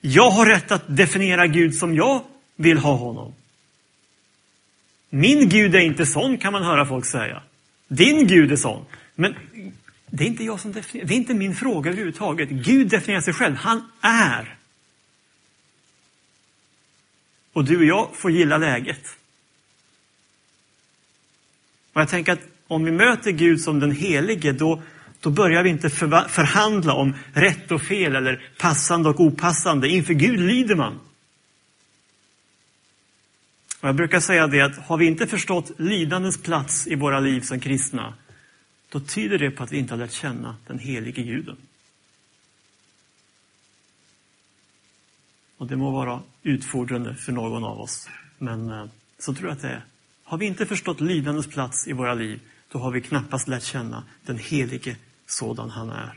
jag 0.01 0.31
har 0.31 0.47
rätt 0.47 0.73
att 0.73 0.97
definiera 0.97 1.47
Gud 1.47 1.75
som 1.75 1.95
jag 1.95 2.25
vill 2.57 2.79
ha 2.79 2.95
honom. 2.95 3.35
Min 5.11 5.49
Gud 5.49 5.75
är 5.75 5.81
inte 5.81 6.07
sån, 6.07 6.39
kan 6.39 6.53
man 6.53 6.63
höra 6.63 6.87
folk 6.87 7.05
säga. 7.05 7.43
Din 7.89 8.27
Gud 8.27 8.53
är 8.53 8.57
sån. 8.57 8.85
Men 9.15 9.35
det 10.07 10.25
är 10.25 10.29
inte 10.29 10.45
jag 10.45 10.61
som 10.61 10.73
definierar, 10.73 11.09
det 11.09 11.15
är 11.15 11.17
inte 11.17 11.35
min 11.35 11.55
fråga 11.55 11.91
överhuvudtaget. 11.91 12.49
Gud 12.49 12.89
definierar 12.89 13.23
sig 13.23 13.35
själv, 13.35 13.57
han 13.57 13.91
är. 14.01 14.57
Och 17.53 17.65
du 17.65 17.77
och 17.77 17.85
jag 17.85 18.17
får 18.17 18.31
gilla 18.31 18.57
läget. 18.57 19.17
Och 21.93 22.01
jag 22.01 22.09
tänker 22.09 22.33
att 22.33 22.52
om 22.73 22.85
vi 22.85 22.93
möter 22.93 23.31
Gud 23.31 23.61
som 23.61 23.81
den 23.81 23.91
helige, 23.91 24.53
då, 24.53 24.83
då 25.21 25.31
börjar 25.31 25.63
vi 25.63 25.71
inte 25.71 25.91
förhandla 25.91 26.95
om 26.95 27.15
rätt 27.33 27.71
och 27.71 27.83
fel 27.83 28.17
eller 28.17 28.43
passande 28.59 29.09
och 29.09 29.21
opassande. 29.21 29.89
Inför 29.89 30.15
Gud 30.15 30.41
lyder 30.41 30.75
man. 30.75 31.01
Och 33.81 33.89
jag 33.89 33.97
brukar 33.97 34.21
säga 34.21 34.47
det 34.47 34.61
att 34.61 34.79
har 34.79 34.97
vi 34.97 35.07
inte 35.07 35.27
förstått 35.27 35.73
lidandets 35.77 36.43
plats 36.43 36.87
i 36.87 36.95
våra 36.95 37.21
liv 37.21 37.41
som 37.41 37.61
kristna, 37.61 38.15
då 38.89 39.01
tyder 39.01 39.39
det 39.39 39.51
på 39.51 39.63
att 39.63 39.73
vi 39.73 39.79
inte 39.79 39.95
har 39.95 39.99
lärt 39.99 40.13
känna 40.13 40.57
den 40.67 40.79
helige 40.79 41.23
guden. 41.23 41.57
Och 45.59 45.67
det 45.67 45.77
må 45.77 45.91
vara 45.91 46.21
utfordrande 46.43 47.15
för 47.15 47.33
någon 47.33 47.65
av 47.65 47.81
oss, 47.81 48.09
men 48.39 48.71
eh, 48.71 48.85
så 49.19 49.35
tror 49.35 49.49
jag 49.49 49.57
att 49.57 49.63
det 49.63 49.69
är. 49.69 49.85
Har 50.25 50.39
vi 50.39 50.47
inte 50.47 50.67
förstått 50.67 51.01
lidandets 51.01 51.49
plats 51.49 51.89
i 51.89 51.93
våra 51.93 52.15
liv, 52.15 52.41
då 52.73 52.79
har 52.79 52.91
vi 52.91 53.01
knappast 53.01 53.49
lärt 53.49 53.63
känna 53.63 54.05
den 54.27 54.39
helige 54.39 54.97
sådan 55.27 55.71
han 55.71 55.91
är. 55.91 56.13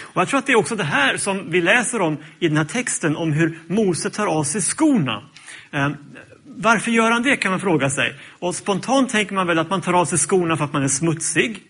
Och 0.00 0.20
Jag 0.20 0.28
tror 0.28 0.38
att 0.38 0.46
det 0.46 0.52
är 0.52 0.56
också 0.58 0.76
det 0.76 0.84
här 0.84 1.16
som 1.16 1.50
vi 1.50 1.60
läser 1.60 2.00
om 2.00 2.16
i 2.38 2.48
den 2.48 2.56
här 2.56 2.64
texten, 2.64 3.16
om 3.16 3.32
hur 3.32 3.58
Mose 3.66 4.10
tar 4.10 4.26
av 4.26 4.44
sig 4.44 4.60
skorna. 4.60 5.22
Ehm, 5.70 5.96
varför 6.44 6.90
gör 6.90 7.10
han 7.10 7.22
det 7.22 7.36
kan 7.36 7.50
man 7.50 7.60
fråga 7.60 7.90
sig. 7.90 8.14
Och 8.38 8.54
spontant 8.54 9.10
tänker 9.10 9.34
man 9.34 9.46
väl 9.46 9.58
att 9.58 9.70
man 9.70 9.80
tar 9.80 9.92
av 9.92 10.04
sig 10.04 10.18
skorna 10.18 10.56
för 10.56 10.64
att 10.64 10.72
man 10.72 10.82
är 10.82 10.88
smutsig. 10.88 11.62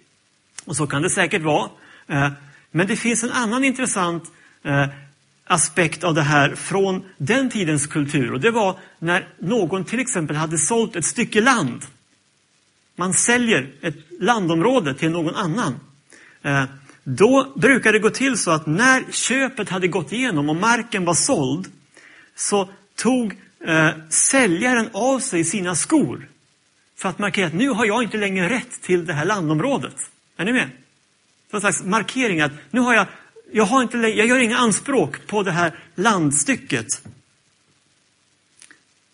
Och 0.64 0.76
så 0.76 0.86
kan 0.86 1.02
det 1.02 1.10
säkert 1.10 1.42
vara. 1.42 1.70
Ehm, 2.06 2.32
men 2.70 2.86
det 2.86 2.96
finns 2.96 3.24
en 3.24 3.32
annan 3.32 3.64
intressant 3.64 4.24
eh, 4.64 4.86
aspekt 5.46 6.04
av 6.04 6.14
det 6.14 6.22
här 6.22 6.54
från 6.54 7.04
den 7.16 7.50
tidens 7.50 7.86
kultur. 7.86 8.32
Och 8.32 8.40
det 8.40 8.50
var 8.50 8.78
när 8.98 9.28
någon 9.38 9.84
till 9.84 10.00
exempel 10.00 10.36
hade 10.36 10.58
sålt 10.58 10.96
ett 10.96 11.04
stycke 11.04 11.40
land. 11.40 11.82
Man 13.00 13.14
säljer 13.14 13.72
ett 13.80 13.96
landområde 14.20 14.94
till 14.94 15.10
någon 15.10 15.34
annan. 15.34 15.80
Eh, 16.42 16.64
då 17.04 17.52
brukar 17.56 17.92
det 17.92 17.98
gå 17.98 18.10
till 18.10 18.38
så 18.38 18.50
att 18.50 18.66
när 18.66 19.12
köpet 19.12 19.68
hade 19.68 19.88
gått 19.88 20.12
igenom 20.12 20.48
och 20.48 20.56
marken 20.56 21.04
var 21.04 21.14
såld 21.14 21.66
så 22.34 22.68
tog 22.96 23.36
eh, 23.66 23.90
säljaren 24.08 24.88
av 24.92 25.18
sig 25.18 25.44
sina 25.44 25.74
skor 25.74 26.28
för 26.96 27.08
att 27.08 27.18
markera 27.18 27.46
att 27.46 27.54
nu 27.54 27.68
har 27.68 27.84
jag 27.84 28.02
inte 28.02 28.16
längre 28.16 28.48
rätt 28.48 28.82
till 28.82 29.06
det 29.06 29.12
här 29.12 29.24
landområdet. 29.24 29.96
Är 30.36 30.44
ni 30.44 30.52
med? 30.52 30.70
Som 31.50 31.56
en 31.56 31.60
slags 31.60 31.84
markering 31.84 32.40
att 32.40 32.52
nu 32.70 32.80
har 32.80 32.94
jag, 32.94 33.06
jag, 33.52 33.64
har 33.64 33.82
inte, 33.82 33.98
jag 33.98 34.26
gör 34.26 34.38
inga 34.38 34.58
anspråk 34.58 35.26
på 35.26 35.42
det 35.42 35.52
här 35.52 35.78
landstycket. 35.94 36.86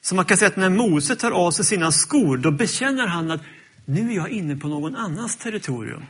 Så 0.03 0.15
man 0.15 0.25
kan 0.25 0.37
säga 0.37 0.49
att 0.49 0.57
när 0.57 0.71
Mose 0.71 1.17
tar 1.17 1.31
av 1.31 1.51
sig 1.51 1.65
sina 1.65 1.93
skor, 1.93 2.37
då 2.37 2.51
bekänner 2.51 3.07
han 3.07 3.31
att 3.31 3.41
nu 3.89 4.11
är 4.11 4.17
jag 4.17 4.31
inne 4.31 4.57
på 4.57 4.69
någon 4.69 4.97
annans 4.97 5.37
territorium. 5.37 6.07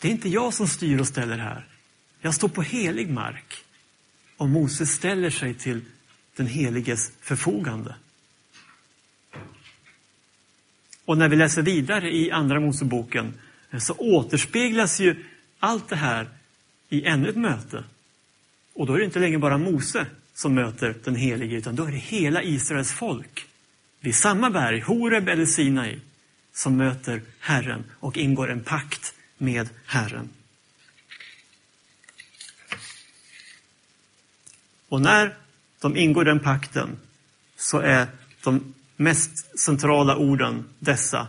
Det 0.00 0.08
är 0.08 0.12
inte 0.12 0.28
jag 0.28 0.54
som 0.54 0.68
styr 0.68 1.00
och 1.00 1.08
ställer 1.08 1.38
här. 1.38 1.66
Jag 2.20 2.34
står 2.34 2.48
på 2.48 2.62
helig 2.62 3.10
mark. 3.10 3.64
Och 4.36 4.48
Moses 4.48 4.90
ställer 4.90 5.30
sig 5.30 5.54
till 5.54 5.80
den 6.36 6.46
heliges 6.46 7.12
förfogande. 7.20 7.94
Och 11.04 11.18
när 11.18 11.28
vi 11.28 11.36
läser 11.36 11.62
vidare 11.62 12.16
i 12.16 12.30
Andra 12.30 12.60
Moseboken 12.60 13.34
så 13.78 13.94
återspeglas 13.94 15.00
ju 15.00 15.24
allt 15.58 15.88
det 15.88 15.96
här 15.96 16.28
i 16.88 17.04
ännu 17.04 17.28
ett 17.28 17.36
möte. 17.36 17.84
Och 18.74 18.86
då 18.86 18.94
är 18.94 18.98
det 18.98 19.04
inte 19.04 19.18
längre 19.18 19.38
bara 19.38 19.58
Mose 19.58 20.06
som 20.34 20.54
möter 20.54 20.96
den 21.04 21.16
helige, 21.16 21.56
utan 21.56 21.76
då 21.76 21.84
är 21.84 21.90
det 21.90 21.98
hela 21.98 22.42
Israels 22.42 22.92
folk 22.92 23.46
vid 24.02 24.14
samma 24.14 24.50
berg, 24.50 24.80
Horeb 24.80 25.28
eller 25.28 25.46
Sinai, 25.46 26.00
som 26.52 26.76
möter 26.76 27.22
Herren 27.40 27.84
och 28.00 28.16
ingår 28.16 28.50
en 28.50 28.64
pakt 28.64 29.14
med 29.38 29.68
Herren. 29.86 30.28
Och 34.88 35.00
när 35.00 35.34
de 35.80 35.96
ingår 35.96 36.24
den 36.24 36.40
pakten 36.40 36.98
så 37.56 37.78
är 37.78 38.06
de 38.44 38.74
mest 38.96 39.58
centrala 39.58 40.16
orden 40.16 40.64
dessa. 40.78 41.26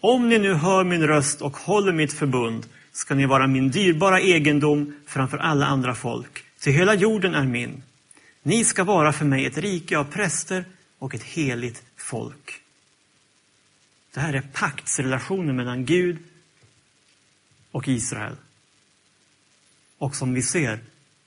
Om 0.00 0.28
ni 0.28 0.38
nu 0.38 0.54
hör 0.54 0.84
min 0.84 1.06
röst 1.06 1.42
och 1.42 1.56
håller 1.56 1.92
mitt 1.92 2.12
förbund 2.12 2.66
ska 2.92 3.14
ni 3.14 3.26
vara 3.26 3.46
min 3.46 3.70
dyrbara 3.70 4.20
egendom 4.20 4.94
framför 5.06 5.38
alla 5.38 5.66
andra 5.66 5.94
folk, 5.94 6.44
till 6.60 6.72
hela 6.72 6.94
jorden 6.94 7.34
är 7.34 7.44
min. 7.44 7.82
Ni 8.42 8.64
ska 8.64 8.84
vara 8.84 9.12
för 9.12 9.24
mig 9.24 9.46
ett 9.46 9.58
rike 9.58 9.98
av 9.98 10.04
präster 10.04 10.64
och 11.00 11.14
ett 11.14 11.22
heligt 11.22 11.82
folk. 11.96 12.60
Det 14.14 14.20
här 14.20 14.32
är 14.32 14.42
paktsrelationen 14.52 15.56
mellan 15.56 15.84
Gud 15.84 16.18
och 17.70 17.88
Israel. 17.88 18.36
Och 19.98 20.16
som 20.16 20.34
vi 20.34 20.42
ser, 20.42 20.80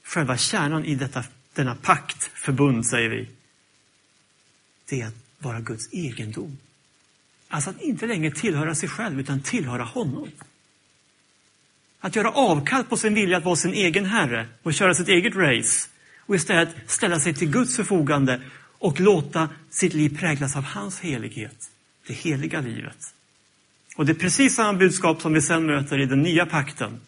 själva 0.04 0.38
kärnan 0.38 0.86
i 0.86 0.96
detta 0.96 1.24
denna 1.54 1.76
pakt, 1.76 2.24
förbund 2.24 2.86
säger 2.86 3.10
vi, 3.10 3.30
det 4.90 5.02
är 5.02 5.08
att 5.08 5.16
vara 5.40 5.60
Guds 5.60 5.94
egendom. 5.94 6.58
Alltså 7.48 7.70
att 7.70 7.82
inte 7.82 8.08
längre 8.08 8.32
tillhöra 8.32 8.76
sig 8.76 8.90
själv 8.90 9.20
utan 9.20 9.42
tillhöra 9.42 9.84
honom. 9.84 10.30
Att 12.00 12.16
göra 12.16 12.32
avkall 12.32 12.84
på 12.84 12.98
sin 12.98 13.14
vilja 13.14 13.38
att 13.38 13.46
vara 13.46 13.56
sin 13.56 13.74
egen 13.74 14.06
herre 14.06 14.48
och 14.64 14.74
köra 14.74 14.94
sitt 14.94 15.08
eget 15.08 15.36
race 15.36 15.90
och 16.20 16.36
istället 16.36 16.76
ställa 16.88 17.20
sig 17.20 17.34
till 17.34 17.50
Guds 17.50 17.76
förfogande 17.76 18.42
och 18.84 19.00
låta 19.00 19.50
sitt 19.70 19.94
liv 19.94 20.18
präglas 20.20 20.56
av 20.56 20.64
hans 20.64 21.00
helighet, 21.00 21.70
det 22.08 22.14
heliga 22.14 22.62
livet. 22.62 22.98
Och 23.96 24.06
det 24.06 24.12
är 24.12 24.16
precis 24.16 24.56
samma 24.56 24.80
budskap 24.80 25.22
som 25.22 25.34
vi 25.34 25.42
sen 25.42 25.66
möter 25.66 26.00
i 26.00 26.06
den 26.06 26.22
nya 26.22 26.46
pakten. 26.46 27.00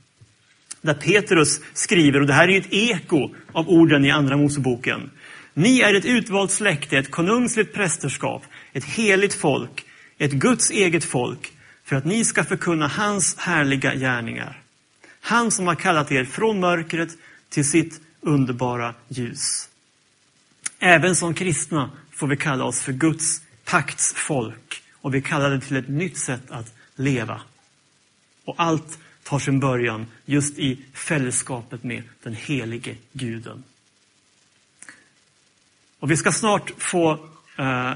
Där 0.82 0.94
Petrus 0.94 1.62
skriver, 1.74 2.20
och 2.20 2.28
det 2.28 2.34
här 2.34 2.48
är 2.48 2.60
ett 2.60 2.74
eko 2.74 3.30
av 3.52 3.70
orden 3.70 4.06
i 4.06 4.12
Andra 4.12 4.38
Moseboken. 4.38 5.12
Ni 5.54 5.80
är 5.80 5.94
ett 5.94 6.06
utvalt 6.06 6.52
släkte, 6.52 6.98
ett 6.98 7.12
konungsligt 7.12 7.74
prästerskap, 7.74 8.44
ett 8.74 8.86
heligt 8.86 9.34
folk, 9.34 9.86
ett 10.18 10.32
Guds 10.32 10.72
eget 10.72 11.04
folk, 11.04 11.54
för 11.84 11.96
att 11.96 12.06
ni 12.06 12.26
ska 12.26 12.44
förkunna 12.44 12.88
hans 12.88 13.38
härliga 13.38 13.96
gärningar. 13.96 14.62
Han 15.22 15.52
som 15.52 15.68
har 15.68 15.76
kallat 15.76 16.12
er 16.12 16.26
från 16.26 16.60
mörkret 16.60 17.10
till 17.50 17.70
sitt 17.70 18.02
underbara 18.22 18.94
ljus. 19.08 19.70
Även 20.80 21.16
som 21.16 21.34
kristna 21.34 21.92
får 22.12 22.28
vi 22.28 22.38
kalla 22.38 22.64
oss 22.64 22.82
för 22.82 22.92
Guds 22.92 23.42
paktsfolk 23.66 24.84
och 24.94 25.16
vi 25.16 25.22
kallar 25.22 25.50
det 25.50 25.62
till 25.62 25.78
ett 25.78 25.88
nytt 25.90 26.18
sätt 26.18 26.52
att 26.52 26.74
leva. 26.96 27.42
Och 28.46 28.56
allt 28.58 29.00
tar 29.24 29.40
sin 29.40 29.60
början 29.60 30.06
just 30.26 30.60
i 30.60 30.80
fällskapet 30.94 31.84
med 31.84 32.04
den 32.24 32.34
helige 32.34 32.96
guden. 33.14 33.64
Och 36.00 36.12
vi 36.12 36.18
ska 36.18 36.32
snart 36.32 36.72
få 36.78 37.12
eh, 37.58 37.92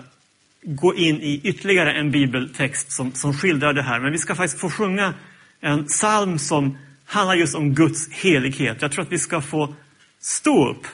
gå 0.61 0.95
in 0.95 1.21
i 1.21 1.41
ytterligare 1.43 1.93
en 1.93 2.11
bibeltext 2.11 2.91
som, 2.91 3.13
som 3.13 3.33
skildrar 3.33 3.73
det 3.73 3.81
här. 3.81 3.99
Men 3.99 4.11
vi 4.11 4.17
ska 4.17 4.35
faktiskt 4.35 4.61
få 4.61 4.69
sjunga 4.69 5.13
en 5.59 5.85
psalm 5.85 6.39
som 6.39 6.77
handlar 7.05 7.35
just 7.35 7.55
om 7.55 7.73
Guds 7.73 8.09
helighet. 8.09 8.81
Jag 8.81 8.91
tror 8.91 9.05
att 9.05 9.11
vi 9.11 9.19
ska 9.19 9.41
få 9.41 9.75
stå 10.19 10.69
upp. 10.69 10.87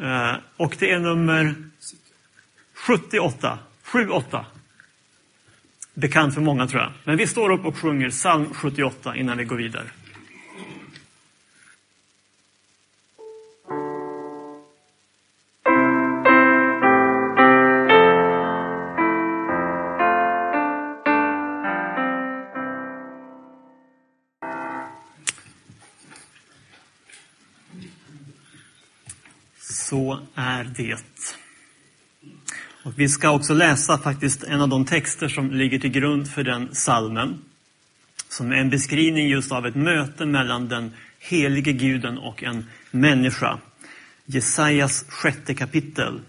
Eh, 0.00 0.34
och 0.56 0.76
det 0.78 0.90
är 0.90 0.98
nummer 0.98 1.54
78. 2.74 3.58
7-8 3.84 4.44
bekant 5.94 6.34
för 6.34 6.40
många 6.40 6.66
tror 6.66 6.82
jag. 6.82 6.92
Men 7.04 7.16
vi 7.16 7.26
står 7.26 7.50
upp 7.50 7.64
och 7.64 7.76
sjunger 7.76 8.10
psalm 8.10 8.54
78 8.54 9.16
innan 9.16 9.38
vi 9.38 9.44
går 9.44 9.56
vidare. 9.56 9.84
Så 29.92 30.20
är 30.34 30.64
det. 30.76 30.98
Och 32.82 32.92
vi 32.96 33.08
ska 33.08 33.30
också 33.30 33.54
läsa 33.54 33.98
faktiskt 33.98 34.44
en 34.44 34.60
av 34.60 34.68
de 34.68 34.84
texter 34.84 35.28
som 35.28 35.50
ligger 35.50 35.78
till 35.78 35.90
grund 35.90 36.30
för 36.30 36.44
den 36.44 36.74
salmen. 36.74 37.38
Som 38.28 38.52
är 38.52 38.56
en 38.56 38.70
beskrivning 38.70 39.28
just 39.28 39.52
av 39.52 39.66
ett 39.66 39.74
möte 39.74 40.26
mellan 40.26 40.68
den 40.68 40.92
helige 41.18 41.72
guden 41.72 42.18
och 42.18 42.42
en 42.42 42.66
människa. 42.90 43.58
Jesajas 44.26 45.04
sjätte 45.08 45.54
kapitel. 45.54 46.20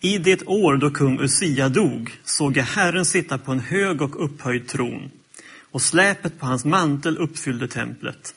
I 0.00 0.18
det 0.18 0.42
år 0.42 0.76
då 0.76 0.90
kung 0.90 1.20
Usia 1.20 1.68
dog 1.68 2.12
såg 2.24 2.56
jag 2.56 2.64
Herren 2.64 3.04
sitta 3.04 3.38
på 3.38 3.52
en 3.52 3.60
hög 3.60 4.02
och 4.02 4.24
upphöjd 4.24 4.68
tron 4.68 5.10
och 5.70 5.82
släpet 5.82 6.38
på 6.38 6.46
hans 6.46 6.64
mantel 6.64 7.18
uppfyllde 7.18 7.68
templet. 7.68 8.34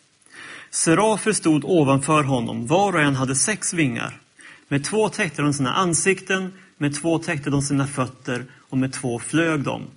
Serafer 0.74 1.34
stod 1.34 1.66
ovanför 1.66 2.24
honom, 2.24 2.68
var 2.68 2.94
och 2.94 3.02
en 3.02 3.16
hade 3.16 3.36
sex 3.36 3.74
vingar. 3.74 4.20
Med 4.68 4.84
två 4.84 5.10
täckte 5.10 5.42
de 5.42 5.54
sina 5.54 5.74
ansikten, 5.74 6.54
med 6.78 6.96
två 6.96 7.20
täckte 7.20 7.50
de 7.50 7.62
sina 7.62 7.88
fötter 7.88 8.46
och 8.70 8.78
med 8.78 8.94
två 8.94 9.20
flög 9.20 9.64
de. 9.64 9.88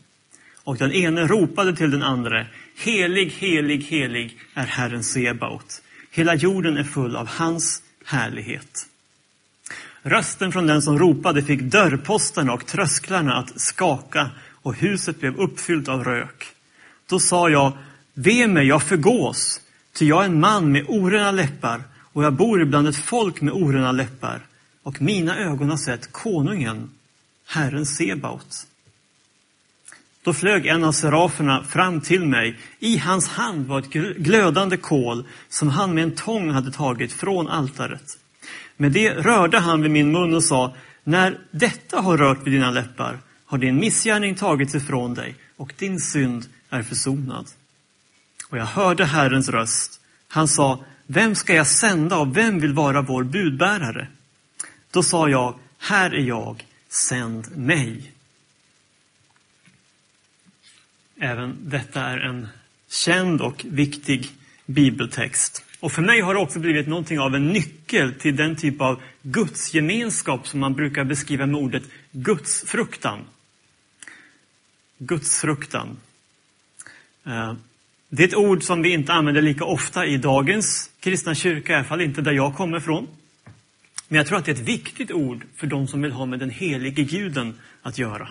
Och 0.64 0.76
den 0.76 0.92
ene 0.92 1.26
ropade 1.26 1.76
till 1.76 1.90
den 1.90 2.02
andra, 2.02 2.46
helig, 2.78 3.30
helig, 3.30 3.84
helig 3.84 4.38
är 4.54 4.66
Herren 4.66 5.04
Sebaot. 5.04 5.82
Hela 6.10 6.34
jorden 6.34 6.76
är 6.76 6.84
full 6.84 7.16
av 7.16 7.28
hans 7.28 7.82
härlighet. 8.04 8.86
Rösten 10.02 10.52
från 10.52 10.66
den 10.66 10.82
som 10.82 10.98
ropade 10.98 11.42
fick 11.42 11.60
dörrposterna 11.60 12.52
och 12.52 12.66
trösklarna 12.66 13.36
att 13.36 13.60
skaka 13.60 14.30
och 14.62 14.74
huset 14.74 15.20
blev 15.20 15.36
uppfyllt 15.36 15.88
av 15.88 16.04
rök. 16.04 16.46
Då 17.08 17.20
sa 17.20 17.50
jag, 17.50 17.72
ve 18.14 18.46
mig, 18.46 18.66
jag 18.66 18.82
förgås, 18.82 19.60
ty 19.96 20.06
jag 20.06 20.22
är 20.22 20.26
en 20.26 20.40
man 20.40 20.72
med 20.72 20.84
orena 20.88 21.30
läppar 21.30 21.82
och 22.12 22.24
jag 22.24 22.32
bor 22.32 22.62
ibland 22.62 22.88
ett 22.88 22.96
folk 22.96 23.40
med 23.40 23.54
orena 23.54 23.92
läppar 23.92 24.46
och 24.82 25.02
mina 25.02 25.38
ögon 25.38 25.70
har 25.70 25.76
sett 25.76 26.12
konungen, 26.12 26.90
Herren 27.46 27.86
Sebaot. 27.86 28.66
Då 30.22 30.32
flög 30.32 30.66
en 30.66 30.84
av 30.84 30.92
seraferna 30.92 31.64
fram 31.64 32.00
till 32.00 32.26
mig. 32.26 32.58
I 32.78 32.98
hans 32.98 33.28
hand 33.28 33.66
var 33.66 33.78
ett 33.78 33.90
glödande 34.16 34.76
kol 34.76 35.24
som 35.48 35.68
han 35.68 35.94
med 35.94 36.04
en 36.04 36.14
tång 36.14 36.50
hade 36.50 36.72
tagit 36.72 37.12
från 37.12 37.48
altaret. 37.48 38.18
Med 38.76 38.92
det 38.92 39.14
rörde 39.14 39.58
han 39.58 39.82
vid 39.82 39.90
min 39.90 40.12
mun 40.12 40.34
och 40.34 40.44
sa, 40.44 40.74
när 41.04 41.38
detta 41.50 42.00
har 42.00 42.16
rört 42.16 42.46
vid 42.46 42.52
dina 42.52 42.70
läppar 42.70 43.18
har 43.46 43.58
din 43.58 43.76
missgärning 43.76 44.34
tagits 44.34 44.74
ifrån 44.74 45.14
dig 45.14 45.34
och 45.56 45.74
din 45.78 46.00
synd 46.00 46.44
är 46.70 46.82
försonad. 46.82 47.46
Och 48.48 48.58
jag 48.58 48.66
hörde 48.66 49.04
Herrens 49.04 49.48
röst. 49.48 50.00
Han 50.28 50.48
sa, 50.48 50.84
vem 51.06 51.34
ska 51.34 51.54
jag 51.54 51.66
sända 51.66 52.18
och 52.18 52.36
vem 52.36 52.60
vill 52.60 52.72
vara 52.72 53.02
vår 53.02 53.24
budbärare? 53.24 54.08
Då 54.90 55.02
sa 55.02 55.28
jag, 55.28 55.58
här 55.78 56.14
är 56.14 56.22
jag, 56.22 56.64
sänd 56.88 57.56
mig. 57.56 58.12
Även 61.20 61.56
detta 61.60 62.00
är 62.00 62.18
en 62.18 62.48
känd 62.88 63.40
och 63.40 63.64
viktig 63.68 64.30
bibeltext. 64.66 65.64
Och 65.80 65.92
för 65.92 66.02
mig 66.02 66.20
har 66.20 66.34
det 66.34 66.40
också 66.40 66.58
blivit 66.58 66.88
någonting 66.88 67.20
av 67.20 67.34
en 67.34 67.48
nyckel 67.48 68.14
till 68.14 68.36
den 68.36 68.56
typ 68.56 68.80
av 68.80 69.02
gudsgemenskap 69.22 70.48
som 70.48 70.60
man 70.60 70.74
brukar 70.74 71.04
beskriva 71.04 71.46
med 71.46 71.60
ordet 71.60 71.82
gudsfruktan. 72.10 73.24
Gudsfruktan. 74.98 75.96
Eh, 77.26 77.54
det 78.08 78.22
är 78.22 78.28
ett 78.28 78.34
ord 78.34 78.62
som 78.62 78.82
vi 78.82 78.92
inte 78.92 79.12
använder 79.12 79.42
lika 79.42 79.64
ofta 79.64 80.06
i 80.06 80.16
dagens 80.16 80.90
kristna 81.00 81.34
kyrka, 81.34 81.72
i 81.72 81.76
alla 81.76 81.84
fall 81.84 82.00
inte 82.00 82.20
där 82.20 82.32
jag 82.32 82.54
kommer 82.54 82.76
ifrån. 82.78 83.08
Men 84.08 84.16
jag 84.16 84.26
tror 84.26 84.38
att 84.38 84.44
det 84.44 84.50
är 84.50 84.54
ett 84.54 84.68
viktigt 84.68 85.10
ord 85.10 85.44
för 85.56 85.66
de 85.66 85.86
som 85.86 86.02
vill 86.02 86.12
ha 86.12 86.26
med 86.26 86.38
den 86.38 86.50
helige 86.50 87.02
guden 87.02 87.54
att 87.82 87.98
göra. 87.98 88.28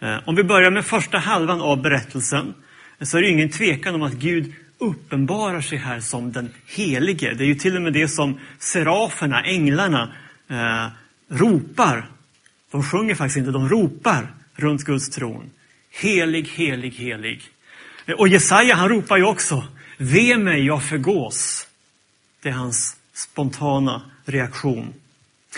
Eh, 0.00 0.18
om 0.24 0.36
vi 0.36 0.44
börjar 0.44 0.70
med 0.70 0.84
första 0.84 1.18
halvan 1.18 1.60
av 1.60 1.82
berättelsen 1.82 2.54
så 3.00 3.18
är 3.18 3.22
det 3.22 3.28
ingen 3.28 3.50
tvekan 3.50 3.94
om 3.94 4.02
att 4.02 4.12
Gud 4.12 4.52
uppenbarar 4.78 5.60
sig 5.60 5.78
här 5.78 6.00
som 6.00 6.32
den 6.32 6.50
helige. 6.66 7.34
Det 7.34 7.44
är 7.44 7.48
ju 7.48 7.54
till 7.54 7.76
och 7.76 7.82
med 7.82 7.92
det 7.92 8.08
som 8.08 8.40
seraferna, 8.58 9.44
änglarna, 9.44 10.12
eh, 10.48 10.86
ropar. 11.28 12.08
De 12.70 12.82
sjunger 12.82 13.14
faktiskt 13.14 13.36
inte, 13.36 13.50
de 13.50 13.68
ropar 13.68 14.34
runt 14.54 14.84
Guds 14.84 15.10
tron. 15.10 15.50
Helig, 15.90 16.48
helig, 16.48 16.90
helig. 16.90 17.42
Och 18.14 18.28
Jesaja 18.28 18.74
han 18.74 18.88
ropar 18.88 19.16
ju 19.16 19.24
också, 19.24 19.64
ve 19.98 20.38
mig, 20.38 20.66
jag 20.66 20.82
förgås. 20.82 21.66
Det 22.42 22.48
är 22.48 22.52
hans 22.52 22.96
spontana 23.14 24.02
reaktion. 24.24 24.94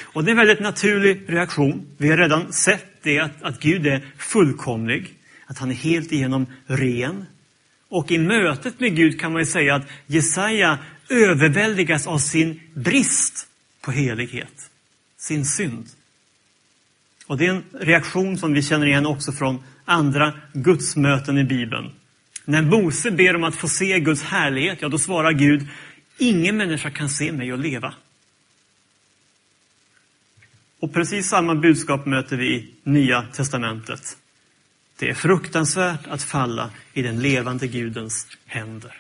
Och 0.03 0.25
det 0.25 0.29
är 0.29 0.33
en 0.33 0.37
väldigt 0.37 0.61
naturlig 0.61 1.25
reaktion. 1.29 1.87
Vi 1.97 2.11
har 2.11 2.17
redan 2.17 2.53
sett 2.53 3.03
det 3.03 3.19
att, 3.19 3.43
att 3.43 3.61
Gud 3.61 3.87
är 3.87 4.07
fullkomlig, 4.19 5.15
att 5.47 5.59
han 5.59 5.71
är 5.71 5.75
helt 5.75 6.13
igenom 6.13 6.47
ren. 6.67 7.27
Och 7.89 8.11
i 8.11 8.19
mötet 8.19 8.81
med 8.81 8.97
Gud 8.97 9.21
kan 9.21 9.33
man 9.33 9.43
ju 9.43 9.47
säga 9.47 9.75
att 9.75 9.87
Jesaja 10.07 10.79
överväldigas 11.09 12.07
av 12.07 12.19
sin 12.19 12.61
brist 12.75 13.47
på 13.81 13.91
helighet, 13.91 14.71
sin 15.17 15.45
synd. 15.45 15.87
Och 17.27 17.39
det 17.39 17.47
är 17.47 17.51
en 17.51 17.65
reaktion 17.73 18.39
som 18.39 18.53
vi 18.53 18.63
känner 18.63 18.87
igen 18.87 19.07
också 19.07 19.33
från 19.33 19.63
andra 19.85 20.33
gudsmöten 20.53 21.39
i 21.39 21.45
Bibeln. 21.45 21.91
När 22.49 22.63
Mose 22.63 23.11
ber 23.11 23.37
om 23.37 23.45
att 23.45 23.55
få 23.55 23.69
se 23.69 24.01
Guds 24.01 24.23
härlighet, 24.23 24.83
ja 24.83 24.89
då 24.89 24.99
svarar 24.99 25.33
Gud, 25.33 25.67
ingen 26.19 26.57
människa 26.57 26.91
kan 26.91 27.09
se 27.09 27.33
mig 27.33 27.53
och 27.53 27.59
leva. 27.59 27.95
Och 30.81 30.93
precis 30.95 31.29
samma 31.29 31.55
budskap 31.55 32.07
möter 32.07 32.37
vi 32.37 32.55
i 32.55 32.71
Nya 32.83 33.23
Testamentet. 33.23 34.17
Det 34.99 35.11
är 35.11 35.15
fruktansvärt 35.15 36.07
att 36.07 36.23
falla 36.23 36.71
i 36.93 37.03
den 37.03 37.21
levande 37.21 37.67
Gudens 37.67 38.27
händer. 38.47 38.95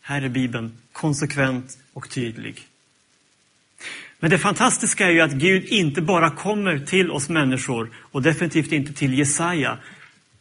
Här 0.00 0.22
är 0.22 0.28
Bibeln 0.28 0.78
konsekvent 0.92 1.78
och 1.92 2.10
tydlig. 2.10 2.66
Men 4.18 4.30
det 4.30 4.38
fantastiska 4.38 5.06
är 5.06 5.10
ju 5.10 5.20
att 5.20 5.32
Gud 5.32 5.64
inte 5.64 6.02
bara 6.02 6.30
kommer 6.30 6.78
till 6.78 7.10
oss 7.10 7.28
människor 7.28 7.90
och 7.96 8.22
definitivt 8.22 8.72
inte 8.72 8.92
till 8.92 9.18
Jesaja 9.18 9.78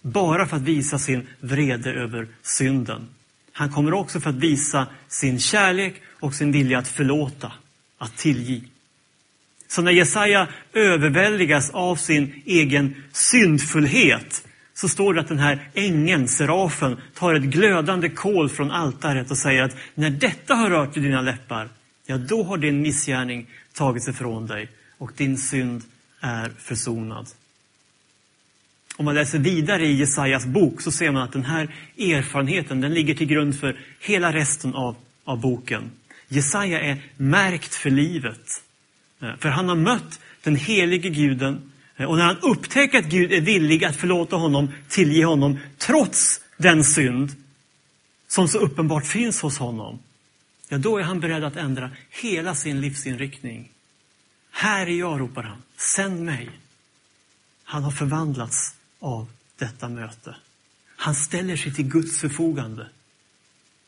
bara 0.08 0.46
för 0.46 0.56
att 0.56 0.62
visa 0.62 1.00
sin 1.00 1.28
vrede 1.40 1.92
över 1.92 2.28
synden. 2.42 3.08
Han 3.52 3.70
kommer 3.70 3.94
också 3.94 4.20
för 4.20 4.30
att 4.30 4.36
visa 4.36 4.88
sin 5.08 5.40
kärlek 5.40 6.02
och 6.20 6.34
sin 6.34 6.52
vilja 6.52 6.80
att 6.80 6.88
förlåta, 6.88 7.52
att 7.98 8.18
tillge. 8.18 8.62
Så 9.68 9.82
när 9.82 9.92
Jesaja 9.92 10.48
överväldigas 10.74 11.70
av 11.70 11.96
sin 11.96 12.42
egen 12.46 13.04
syndfullhet 13.12 14.48
så 14.74 14.88
står 14.88 15.14
det 15.14 15.22
att 15.22 15.28
den 15.28 15.40
här 15.40 15.70
ängeln, 15.74 16.28
serafen, 16.28 16.98
tar 17.14 17.34
ett 17.34 17.44
glödande 17.44 18.10
kol 18.10 18.50
från 18.50 18.72
altaret 18.72 19.32
och 19.32 19.38
säger 19.38 19.64
att 19.64 19.78
när 19.96 20.10
detta 20.10 20.56
har 20.56 20.70
rört 20.70 20.98
i 20.98 21.00
dina 21.00 21.22
läppar, 21.22 21.70
ja 22.06 22.18
då 22.18 22.44
har 22.44 22.58
din 22.58 22.82
missgärning 22.82 23.48
tagits 23.74 24.08
ifrån 24.08 24.48
dig 24.48 24.70
och 24.98 25.12
din 25.18 25.38
synd 25.38 25.84
är 26.22 26.52
försonad. 26.58 27.28
Om 28.98 29.06
man 29.06 29.16
läser 29.16 29.40
vidare 29.40 29.86
i 29.86 29.94
Jesajas 29.94 30.46
bok 30.46 30.82
så 30.82 30.92
ser 30.92 31.12
man 31.12 31.22
att 31.22 31.34
den 31.34 31.46
här 31.46 31.76
erfarenheten 31.98 32.82
den 32.82 32.94
ligger 32.94 33.16
till 33.16 33.28
grund 33.28 33.60
för 33.60 33.80
hela 34.00 34.34
resten 34.34 34.76
av, 34.76 34.96
av 35.24 35.42
boken. 35.42 35.92
Jesaja 36.28 36.82
är 36.82 37.04
märkt 37.18 37.76
för 37.76 37.90
livet. 37.90 38.64
Eh, 39.22 39.36
för 39.40 39.50
han 39.50 39.70
har 39.70 39.76
mött 39.76 40.20
den 40.44 40.56
helige 40.56 41.10
guden 41.10 41.72
eh, 41.98 42.06
och 42.06 42.18
när 42.18 42.24
han 42.24 42.38
upptäcker 42.38 43.00
att 43.00 43.06
Gud 43.06 43.32
är 43.32 43.42
villig 43.42 43.86
att 43.86 43.96
förlåta 43.96 44.36
honom, 44.36 44.72
tillge 44.90 45.26
honom, 45.26 45.60
trots 45.78 46.42
den 46.58 46.84
synd 46.84 47.36
som 48.28 48.48
så 48.48 48.58
uppenbart 48.58 49.06
finns 49.06 49.42
hos 49.42 49.58
honom, 49.58 50.00
ja 50.70 50.78
då 50.78 50.98
är 50.98 51.04
han 51.04 51.20
beredd 51.20 51.44
att 51.44 51.56
ändra 51.56 51.92
hela 52.10 52.56
sin 52.56 52.82
livsinriktning. 52.82 53.72
Här 54.52 54.88
är 54.88 55.00
jag, 55.00 55.20
ropar 55.20 55.44
han. 55.44 55.64
Sänd 55.78 56.26
mig. 56.26 56.50
Han 57.64 57.84
har 57.84 57.92
förvandlats 57.92 58.77
av 59.00 59.28
detta 59.56 59.90
möte. 59.90 60.36
Han 60.96 61.16
ställer 61.16 61.58
sig 61.58 61.74
till 61.74 61.88
Guds 61.88 62.20
förfogande. 62.20 62.88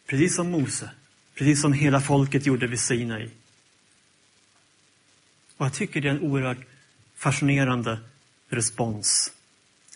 Precis 0.07 0.35
som 0.35 0.51
Mose, 0.51 0.89
precis 1.35 1.61
som 1.61 1.73
hela 1.73 2.01
folket 2.01 2.45
gjorde 2.45 2.67
vid 2.67 2.79
Sinai. 2.79 3.29
Och 5.57 5.65
jag 5.65 5.73
tycker 5.73 6.01
det 6.01 6.07
är 6.07 6.13
en 6.13 6.21
oerhört 6.21 6.65
fascinerande 7.15 7.99
respons. 8.49 9.31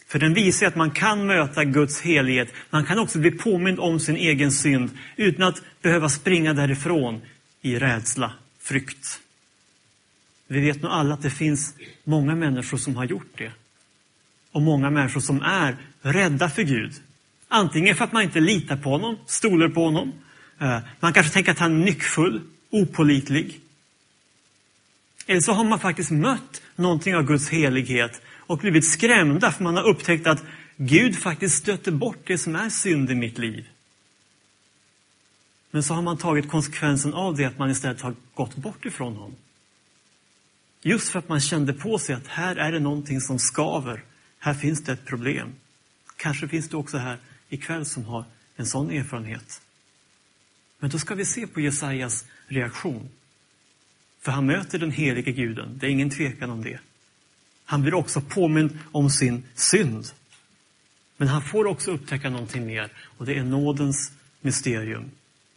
För 0.08 0.20
den 0.20 0.34
visar 0.34 0.68
att 0.68 0.76
man 0.76 0.92
kan 0.92 1.26
möta 1.28 1.64
Guds 1.64 2.02
helighet. 2.02 2.50
Man 2.70 2.86
kan 2.86 3.00
också 3.00 3.20
bli 3.20 3.32
påmind 3.32 3.80
om 3.80 4.00
sin 4.00 4.16
egen 4.16 4.52
synd 4.52 4.98
utan 5.16 5.44
att 5.44 5.62
behöva 5.82 6.10
springa 6.10 6.54
därifrån 6.54 7.22
i 7.62 7.80
rädsla, 7.80 8.34
frykt. 8.60 9.22
Vi 10.48 10.60
vet 10.60 10.82
nog 10.82 10.92
alla 10.92 11.14
att 11.14 11.22
det 11.22 11.30
finns 11.30 11.74
många 12.04 12.36
människor 12.36 12.78
som 12.78 12.96
har 12.96 13.06
gjort 13.06 13.38
det. 13.38 13.52
Och 14.54 14.62
många 14.62 14.90
människor 14.90 15.22
som 15.22 15.42
är 15.42 15.78
rädda 16.02 16.50
för 16.50 16.64
Gud. 16.64 16.94
Antingen 17.48 17.96
för 17.96 18.06
att 18.06 18.12
man 18.12 18.24
inte 18.24 18.40
litar 18.40 18.78
på 18.78 18.90
honom, 18.90 19.18
stoler 19.26 19.70
på 19.70 19.84
honom. 19.84 20.14
Eh, 20.60 20.80
man 21.00 21.14
kanske 21.14 21.34
tänker 21.34 21.52
att 21.52 21.60
han 21.60 21.82
är 21.82 21.86
nyckfull, 21.86 22.42
opolitlig. 22.70 23.60
Eller 25.28 25.42
så 25.42 25.52
har 25.52 25.64
man 25.64 25.80
faktiskt 25.80 26.12
mött 26.12 26.62
någonting 26.76 27.16
av 27.16 27.24
Guds 27.24 27.50
helighet 27.50 28.22
och 28.38 28.58
blivit 28.58 28.90
skrämda 28.90 29.52
för 29.52 29.64
man 29.64 29.76
har 29.76 29.84
upptäckt 29.84 30.28
att 30.28 30.44
Gud 30.78 31.16
faktiskt 31.16 31.56
stöter 31.56 31.92
bort 31.92 32.28
det 32.28 32.38
som 32.38 32.56
är 32.56 32.70
synd 32.70 33.12
i 33.12 33.16
mitt 33.16 33.38
liv. 33.38 33.70
Men 35.72 35.84
så 35.84 35.94
har 35.94 36.02
man 36.02 36.18
tagit 36.18 36.50
konsekvensen 36.50 37.14
av 37.14 37.36
det 37.36 37.46
att 37.46 37.58
man 37.58 37.70
istället 37.70 38.02
har 38.02 38.16
gått 38.34 38.56
bort 38.56 38.86
ifrån 38.86 39.14
honom. 39.14 39.36
Just 40.82 41.10
för 41.10 41.20
att 41.20 41.30
man 41.30 41.40
kände 41.40 41.74
på 41.74 42.00
sig 42.00 42.16
att 42.16 42.28
här 42.28 42.56
är 42.56 42.72
det 42.72 42.80
någonting 42.80 43.22
som 43.22 43.40
skaver. 43.40 44.04
Här 44.44 44.54
finns 44.54 44.84
det 44.84 44.92
ett 44.92 45.06
problem. 45.06 45.54
Kanske 46.18 46.48
finns 46.48 46.70
det 46.70 46.78
också 46.78 46.98
här 46.98 47.18
ikväll 47.50 47.86
som 47.86 48.06
har 48.06 48.26
en 48.56 48.66
sån 48.66 48.92
erfarenhet. 48.92 49.62
Men 50.80 50.90
då 50.90 51.00
ska 51.00 51.16
vi 51.16 51.26
se 51.26 51.48
på 51.48 51.62
Jesajas 51.62 52.26
reaktion. 52.48 53.10
För 54.22 54.32
han 54.32 54.46
möter 54.46 54.80
den 54.80 54.92
helige 54.92 55.32
guden, 55.32 55.78
det 55.78 55.86
är 55.86 55.90
ingen 55.90 56.10
tvekan 56.10 56.50
om 56.50 56.64
det. 56.64 56.80
Han 57.66 57.82
blir 57.82 57.94
också 57.94 58.22
påmind 58.22 58.80
om 58.92 59.10
sin 59.10 59.44
synd. 59.56 60.06
Men 61.18 61.28
han 61.28 61.42
får 61.42 61.66
också 61.66 61.92
upptäcka 61.92 62.30
någonting 62.30 62.66
mer 62.66 62.92
och 63.18 63.26
det 63.26 63.38
är 63.38 63.44
nådens 63.44 64.12
mysterium. 64.42 65.12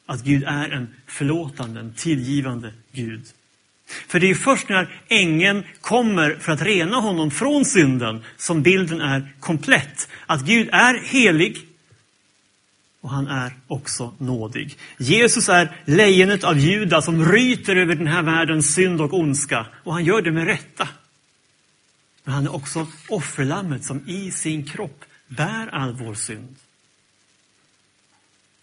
Att 0.07 0.25
Gud 0.25 0.45
är 0.45 0.71
en 0.71 0.95
förlåtande, 1.07 1.81
en 1.81 1.95
tillgivande 1.95 2.75
Gud. 2.93 3.27
För 3.87 4.21
det 4.21 4.31
är 4.31 4.35
först 4.35 4.69
när 4.69 5.03
ängeln 5.09 5.65
kommer 5.81 6.37
för 6.41 6.53
att 6.53 6.63
rena 6.63 6.97
honom 6.97 7.31
från 7.31 7.65
synden 7.65 8.25
som 8.37 8.63
bilden 8.63 9.01
är 9.01 9.33
komplett. 9.41 10.09
Att 10.27 10.41
Gud 10.41 10.69
är 10.73 10.95
helig 11.05 11.59
och 13.01 13.11
han 13.11 13.29
är 13.29 13.53
också 13.67 14.15
nådig. 14.19 14.79
Jesus 14.99 15.49
är 15.49 15.77
lejonet 15.85 16.45
av 16.45 16.59
Juda 16.59 17.03
som 17.03 17.33
ryter 17.33 17.77
över 17.77 17.95
den 17.95 18.07
här 18.07 18.23
världens 18.23 18.75
synd 18.75 19.01
och 19.01 19.15
ondska 19.15 19.67
och 19.85 19.93
han 19.93 20.05
gör 20.05 20.23
det 20.23 20.33
med 20.33 20.47
rätta. 20.47 20.89
Men 22.25 22.35
han 22.35 22.47
är 22.47 22.55
också 22.55 22.87
offerlammet 23.09 23.85
som 23.85 24.09
i 24.09 24.31
sin 24.31 24.67
kropp 24.67 25.05
bär 25.29 25.69
all 25.75 25.93
vår 25.93 26.15
synd. 26.15 26.57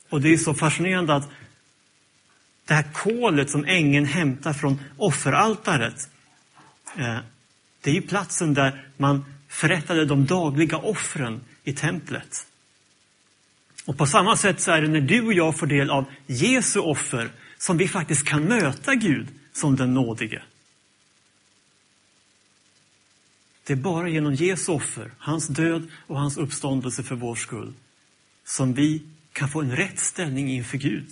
Och 0.10 0.22
det 0.22 0.34
är 0.34 0.38
så 0.38 0.54
fascinerande 0.54 1.16
att 1.16 1.30
det 2.66 2.74
här 2.74 2.86
kolet 2.94 3.50
som 3.50 3.66
ängeln 3.66 4.06
hämtar 4.06 4.54
från 4.54 4.80
offeraltaret, 4.98 6.10
eh, 6.98 7.18
det 7.82 7.90
är 7.90 7.94
ju 7.94 8.02
platsen 8.02 8.54
där 8.54 8.88
man 8.98 9.26
förrättade 9.48 10.06
de 10.06 10.26
dagliga 10.26 10.78
offren 10.78 11.42
i 11.64 11.74
templet. 11.74 12.48
Och 13.86 13.98
på 13.98 14.06
samma 14.06 14.38
sätt 14.38 14.62
så 14.62 14.72
är 14.72 14.82
det 14.82 14.88
när 14.88 15.02
du 15.02 15.22
och 15.22 15.34
jag 15.34 15.58
får 15.58 15.68
del 15.68 15.90
av 15.90 16.06
Jesu 16.26 16.80
offer 16.80 17.30
som 17.58 17.78
vi 17.78 17.88
faktiskt 17.88 18.28
kan 18.28 18.44
möta 18.44 18.96
Gud 18.96 19.28
som 19.54 19.76
den 19.76 19.94
nådige. 19.94 20.44
Det 23.64 23.74
är 23.74 23.78
bara 23.78 24.10
genom 24.10 24.34
Jesu 24.34 24.72
offer, 24.72 25.12
hans 25.18 25.48
död 25.48 25.88
och 26.08 26.20
hans 26.20 26.38
uppståndelse 26.38 27.04
för 27.04 27.16
vår 27.16 27.36
skull, 27.36 27.74
som 28.46 28.74
vi 28.74 29.04
kan 29.34 29.50
få 29.50 29.62
en 29.62 29.76
rätt 29.76 30.00
ställning 30.00 30.50
inför 30.50 30.78
Gud. 30.78 31.08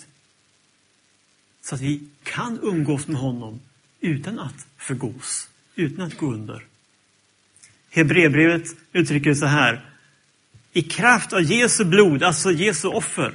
Så 1.61 1.75
att 1.75 1.81
vi 1.81 2.01
kan 2.23 2.59
umgås 2.61 3.07
med 3.07 3.17
honom 3.17 3.59
utan 4.01 4.39
att 4.39 4.67
förgås, 4.77 5.49
utan 5.75 6.05
att 6.05 6.17
gå 6.17 6.33
under. 6.33 6.65
Hebreerbrevet 7.89 8.67
uttrycker 8.93 9.29
det 9.29 9.35
så 9.35 9.45
här. 9.45 9.85
I 10.73 10.81
kraft 10.81 11.33
av 11.33 11.41
Jesu 11.41 11.85
blod, 11.85 12.23
alltså 12.23 12.51
Jesu 12.51 12.87
offer, 12.87 13.33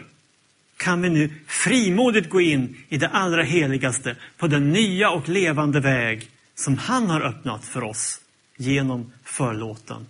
kan 0.76 1.02
vi 1.02 1.08
nu 1.08 1.30
frimodigt 1.46 2.30
gå 2.30 2.40
in 2.40 2.76
i 2.88 2.96
det 2.98 3.08
allra 3.08 3.42
heligaste 3.42 4.16
på 4.36 4.46
den 4.46 4.72
nya 4.72 5.10
och 5.10 5.28
levande 5.28 5.80
väg 5.80 6.30
som 6.54 6.78
han 6.78 7.10
har 7.10 7.20
öppnat 7.20 7.64
för 7.64 7.84
oss 7.84 8.20
genom 8.56 9.12
förlåten. 9.24 10.06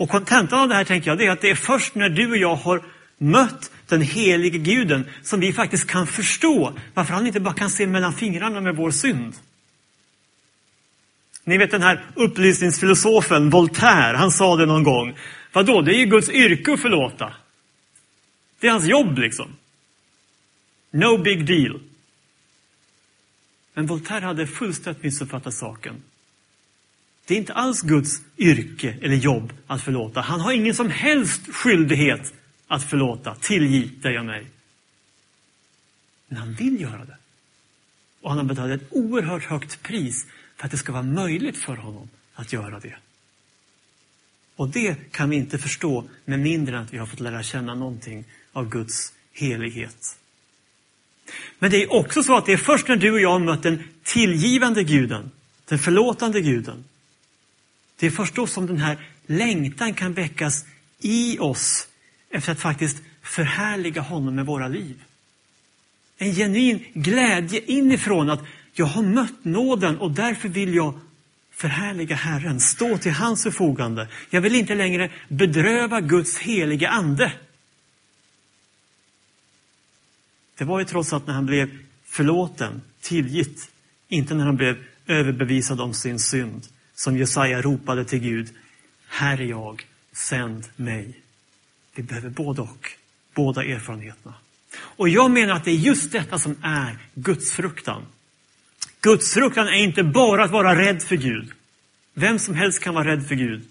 Och 0.00 0.08
kontentan 0.08 0.60
av 0.60 0.68
det 0.68 0.74
här 0.74 0.84
tänker 0.84 1.10
jag, 1.10 1.18
det 1.18 1.26
är 1.26 1.30
att 1.30 1.40
det 1.40 1.50
är 1.50 1.54
först 1.54 1.94
när 1.94 2.08
du 2.08 2.30
och 2.30 2.36
jag 2.36 2.56
har 2.56 2.82
mött 3.18 3.70
den 3.90 4.02
helige 4.02 4.58
guden 4.58 5.06
som 5.22 5.40
vi 5.40 5.52
faktiskt 5.52 5.86
kan 5.86 6.06
förstå 6.06 6.78
varför 6.94 7.14
han 7.14 7.26
inte 7.26 7.40
bara 7.40 7.54
kan 7.54 7.70
se 7.70 7.86
mellan 7.86 8.12
fingrarna 8.12 8.60
med 8.60 8.76
vår 8.76 8.90
synd. 8.90 9.34
Ni 11.44 11.58
vet 11.58 11.70
den 11.70 11.82
här 11.82 12.04
upplysningsfilosofen 12.14 13.50
Voltaire, 13.50 14.16
han 14.16 14.30
sa 14.30 14.56
det 14.56 14.66
någon 14.66 14.82
gång. 14.82 15.16
Vadå, 15.52 15.82
det 15.82 15.94
är 15.94 15.98
ju 15.98 16.06
Guds 16.06 16.30
yrke 16.30 16.72
att 16.72 16.80
förlåta. 16.80 17.34
Det 18.60 18.66
är 18.66 18.70
hans 18.70 18.86
jobb 18.86 19.18
liksom. 19.18 19.56
No 20.90 21.22
big 21.22 21.46
deal. 21.46 21.80
Men 23.74 23.86
Voltaire 23.86 24.24
hade 24.24 24.46
fullständigt 24.46 25.02
missuppfattat 25.02 25.54
saken. 25.54 26.02
Det 27.26 27.34
är 27.34 27.38
inte 27.38 27.52
alls 27.52 27.82
Guds 27.82 28.22
yrke 28.38 28.96
eller 29.02 29.16
jobb 29.16 29.52
att 29.66 29.82
förlåta. 29.82 30.20
Han 30.20 30.40
har 30.40 30.52
ingen 30.52 30.74
som 30.74 30.90
helst 30.90 31.54
skyldighet 31.54 32.34
att 32.70 32.90
förlåta. 32.90 33.34
Tillgiv 33.34 34.00
dig 34.00 34.18
och 34.18 34.24
mig. 34.24 34.46
Men 36.28 36.38
han 36.38 36.54
vill 36.54 36.80
göra 36.80 37.04
det. 37.04 37.16
Och 38.20 38.30
han 38.30 38.38
har 38.38 38.44
betalat 38.44 38.82
ett 38.82 38.88
oerhört 38.90 39.44
högt 39.44 39.82
pris 39.82 40.26
för 40.56 40.64
att 40.64 40.70
det 40.70 40.76
ska 40.76 40.92
vara 40.92 41.02
möjligt 41.02 41.56
för 41.56 41.76
honom 41.76 42.08
att 42.34 42.52
göra 42.52 42.80
det. 42.80 42.96
Och 44.56 44.68
det 44.68 45.12
kan 45.12 45.30
vi 45.30 45.36
inte 45.36 45.58
förstå 45.58 46.04
med 46.24 46.38
mindre 46.38 46.76
än 46.76 46.82
att 46.82 46.92
vi 46.92 46.98
har 46.98 47.06
fått 47.06 47.20
lära 47.20 47.42
känna 47.42 47.74
någonting 47.74 48.24
av 48.52 48.68
Guds 48.68 49.12
helighet. 49.32 50.18
Men 51.58 51.70
det 51.70 51.82
är 51.82 51.92
också 51.92 52.22
så 52.22 52.36
att 52.36 52.46
det 52.46 52.52
är 52.52 52.56
först 52.56 52.88
när 52.88 52.96
du 52.96 53.12
och 53.12 53.20
jag 53.20 53.30
har 53.30 53.38
mött 53.38 53.62
den 53.62 53.82
tillgivande 54.02 54.84
guden, 54.84 55.30
den 55.68 55.78
förlåtande 55.78 56.40
guden. 56.40 56.84
Det 57.96 58.06
är 58.06 58.10
först 58.10 58.34
då 58.34 58.46
som 58.46 58.66
den 58.66 58.78
här 58.78 59.08
längtan 59.26 59.94
kan 59.94 60.12
väckas 60.12 60.64
i 60.98 61.38
oss 61.38 61.86
efter 62.30 62.52
att 62.52 62.60
faktiskt 62.60 63.02
förhärliga 63.22 64.00
honom 64.00 64.34
med 64.34 64.46
våra 64.46 64.68
liv. 64.68 65.02
En 66.18 66.34
genuin 66.34 66.84
glädje 66.94 67.60
inifrån 67.60 68.30
att 68.30 68.44
jag 68.72 68.86
har 68.86 69.02
mött 69.02 69.44
nåden 69.44 69.98
och 69.98 70.10
därför 70.10 70.48
vill 70.48 70.74
jag 70.74 71.00
förhärliga 71.50 72.16
Herren, 72.16 72.60
stå 72.60 72.98
till 72.98 73.12
hans 73.12 73.42
förfogande. 73.42 74.08
Jag 74.30 74.40
vill 74.40 74.54
inte 74.54 74.74
längre 74.74 75.10
bedröva 75.28 76.00
Guds 76.00 76.38
heliga 76.38 76.88
ande. 76.88 77.32
Det 80.58 80.64
var 80.64 80.78
ju 80.78 80.84
trots 80.84 81.12
allt 81.12 81.26
när 81.26 81.34
han 81.34 81.46
blev 81.46 81.78
förlåten, 82.04 82.82
tillgitt, 83.00 83.70
inte 84.08 84.34
när 84.34 84.44
han 84.44 84.56
blev 84.56 84.84
överbevisad 85.06 85.80
om 85.80 85.94
sin 85.94 86.18
synd, 86.18 86.66
som 86.94 87.16
Jesaja 87.16 87.62
ropade 87.62 88.04
till 88.04 88.18
Gud, 88.18 88.48
här 89.08 89.40
är 89.40 89.44
jag, 89.44 89.86
sänd 90.12 90.64
mig. 90.76 91.19
Vi 92.00 92.04
behöver 92.04 92.30
både 92.30 92.62
och, 92.62 92.90
båda 93.34 93.64
erfarenheterna. 93.64 94.34
Och 94.74 95.08
jag 95.08 95.30
menar 95.30 95.54
att 95.54 95.64
det 95.64 95.70
är 95.70 95.74
just 95.74 96.12
detta 96.12 96.38
som 96.38 96.56
är 96.62 96.98
gudsfruktan. 97.14 98.06
Gudsfruktan 99.00 99.68
är 99.68 99.82
inte 99.84 100.02
bara 100.02 100.44
att 100.44 100.50
vara 100.50 100.78
rädd 100.78 101.02
för 101.02 101.16
Gud. 101.16 101.52
Vem 102.14 102.38
som 102.38 102.54
helst 102.54 102.80
kan 102.80 102.94
vara 102.94 103.08
rädd 103.08 103.28
för 103.28 103.34
Gud. 103.34 103.68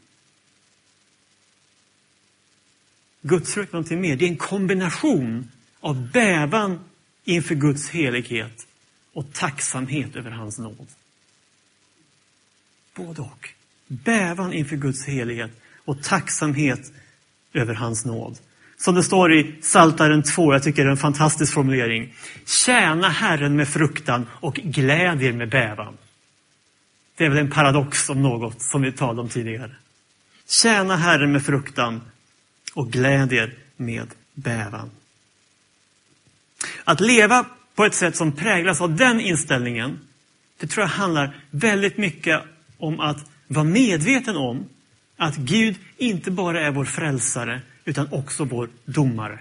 Gudsfruktan 3.22 3.70
är 3.70 3.74
någonting 3.74 4.02
mer. 4.02 4.16
Det 4.16 4.26
är 4.26 4.30
en 4.30 4.38
kombination 4.38 5.52
av 5.80 6.12
bävan 6.12 6.80
inför 7.24 7.56
Guds 7.56 7.90
helighet 7.90 8.68
och 9.14 9.34
tacksamhet 9.34 10.16
över 10.16 10.32
hans 10.32 10.60
nåd. 10.60 10.88
Både 12.94 13.22
och. 13.22 13.50
Bävan 13.88 14.54
inför 14.54 14.76
Guds 14.76 15.06
helighet 15.06 15.52
och 15.86 16.04
tacksamhet 16.04 16.92
över 17.54 17.74
hans 17.74 18.06
nåd. 18.06 18.38
Som 18.78 18.96
det 18.96 19.04
står 19.04 19.34
i 19.34 19.56
Saltaren 19.62 20.24
2, 20.24 20.54
jag 20.54 20.64
tycker 20.64 20.84
det 20.84 20.90
är 20.90 20.92
en 20.92 20.98
fantastisk 20.98 21.54
formulering. 21.54 22.14
Tjäna 22.46 23.10
Herren 23.10 23.56
med 23.56 23.68
fruktan 23.68 24.26
och 24.32 24.56
glädjer 24.56 25.34
med 25.34 25.50
bävan. 25.50 25.98
Det 27.18 27.26
är 27.26 27.30
väl 27.30 27.38
en 27.38 27.52
paradox 27.52 28.10
om 28.10 28.24
något 28.24 28.62
som 28.62 28.82
vi 28.82 28.92
talade 28.92 29.22
om 29.22 29.30
tidigare. 29.30 29.72
Tjäna 30.48 30.96
Herren 30.96 31.32
med 31.32 31.46
fruktan 31.46 32.02
och 32.74 32.92
glädjer 32.92 33.54
med 33.78 34.08
bävan. 34.34 34.92
Att 36.84 37.00
leva 37.00 37.46
på 37.76 37.86
ett 37.86 37.96
sätt 37.96 38.16
som 38.16 38.32
präglas 38.32 38.82
av 38.82 38.96
den 38.96 39.22
inställningen, 39.22 40.00
det 40.60 40.68
tror 40.68 40.84
jag 40.84 40.90
handlar 40.90 41.44
väldigt 41.52 41.98
mycket 41.98 42.42
om 42.78 43.00
att 43.00 43.18
vara 43.48 43.66
medveten 43.66 44.36
om 44.36 44.66
att 45.20 45.36
Gud 45.36 45.76
inte 45.98 46.32
bara 46.32 46.62
är 46.62 46.72
vår 46.72 46.86
frälsare, 46.86 47.62
utan 47.86 48.08
också 48.12 48.44
vår 48.44 48.70
domare. 48.86 49.40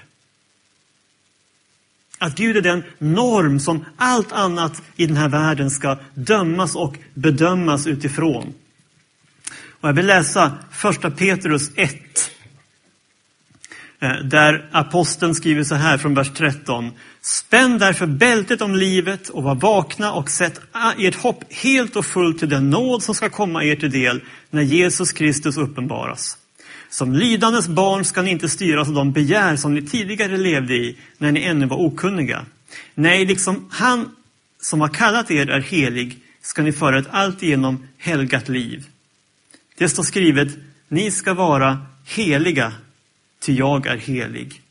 Att 2.18 2.36
Gud 2.36 2.56
är 2.56 2.60
den 2.60 2.82
norm 2.98 3.60
som 3.60 3.84
allt 3.96 4.32
annat 4.32 4.82
i 4.96 5.06
den 5.06 5.16
här 5.16 5.28
världen 5.28 5.70
ska 5.70 5.98
dömas 6.14 6.76
och 6.76 6.96
bedömas 7.14 7.86
utifrån. 7.86 8.54
Och 9.80 9.88
jag 9.88 9.92
vill 9.92 10.06
läsa 10.06 10.58
första 10.70 11.10
Petrus 11.10 11.70
1. 11.76 11.94
Eh, 14.00 14.24
där 14.24 14.68
aposteln 14.72 15.34
skriver 15.34 15.64
så 15.64 15.74
här 15.74 15.98
från 15.98 16.14
vers 16.14 16.30
13. 16.34 16.92
Spänn 17.20 17.78
därför 17.78 18.06
bältet 18.06 18.60
om 18.62 18.74
livet 18.74 19.28
och 19.28 19.42
var 19.42 19.54
vakna 19.54 20.12
och 20.12 20.30
sätt 20.30 20.60
ert 20.98 21.14
hopp 21.14 21.44
helt 21.52 21.96
och 21.96 22.06
fullt 22.06 22.38
till 22.38 22.48
den 22.48 22.70
nåd 22.70 23.02
som 23.02 23.14
ska 23.14 23.28
komma 23.28 23.64
er 23.64 23.76
till 23.76 23.90
del 23.90 24.20
när 24.50 24.62
Jesus 24.62 25.12
Kristus 25.12 25.56
uppenbaras. 25.56 26.38
Som 26.90 27.12
lydandes 27.12 27.68
barn 27.68 28.04
ska 28.04 28.22
ni 28.22 28.30
inte 28.30 28.48
styras 28.48 28.88
av 28.88 28.94
de 28.94 29.12
begär 29.12 29.56
som 29.56 29.74
ni 29.74 29.82
tidigare 29.82 30.36
levde 30.36 30.74
i 30.74 30.96
när 31.18 31.32
ni 31.32 31.42
ännu 31.42 31.66
var 31.66 31.76
okunniga. 31.76 32.44
Nej, 32.94 33.26
liksom 33.26 33.68
han 33.70 34.10
som 34.62 34.80
har 34.80 34.88
kallat 34.88 35.30
er 35.30 35.50
är 35.50 35.60
helig 35.60 36.18
ska 36.42 36.62
ni 36.62 36.72
föra 36.72 36.98
ett 36.98 37.08
alltigenom 37.10 37.88
helgat 37.98 38.48
liv. 38.48 38.86
Det 39.78 39.88
står 39.88 40.02
skrivet, 40.02 40.48
ni 40.88 41.10
ska 41.10 41.34
vara 41.34 41.86
heliga, 42.04 42.72
ty 43.40 43.52
jag 43.52 43.86
är 43.86 43.96
helig. 43.96 44.62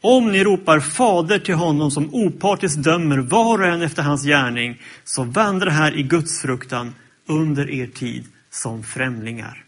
Om 0.00 0.32
ni 0.32 0.44
ropar 0.44 0.80
fader 0.80 1.38
till 1.38 1.54
honom 1.54 1.90
som 1.90 2.14
opartiskt 2.14 2.82
dömer 2.82 3.18
var 3.18 3.58
och 3.58 3.66
en 3.66 3.82
efter 3.82 4.02
hans 4.02 4.24
gärning, 4.24 4.82
så 5.04 5.24
vandra 5.24 5.70
här 5.70 5.98
i 5.98 6.02
Guds 6.02 6.42
fruktan 6.42 6.94
under 7.26 7.70
er 7.70 7.86
tid 7.86 8.24
som 8.50 8.84
främlingar. 8.84 9.64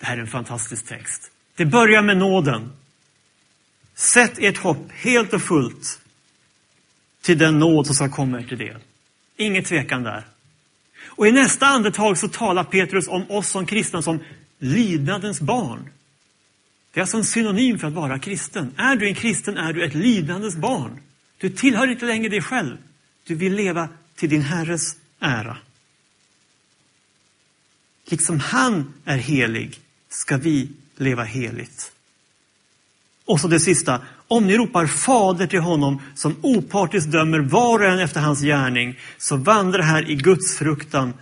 Det 0.00 0.06
här 0.06 0.16
är 0.16 0.20
en 0.20 0.26
fantastisk 0.26 0.86
text. 0.86 1.30
Det 1.56 1.64
börjar 1.64 2.02
med 2.02 2.16
nåden. 2.16 2.72
Sätt 3.94 4.38
ert 4.38 4.58
hopp 4.58 4.92
helt 4.92 5.32
och 5.32 5.42
fullt 5.42 6.00
till 7.22 7.38
den 7.38 7.58
nåd 7.58 7.86
som 7.86 7.94
ska 7.94 8.08
komma 8.08 8.40
er 8.40 8.42
till 8.42 8.58
del. 8.58 8.78
Inget 9.36 9.66
tvekan 9.66 10.02
där. 10.02 10.26
Och 11.06 11.26
i 11.26 11.32
nästa 11.32 11.66
andetag 11.66 12.18
så 12.18 12.28
talar 12.28 12.64
Petrus 12.64 13.08
om 13.08 13.30
oss 13.30 13.48
som 13.48 13.66
kristna 13.66 14.02
som 14.02 14.20
Lidandens 14.58 15.40
barn. 15.40 15.90
Det 16.92 17.00
är 17.00 17.02
alltså 17.02 17.16
en 17.16 17.24
synonym 17.24 17.78
för 17.78 17.86
att 17.86 17.92
vara 17.92 18.18
kristen. 18.18 18.72
Är 18.76 18.96
du 18.96 19.08
en 19.08 19.14
kristen 19.14 19.56
är 19.56 19.72
du 19.72 19.84
ett 19.84 19.94
lidandens 19.94 20.56
barn. 20.56 21.00
Du 21.38 21.50
tillhör 21.50 21.90
inte 21.90 22.06
längre 22.06 22.28
dig 22.28 22.42
själv. 22.42 22.76
Du 23.24 23.34
vill 23.34 23.54
leva 23.54 23.88
till 24.14 24.28
din 24.28 24.42
Herres 24.42 24.96
ära. 25.20 25.56
Liksom 28.04 28.40
han 28.40 28.94
är 29.04 29.18
helig 29.18 29.80
ska 30.08 30.36
vi 30.36 30.68
leva 30.96 31.24
heligt. 31.24 31.92
Och 33.24 33.40
så 33.40 33.48
det 33.48 33.60
sista. 33.60 34.02
Om 34.28 34.46
ni 34.46 34.56
ropar 34.56 34.86
fader 34.86 35.46
till 35.46 35.60
honom 35.60 36.02
som 36.14 36.36
opartiskt 36.42 37.10
dömer 37.10 37.38
var 37.38 37.78
och 37.78 37.86
en 37.86 37.98
efter 37.98 38.20
hans 38.20 38.40
gärning, 38.40 38.98
så 39.18 39.36
vandra 39.36 39.82
här 39.82 40.10
i 40.10 40.14
Guds 40.14 40.58
fruktan 40.58 41.14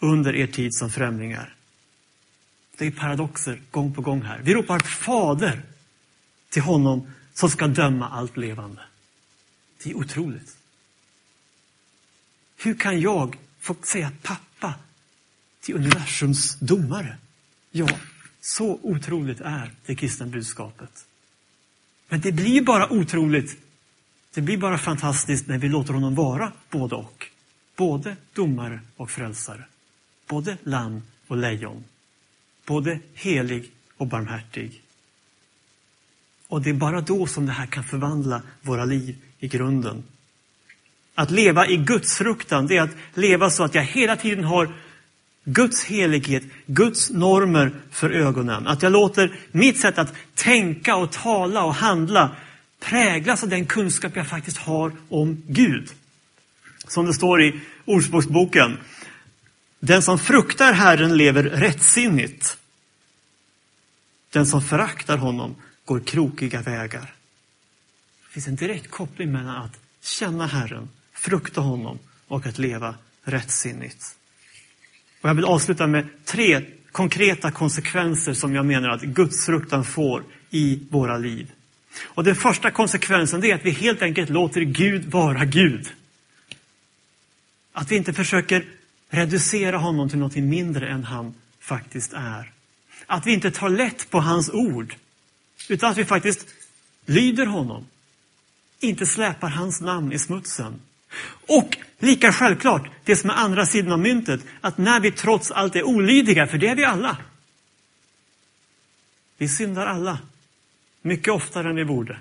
under 0.00 0.36
er 0.36 0.46
tid 0.46 0.74
som 0.74 0.90
främlingar. 0.90 1.54
Det 2.80 2.86
är 2.86 2.90
paradoxer 2.90 3.60
gång 3.70 3.94
på 3.94 4.02
gång 4.02 4.22
här. 4.22 4.40
Vi 4.42 4.54
ropar 4.54 4.78
fader 4.78 5.62
till 6.48 6.62
honom 6.62 7.12
som 7.34 7.50
ska 7.50 7.66
döma 7.66 8.08
allt 8.08 8.36
levande. 8.36 8.82
Det 9.82 9.90
är 9.90 9.94
otroligt. 9.94 10.56
Hur 12.56 12.74
kan 12.74 13.00
jag 13.00 13.36
få 13.58 13.76
säga 13.82 14.12
pappa 14.22 14.74
till 15.60 15.74
universums 15.74 16.58
domare? 16.58 17.16
Ja, 17.70 17.88
så 18.40 18.78
otroligt 18.82 19.40
är 19.40 19.70
det 19.86 19.94
kristna 19.94 20.26
budskapet. 20.26 21.06
Men 22.08 22.20
det 22.20 22.32
blir 22.32 22.62
bara 22.62 22.92
otroligt, 22.92 23.58
det 24.34 24.40
blir 24.40 24.56
bara 24.56 24.78
fantastiskt 24.78 25.46
när 25.46 25.58
vi 25.58 25.68
låter 25.68 25.94
honom 25.94 26.14
vara 26.14 26.52
både 26.70 26.94
och. 26.94 27.26
Både 27.76 28.16
domare 28.32 28.80
och 28.96 29.10
frälsare. 29.10 29.64
Både 30.26 30.56
lamm 30.62 31.02
och 31.26 31.36
lejon. 31.36 31.84
Både 32.70 32.98
helig 33.14 33.70
och 33.96 34.06
barmhärtig. 34.06 34.82
Och 36.48 36.62
det 36.62 36.70
är 36.70 36.74
bara 36.74 37.00
då 37.00 37.26
som 37.26 37.46
det 37.46 37.52
här 37.52 37.66
kan 37.66 37.84
förvandla 37.84 38.42
våra 38.62 38.84
liv 38.84 39.16
i 39.38 39.48
grunden. 39.48 40.02
Att 41.14 41.30
leva 41.30 41.66
i 41.66 41.76
Guds 41.76 42.18
fruktan, 42.18 42.66
det 42.66 42.76
är 42.76 42.82
att 42.82 42.96
leva 43.14 43.50
så 43.50 43.64
att 43.64 43.74
jag 43.74 43.82
hela 43.82 44.16
tiden 44.16 44.44
har 44.44 44.74
Guds 45.44 45.84
helighet, 45.84 46.42
Guds 46.66 47.10
normer 47.10 47.72
för 47.90 48.10
ögonen. 48.10 48.66
Att 48.66 48.82
jag 48.82 48.92
låter 48.92 49.38
mitt 49.52 49.80
sätt 49.80 49.98
att 49.98 50.14
tänka 50.34 50.96
och 50.96 51.12
tala 51.12 51.64
och 51.64 51.74
handla 51.74 52.36
präglas 52.80 53.42
av 53.42 53.48
den 53.48 53.66
kunskap 53.66 54.16
jag 54.16 54.28
faktiskt 54.28 54.58
har 54.58 54.92
om 55.08 55.42
Gud. 55.46 55.88
Som 56.88 57.06
det 57.06 57.14
står 57.14 57.42
i 57.42 57.60
Ordspråksboken. 57.84 58.78
Den 59.80 60.02
som 60.02 60.18
fruktar 60.18 60.72
Herren 60.72 61.16
lever 61.16 61.42
rättsinnigt. 61.42 62.56
Den 64.32 64.46
som 64.46 64.62
föraktar 64.62 65.16
honom 65.16 65.54
går 65.84 66.00
krokiga 66.00 66.62
vägar. 66.62 67.14
Det 68.26 68.32
finns 68.32 68.48
en 68.48 68.56
direkt 68.56 68.90
koppling 68.90 69.32
mellan 69.32 69.56
att 69.56 69.80
känna 70.02 70.46
Herren, 70.46 70.88
frukta 71.12 71.60
honom 71.60 71.98
och 72.28 72.46
att 72.46 72.58
leva 72.58 72.94
rättsinnigt. 73.24 74.16
Och 75.20 75.28
jag 75.28 75.34
vill 75.34 75.44
avsluta 75.44 75.86
med 75.86 76.08
tre 76.24 76.66
konkreta 76.92 77.50
konsekvenser 77.50 78.34
som 78.34 78.54
jag 78.54 78.66
menar 78.66 78.88
att 78.88 79.02
gudsfruktan 79.02 79.84
får 79.84 80.24
i 80.50 80.82
våra 80.90 81.18
liv. 81.18 81.52
Och 82.02 82.24
den 82.24 82.34
första 82.34 82.70
konsekvensen 82.70 83.44
är 83.44 83.54
att 83.54 83.64
vi 83.64 83.70
helt 83.70 84.02
enkelt 84.02 84.30
låter 84.30 84.60
Gud 84.60 85.04
vara 85.04 85.44
Gud. 85.44 85.92
Att 87.72 87.90
vi 87.90 87.96
inte 87.96 88.12
försöker 88.12 88.64
reducera 89.08 89.78
honom 89.78 90.08
till 90.08 90.18
något 90.18 90.36
mindre 90.36 90.88
än 90.88 91.04
han 91.04 91.34
faktiskt 91.60 92.12
är. 92.12 92.52
Att 93.10 93.26
vi 93.26 93.32
inte 93.32 93.50
tar 93.50 93.68
lätt 93.68 94.10
på 94.10 94.20
hans 94.20 94.50
ord, 94.50 94.94
utan 95.68 95.90
att 95.90 95.98
vi 95.98 96.04
faktiskt 96.04 96.46
lyder 97.06 97.46
honom. 97.46 97.86
Inte 98.80 99.06
släpar 99.06 99.48
hans 99.48 99.80
namn 99.80 100.12
i 100.12 100.18
smutsen. 100.18 100.80
Och 101.46 101.76
lika 101.98 102.32
självklart, 102.32 102.90
det 103.04 103.16
som 103.16 103.30
är 103.30 103.34
andra 103.34 103.66
sidan 103.66 103.92
av 103.92 103.98
myntet, 103.98 104.40
att 104.60 104.78
när 104.78 105.00
vi 105.00 105.12
trots 105.12 105.50
allt 105.50 105.76
är 105.76 105.82
olydiga, 105.82 106.46
för 106.46 106.58
det 106.58 106.68
är 106.68 106.76
vi 106.76 106.84
alla. 106.84 107.16
Vi 109.38 109.48
syndar 109.48 109.86
alla, 109.86 110.18
mycket 111.02 111.34
oftare 111.34 111.68
än 111.68 111.76
vi 111.76 111.84
borde. 111.84 112.18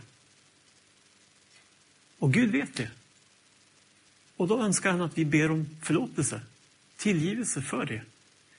Och 2.20 2.34
Gud 2.34 2.52
vet 2.52 2.76
det. 2.76 2.90
Och 4.38 4.48
då 4.48 4.62
önskar 4.62 4.92
han 4.92 5.02
att 5.02 5.18
vi 5.18 5.26
ber 5.26 5.52
om 5.52 5.70
förlåtelse, 5.82 6.42
tillgivelse 6.98 7.62
för 7.62 7.86
det. 7.86 8.02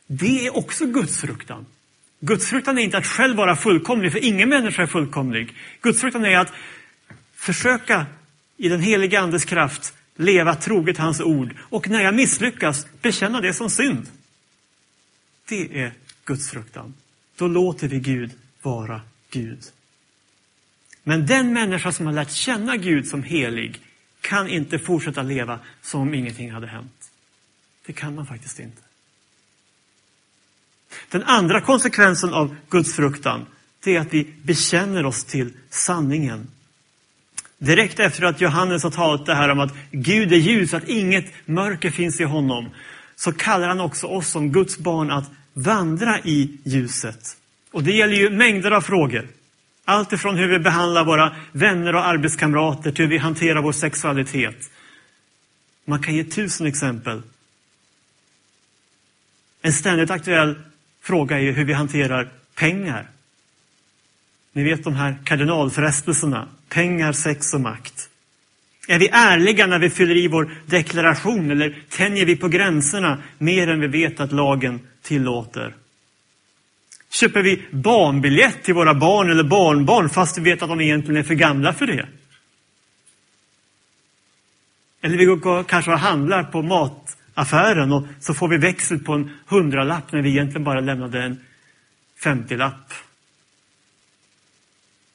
Det 0.07 0.47
är 0.47 0.57
också 0.57 0.87
Guds 0.87 1.21
fruktan. 1.21 1.67
Gudsfruktan 2.21 2.79
är 2.79 2.83
inte 2.83 2.99
att 2.99 3.07
själv 3.07 3.37
vara 3.37 3.57
fullkomlig, 3.57 4.13
för 4.13 4.25
ingen 4.25 4.49
människa 4.49 4.83
är 4.83 4.87
fullkomlig. 4.87 5.57
Gudsfruktan 5.81 6.25
är 6.25 6.39
att 6.39 6.53
försöka 7.35 8.07
i 8.57 8.69
den 8.69 8.81
heliga 8.81 9.21
Andes 9.21 9.45
kraft 9.45 9.95
leva 10.17 10.55
troget 10.55 10.99
hans 10.99 11.21
ord 11.21 11.55
och 11.61 11.89
när 11.89 12.01
jag 12.01 12.15
misslyckas 12.15 12.87
bekänna 13.03 13.41
det 13.41 13.55
som 13.55 13.71
synd. 13.71 14.09
Det 15.49 15.81
är 15.81 15.93
gudsfruktan. 16.25 16.95
Då 17.37 17.49
låter 17.49 17.89
vi 17.89 18.01
Gud 18.01 18.31
vara 18.63 19.01
Gud. 19.31 19.65
Men 21.03 21.27
den 21.27 21.53
människa 21.53 21.93
som 21.93 22.07
har 22.07 22.13
lärt 22.13 22.31
känna 22.31 22.77
Gud 22.77 23.07
som 23.07 23.23
helig 23.23 23.81
kan 24.21 24.49
inte 24.49 24.79
fortsätta 24.79 25.23
leva 25.23 25.61
som 25.83 26.01
om 26.01 26.15
ingenting 26.15 26.51
hade 26.51 26.67
hänt. 26.67 27.11
Det 27.87 27.93
kan 27.93 28.15
man 28.15 28.27
faktiskt 28.27 28.61
inte. 28.61 28.83
Den 31.11 31.23
andra 31.23 31.61
konsekvensen 31.61 32.35
av 32.35 32.57
gudsfruktan 32.71 33.47
det 33.85 33.97
är 33.97 34.01
att 34.01 34.15
vi 34.15 34.35
bekänner 34.43 35.07
oss 35.07 35.25
till 35.25 35.53
sanningen. 35.71 36.49
Direkt 37.59 38.01
efter 38.01 38.25
att 38.25 38.41
Johannes 38.41 38.83
har 38.83 38.91
talat 38.91 39.27
det 39.27 39.35
här 39.35 39.49
om 39.49 39.61
att 39.61 39.75
Gud 39.91 40.33
är 40.33 40.37
ljus, 40.37 40.75
att 40.75 40.89
inget 40.89 41.33
mörker 41.45 41.91
finns 41.91 42.21
i 42.21 42.25
honom, 42.25 42.71
så 43.17 43.33
kallar 43.33 43.69
han 43.69 43.81
också 43.81 44.07
oss 44.07 44.29
som 44.29 44.53
Guds 44.53 44.79
barn 44.79 45.11
att 45.11 45.31
vandra 45.53 46.21
i 46.21 46.59
ljuset. 46.65 47.37
Och 47.73 47.83
det 47.83 47.93
gäller 47.93 48.15
ju 48.15 48.31
mängder 48.31 48.71
av 48.71 48.81
frågor. 48.81 49.29
Allt 49.85 50.13
ifrån 50.13 50.37
hur 50.37 50.49
vi 50.49 50.59
behandlar 50.59 51.05
våra 51.05 51.37
vänner 51.53 51.95
och 51.95 52.07
arbetskamrater 52.07 52.93
till 52.93 53.05
hur 53.05 53.11
vi 53.11 53.19
hanterar 53.19 53.63
vår 53.63 53.73
sexualitet. 53.73 54.71
Man 55.85 56.03
kan 56.03 56.15
ge 56.15 56.25
tusen 56.25 56.67
exempel. 56.67 57.23
En 59.63 59.73
ständigt 59.73 60.11
aktuell 60.11 60.59
fråga 61.03 61.41
är 61.41 61.53
hur 61.53 61.65
vi 61.65 61.73
hanterar 61.73 62.33
pengar. 62.55 63.11
Ni 64.53 64.65
vet 64.65 64.85
de 64.85 64.95
här 64.95 65.17
kardinalfrestelserna. 65.25 66.49
Pengar, 66.69 67.13
sex 67.13 67.55
och 67.55 67.61
makt. 67.61 68.11
Är 68.89 68.99
vi 68.99 69.09
ärliga 69.09 69.67
när 69.67 69.79
vi 69.79 69.91
fyller 69.91 70.17
i 70.17 70.29
vår 70.29 70.53
deklaration 70.67 71.51
eller 71.51 71.83
tänjer 71.89 72.27
vi 72.27 72.37
på 72.37 72.49
gränserna 72.49 73.23
mer 73.39 73.69
än 73.69 73.81
vi 73.81 73.87
vet 73.87 74.21
att 74.21 74.33
lagen 74.33 74.81
tillåter? 75.03 75.75
Köper 77.11 77.43
vi 77.43 77.63
barnbiljett 77.71 78.63
till 78.63 78.75
våra 78.75 78.95
barn 78.95 79.31
eller 79.31 79.45
barnbarn 79.45 80.09
fast 80.09 80.39
vi 80.39 80.43
vet 80.43 80.63
att 80.63 80.69
de 80.69 80.81
egentligen 80.81 81.17
är 81.17 81.23
för 81.23 81.35
gamla 81.35 81.73
för 81.73 81.87
det? 81.87 82.07
Eller 85.03 85.17
vi 85.17 85.25
går 85.25 85.65
kanske 85.65 85.93
och 85.93 85.99
handlar 85.99 86.43
på 86.43 86.63
mat 86.63 87.17
affären 87.35 87.93
och 87.93 88.07
så 88.21 88.35
får 88.35 88.49
vi 88.49 88.57
växel 88.57 88.99
på 88.99 89.13
en 89.13 89.31
hundralapp 89.47 90.13
när 90.13 90.23
vi 90.23 90.31
egentligen 90.31 90.65
bara 90.65 90.81
lämnade 90.81 91.23
en 91.23 91.41
femtiolapp. 92.25 92.93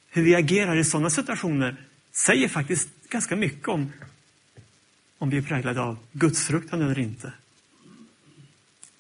Hur 0.10 0.24
vi 0.24 0.36
agerar 0.36 0.76
i 0.76 0.84
sådana 0.84 1.10
situationer 1.10 1.76
säger 2.12 2.48
faktiskt 2.48 2.90
ganska 3.10 3.36
mycket 3.36 3.68
om 3.68 3.92
om 5.18 5.30
vi 5.30 5.38
är 5.38 5.42
präglade 5.42 5.82
av 5.82 5.98
gudsfruktan 6.12 6.82
eller 6.82 7.00
inte. 7.00 7.34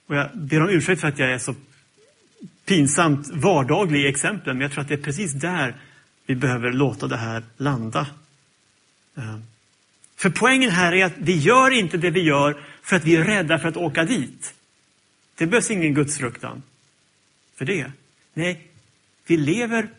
Och 0.08 0.16
jag 0.16 0.30
ber 0.34 0.62
om 0.62 0.70
ursäkt 0.70 1.02
för 1.02 1.08
att 1.08 1.20
jag 1.20 1.32
är 1.32 1.38
så 1.38 1.56
pinsamt 2.66 3.28
vardaglig 3.34 4.00
i 4.00 4.08
exemplen, 4.08 4.58
men 4.58 4.62
jag 4.62 4.72
tror 4.72 4.82
att 4.82 4.88
det 4.88 4.94
är 4.94 5.04
precis 5.04 5.34
där 5.34 5.76
vi 6.26 6.36
behöver 6.36 6.72
låta 6.72 7.08
det 7.08 7.18
här 7.18 7.44
landa. 7.58 8.08
Ehm. 9.16 9.44
För 10.16 10.30
poängen 10.30 10.72
här 10.72 10.94
är 10.94 11.06
att 11.06 11.18
vi 11.18 11.38
gör 11.38 11.72
inte 11.72 11.98
det 11.98 12.10
vi 12.10 12.22
gör 12.22 12.66
för 12.82 12.96
att 12.96 13.04
vi 13.04 13.16
är 13.16 13.24
rädda 13.24 13.60
för 13.60 13.68
att 13.68 13.78
åka 13.78 14.04
dit. 14.04 14.54
Det 15.36 15.48
behövs 15.48 15.72
ingen 15.72 15.94
gudsfruktan 15.94 16.64
för 17.56 17.66
det. 17.66 17.92
Nej, 18.34 18.68
vi 19.26 19.38
lever 19.38 19.90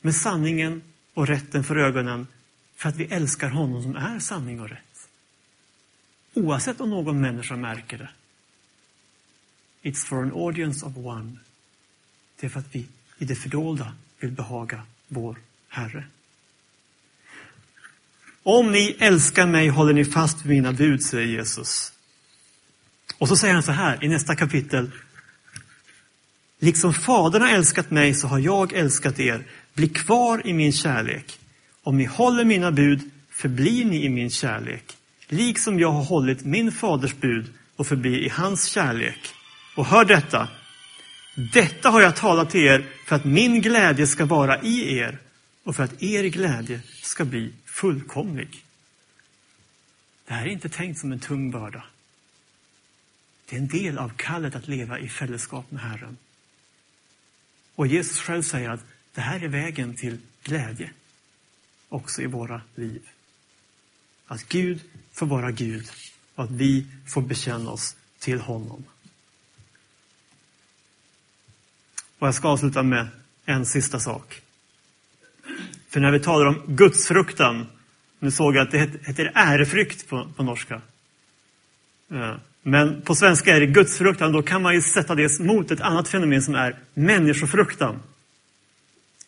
med 0.00 0.14
sanningen 0.14 0.82
och 1.14 1.26
rätten 1.26 1.64
för 1.64 1.76
ögonen 1.76 2.26
för 2.76 2.88
att 2.88 2.96
vi 2.96 3.04
älskar 3.04 3.48
honom 3.48 3.82
som 3.82 3.96
är 3.96 4.18
sanning 4.18 4.60
och 4.60 4.68
rätt. 4.68 5.08
Oavsett 6.34 6.80
om 6.80 6.90
någon 6.90 7.20
människa 7.20 7.56
märker 7.56 7.98
det. 7.98 8.08
It's 9.82 10.06
for 10.06 10.22
an 10.22 10.32
audience 10.32 10.86
of 10.86 10.96
one. 10.96 11.36
Det 12.40 12.46
är 12.46 12.50
för 12.50 12.60
att 12.60 12.74
vi 12.74 12.86
i 13.18 13.24
det 13.24 13.34
fördolda 13.34 13.94
vill 14.18 14.30
behaga 14.30 14.82
vår 15.08 15.36
Herre. 15.68 16.04
Om 18.48 18.72
ni 18.72 18.96
älskar 18.98 19.46
mig 19.46 19.68
håller 19.68 19.92
ni 19.92 20.04
fast 20.04 20.44
vid 20.44 20.56
mina 20.56 20.72
bud, 20.72 21.02
säger 21.02 21.26
Jesus. 21.26 21.92
Och 23.18 23.28
så 23.28 23.36
säger 23.36 23.54
han 23.54 23.62
så 23.62 23.72
här 23.72 24.04
i 24.04 24.08
nästa 24.08 24.36
kapitel. 24.36 24.90
Liksom 26.60 26.94
Fadern 26.94 27.42
har 27.42 27.48
älskat 27.48 27.90
mig 27.90 28.14
så 28.14 28.26
har 28.26 28.38
jag 28.38 28.72
älskat 28.72 29.20
er. 29.20 29.46
Bli 29.74 29.88
kvar 29.88 30.46
i 30.46 30.52
min 30.52 30.72
kärlek. 30.72 31.38
Om 31.82 31.98
ni 31.98 32.04
håller 32.04 32.44
mina 32.44 32.72
bud 32.72 33.10
förblir 33.30 33.84
ni 33.84 34.04
i 34.04 34.08
min 34.08 34.30
kärlek. 34.30 34.96
Liksom 35.28 35.78
jag 35.78 35.90
har 35.90 36.04
hållit 36.04 36.44
min 36.44 36.72
faders 36.72 37.14
bud 37.14 37.46
och 37.76 37.86
förblir 37.86 38.18
i 38.18 38.28
hans 38.28 38.64
kärlek. 38.64 39.20
Och 39.76 39.86
hör 39.86 40.04
detta. 40.04 40.48
Detta 41.52 41.90
har 41.90 42.00
jag 42.00 42.16
talat 42.16 42.50
till 42.50 42.64
er 42.64 42.86
för 43.06 43.16
att 43.16 43.24
min 43.24 43.60
glädje 43.60 44.06
ska 44.06 44.24
vara 44.24 44.62
i 44.62 44.98
er 44.98 45.18
och 45.64 45.76
för 45.76 45.82
att 45.82 46.02
er 46.02 46.24
glädje 46.24 46.80
ska 47.02 47.24
bli 47.24 47.52
fullkomlig. 47.76 48.64
Det 50.24 50.34
här 50.34 50.46
är 50.46 50.50
inte 50.50 50.68
tänkt 50.68 51.00
som 51.00 51.12
en 51.12 51.20
tung 51.20 51.50
börda. 51.50 51.84
Det 53.46 53.56
är 53.56 53.60
en 53.60 53.68
del 53.68 53.98
av 53.98 54.08
kallet 54.16 54.54
att 54.54 54.68
leva 54.68 54.98
i 54.98 55.08
fällskap 55.08 55.70
med 55.70 55.82
Herren. 55.82 56.16
Och 57.74 57.86
Jesus 57.86 58.18
själv 58.18 58.42
säger 58.42 58.70
att 58.70 58.84
det 59.14 59.20
här 59.20 59.44
är 59.44 59.48
vägen 59.48 59.96
till 59.96 60.18
glädje 60.42 60.90
också 61.88 62.22
i 62.22 62.26
våra 62.26 62.60
liv. 62.74 63.08
Att 64.26 64.48
Gud 64.48 64.80
får 65.12 65.26
vara 65.26 65.50
Gud 65.50 65.90
och 66.34 66.44
att 66.44 66.50
vi 66.50 66.86
får 67.06 67.22
bekänna 67.22 67.70
oss 67.70 67.96
till 68.18 68.40
honom. 68.40 68.84
Och 72.18 72.26
jag 72.26 72.34
ska 72.34 72.48
avsluta 72.48 72.82
med 72.82 73.08
en 73.44 73.66
sista 73.66 74.00
sak. 74.00 74.42
För 75.88 76.00
när 76.00 76.12
vi 76.12 76.20
talar 76.20 76.46
om 76.46 76.62
gudsfruktan, 76.66 77.66
nu 78.18 78.30
såg 78.30 78.56
jag 78.56 78.62
att 78.62 78.70
det 78.70 78.78
heter 78.78 79.32
ärefrykt 79.34 80.08
på, 80.08 80.28
på 80.36 80.42
norska. 80.42 80.80
Eh, 82.12 82.34
men 82.62 83.02
på 83.02 83.14
svenska 83.14 83.56
är 83.56 83.60
det 83.60 83.66
gudsfruktan, 83.66 84.32
då 84.32 84.42
kan 84.42 84.62
man 84.62 84.74
ju 84.74 84.82
sätta 84.82 85.14
det 85.14 85.40
mot 85.40 85.70
ett 85.70 85.80
annat 85.80 86.08
fenomen 86.08 86.42
som 86.42 86.54
är 86.54 86.76
människofruktan. 86.94 88.02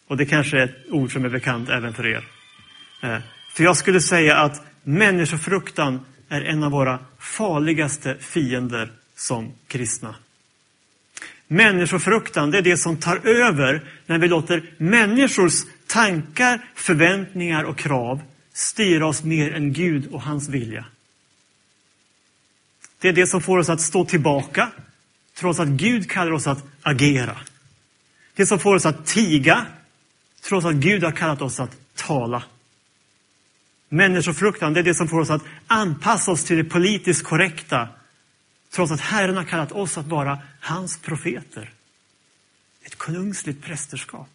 Och 0.06 0.16
det 0.16 0.26
kanske 0.26 0.59
är 0.59 0.64
ett 0.64 0.90
ord 0.90 1.12
som 1.12 1.24
är 1.24 1.28
bekant 1.28 1.68
även 1.68 1.94
för 1.94 2.06
er. 2.06 2.28
Eh, 3.02 3.18
för 3.54 3.64
jag 3.64 3.76
skulle 3.76 4.00
säga 4.00 4.36
att 4.36 4.62
människofruktan 4.82 6.00
är 6.28 6.40
en 6.40 6.62
av 6.62 6.70
våra 6.70 6.98
farligaste 7.18 8.16
fiender 8.20 8.92
som 9.16 9.52
kristna. 9.66 10.14
Människofruktan, 11.48 12.50
det 12.50 12.59
är 12.59 12.62
det 12.62 12.76
som 12.76 12.96
tar 12.96 13.28
över 13.28 13.84
när 14.06 14.18
vi 14.18 14.28
låter 14.28 14.62
människors 14.78 15.64
tankar, 15.89 16.70
förväntningar 16.74 17.64
och 17.64 17.78
krav 17.78 18.22
styra 18.53 19.07
oss 19.07 19.22
mer 19.22 19.55
än 19.55 19.72
Gud 19.72 20.07
och 20.12 20.22
hans 20.22 20.49
vilja. 20.49 20.84
Det 22.99 23.09
är 23.09 23.12
det 23.12 23.26
som 23.26 23.41
får 23.41 23.59
oss 23.59 23.68
att 23.68 23.80
stå 23.80 24.05
tillbaka, 24.05 24.70
trots 25.34 25.61
att 25.61 25.68
Gud 25.68 26.11
kallar 26.11 26.32
oss 26.32 26.47
att 26.47 26.64
agera. 26.82 27.36
Det 28.34 28.47
som 28.47 28.59
får 28.59 28.74
oss 28.74 28.86
att 28.86 29.07
tiga, 29.07 29.66
trots 30.43 30.66
att 30.66 30.74
Gud 30.74 31.05
har 31.05 31.12
kallat 31.12 31.43
oss 31.43 31.61
att 31.61 31.76
tala. 31.95 32.43
Människofruktan, 33.89 34.74
det 34.74 34.80
är 34.80 34.84
det 34.84 34.95
som 34.95 35.09
får 35.09 35.20
oss 35.20 35.30
att 35.30 35.45
anpassa 35.66 36.30
oss 36.30 36.45
till 36.45 36.57
det 36.57 36.64
politiskt 36.64 37.24
korrekta, 37.24 37.89
Trots 38.70 38.93
att 38.93 39.01
Herren 39.01 39.36
har 39.36 39.45
kallat 39.45 39.72
oss 39.72 39.99
att 39.99 40.07
vara 40.07 40.39
hans 40.61 40.99
profeter. 40.99 41.72
Ett 42.82 42.97
konungsligt 42.97 43.62
prästerskap. 43.62 44.28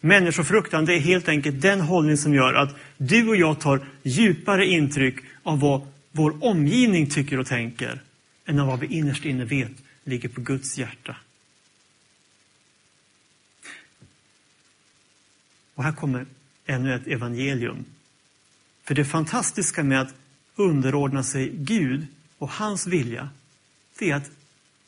Människofruktan 0.00 0.84
det 0.84 0.94
är 0.94 1.00
helt 1.00 1.28
enkelt 1.28 1.62
den 1.62 1.80
hållning 1.80 2.16
som 2.16 2.34
gör 2.34 2.54
att 2.54 2.76
du 2.96 3.28
och 3.28 3.36
jag 3.36 3.60
tar 3.60 3.86
djupare 4.02 4.66
intryck 4.66 5.16
av 5.42 5.60
vad 5.60 5.88
vår 6.12 6.44
omgivning 6.44 7.10
tycker 7.10 7.38
och 7.38 7.46
tänker 7.46 8.02
än 8.44 8.58
av 8.58 8.66
vad 8.66 8.80
vi 8.80 8.86
innerst 8.86 9.24
inne 9.24 9.44
vet 9.44 9.72
ligger 10.04 10.28
på 10.28 10.40
Guds 10.40 10.78
hjärta. 10.78 11.16
Och 15.74 15.84
här 15.84 15.92
kommer 15.92 16.26
ännu 16.66 16.94
ett 16.94 17.06
evangelium. 17.06 17.84
För 18.84 18.94
det 18.94 19.04
fantastiska 19.04 19.82
med 19.82 20.00
att 20.00 20.14
underordna 20.56 21.22
sig 21.22 21.48
Gud 21.54 22.06
och 22.38 22.50
hans 22.50 22.86
vilja, 22.86 23.28
det 23.98 24.10
är 24.10 24.14
att 24.14 24.30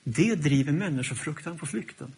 det 0.04 0.34
driver 0.34 0.72
människofruktan 0.72 1.58
på 1.58 1.66
flykten. 1.66 2.12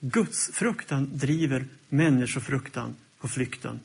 Guds 0.00 0.50
fruktan 0.52 1.10
driver 1.12 1.64
människofruktan 1.88 2.94
på 3.20 3.28
flykten. 3.28 3.80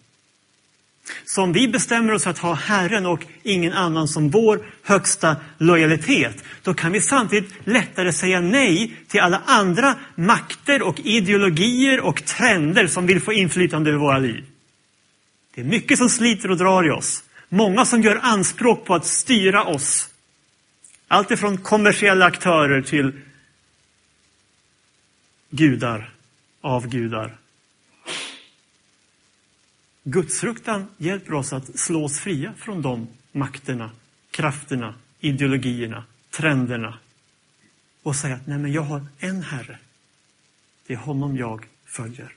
Så 1.25 1.41
om 1.41 1.53
vi 1.53 1.67
bestämmer 1.67 2.13
oss 2.13 2.23
för 2.23 2.29
att 2.29 2.37
ha 2.37 2.53
Herren 2.53 3.05
och 3.05 3.25
ingen 3.43 3.73
annan 3.73 4.07
som 4.07 4.29
vår 4.29 4.65
högsta 4.83 5.35
lojalitet, 5.57 6.43
då 6.63 6.73
kan 6.73 6.91
vi 6.91 7.01
samtidigt 7.01 7.53
lättare 7.63 8.13
säga 8.13 8.41
nej 8.41 8.95
till 9.07 9.19
alla 9.19 9.41
andra 9.45 9.95
makter 10.15 10.81
och 10.81 10.99
ideologier 10.99 11.99
och 11.99 12.25
trender 12.25 12.87
som 12.87 13.05
vill 13.05 13.21
få 13.21 13.33
inflytande 13.33 13.89
över 13.89 13.99
våra 13.99 14.17
liv. 14.17 14.45
Det 15.55 15.61
är 15.61 15.65
mycket 15.65 15.97
som 15.97 16.09
sliter 16.09 16.51
och 16.51 16.57
drar 16.57 16.87
i 16.87 16.91
oss. 16.91 17.23
Många 17.49 17.85
som 17.85 18.01
gör 18.01 18.19
anspråk 18.21 18.85
på 18.85 18.95
att 18.95 19.05
styra 19.05 19.63
oss. 19.63 20.09
Allt 21.07 21.31
ifrån 21.31 21.57
kommersiella 21.57 22.25
aktörer 22.25 22.81
till 22.81 23.13
gudar, 25.51 26.13
avgudar. 26.61 27.37
Gudsfruktan 30.03 30.87
hjälper 30.97 31.33
oss 31.33 31.53
att 31.53 31.79
slå 31.79 32.05
oss 32.05 32.19
fria 32.19 32.53
från 32.57 32.81
de 32.81 33.07
makterna, 33.31 33.91
krafterna, 34.31 34.95
ideologierna, 35.19 36.03
trenderna 36.29 36.99
och 38.03 38.15
säga 38.15 38.35
att 38.35 38.47
nej 38.47 38.57
men 38.57 38.71
jag 38.71 38.81
har 38.81 39.05
en 39.19 39.43
Herre. 39.43 39.79
Det 40.87 40.93
är 40.93 40.97
honom 40.97 41.37
jag 41.37 41.65
följer. 41.85 42.35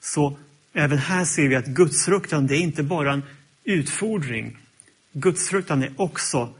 Så 0.00 0.38
även 0.72 0.98
här 0.98 1.24
ser 1.24 1.48
vi 1.48 1.56
att 1.56 1.66
gudsfruktan, 1.66 2.46
det 2.46 2.56
är 2.56 2.60
inte 2.60 2.82
bara 2.82 3.12
en 3.12 3.22
utfordring. 3.64 4.56
Gudsfruktan 5.12 5.82
är 5.82 5.92
också 5.96 6.54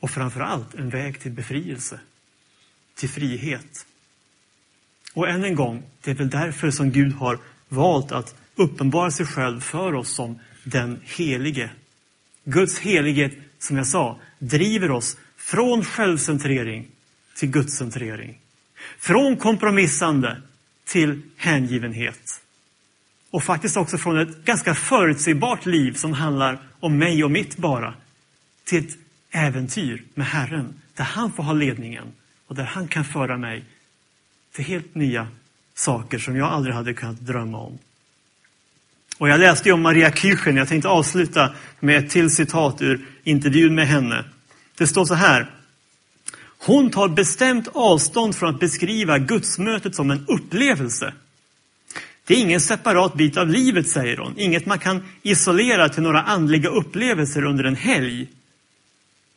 och 0.00 0.10
framför 0.10 0.40
allt 0.40 0.74
en 0.74 0.90
väg 0.90 1.20
till 1.20 1.32
befrielse, 1.32 2.00
till 2.94 3.08
frihet. 3.08 3.86
Och 5.14 5.28
än 5.28 5.44
en 5.44 5.54
gång, 5.54 5.82
det 6.02 6.10
är 6.10 6.14
väl 6.14 6.30
därför 6.30 6.70
som 6.70 6.90
Gud 6.90 7.12
har 7.12 7.38
valt 7.68 8.12
att 8.12 8.34
uppenbara 8.54 9.10
sig 9.10 9.26
själv 9.26 9.60
för 9.60 9.94
oss 9.94 10.14
som 10.14 10.38
den 10.64 11.00
helige. 11.04 11.70
Guds 12.44 12.78
helighet, 12.78 13.32
som 13.58 13.76
jag 13.76 13.86
sa, 13.86 14.18
driver 14.38 14.90
oss 14.90 15.16
från 15.36 15.84
självcentrering 15.84 16.86
till 17.36 17.50
gudscentrering. 17.50 18.38
Från 18.98 19.36
kompromissande 19.36 20.42
till 20.84 21.22
hängivenhet. 21.36 22.40
Och 23.30 23.42
faktiskt 23.42 23.76
också 23.76 23.98
från 23.98 24.18
ett 24.18 24.44
ganska 24.44 24.74
förutsägbart 24.74 25.66
liv 25.66 25.92
som 25.92 26.12
handlar 26.12 26.68
om 26.80 26.98
mig 26.98 27.24
och 27.24 27.30
mitt 27.30 27.56
bara, 27.56 27.94
till 28.64 28.88
ett 28.88 28.96
äventyr 29.30 30.04
med 30.14 30.26
Herren, 30.26 30.80
där 30.94 31.04
han 31.04 31.32
får 31.32 31.42
ha 31.42 31.52
ledningen 31.52 32.12
och 32.46 32.54
där 32.54 32.64
han 32.64 32.88
kan 32.88 33.04
föra 33.04 33.38
mig 33.38 33.64
till 34.52 34.64
helt 34.64 34.94
nya 34.94 35.28
saker 35.74 36.18
som 36.18 36.36
jag 36.36 36.48
aldrig 36.48 36.74
hade 36.74 36.94
kunnat 36.94 37.20
drömma 37.20 37.58
om. 37.58 37.78
Och 39.18 39.28
jag 39.28 39.40
läste 39.40 39.72
om 39.72 39.82
Maria 39.82 40.12
Kirchen, 40.12 40.56
jag 40.56 40.68
tänkte 40.68 40.88
avsluta 40.88 41.54
med 41.80 42.04
ett 42.04 42.10
till 42.10 42.30
citat 42.30 42.82
ur 42.82 43.06
intervjun 43.24 43.74
med 43.74 43.86
henne. 43.86 44.24
Det 44.78 44.86
står 44.86 45.04
så 45.04 45.14
här. 45.14 45.50
Hon 46.58 46.90
tar 46.90 47.08
bestämt 47.08 47.68
avstånd 47.72 48.34
från 48.34 48.54
att 48.54 48.60
beskriva 48.60 49.18
gudsmötet 49.18 49.94
som 49.94 50.10
en 50.10 50.24
upplevelse. 50.28 51.12
Det 52.26 52.34
är 52.34 52.38
ingen 52.40 52.60
separat 52.60 53.14
bit 53.14 53.36
av 53.36 53.48
livet, 53.48 53.88
säger 53.88 54.16
hon. 54.16 54.38
Inget 54.38 54.66
man 54.66 54.78
kan 54.78 55.02
isolera 55.22 55.88
till 55.88 56.02
några 56.02 56.22
andliga 56.22 56.68
upplevelser 56.68 57.44
under 57.44 57.64
en 57.64 57.76
helg. 57.76 58.28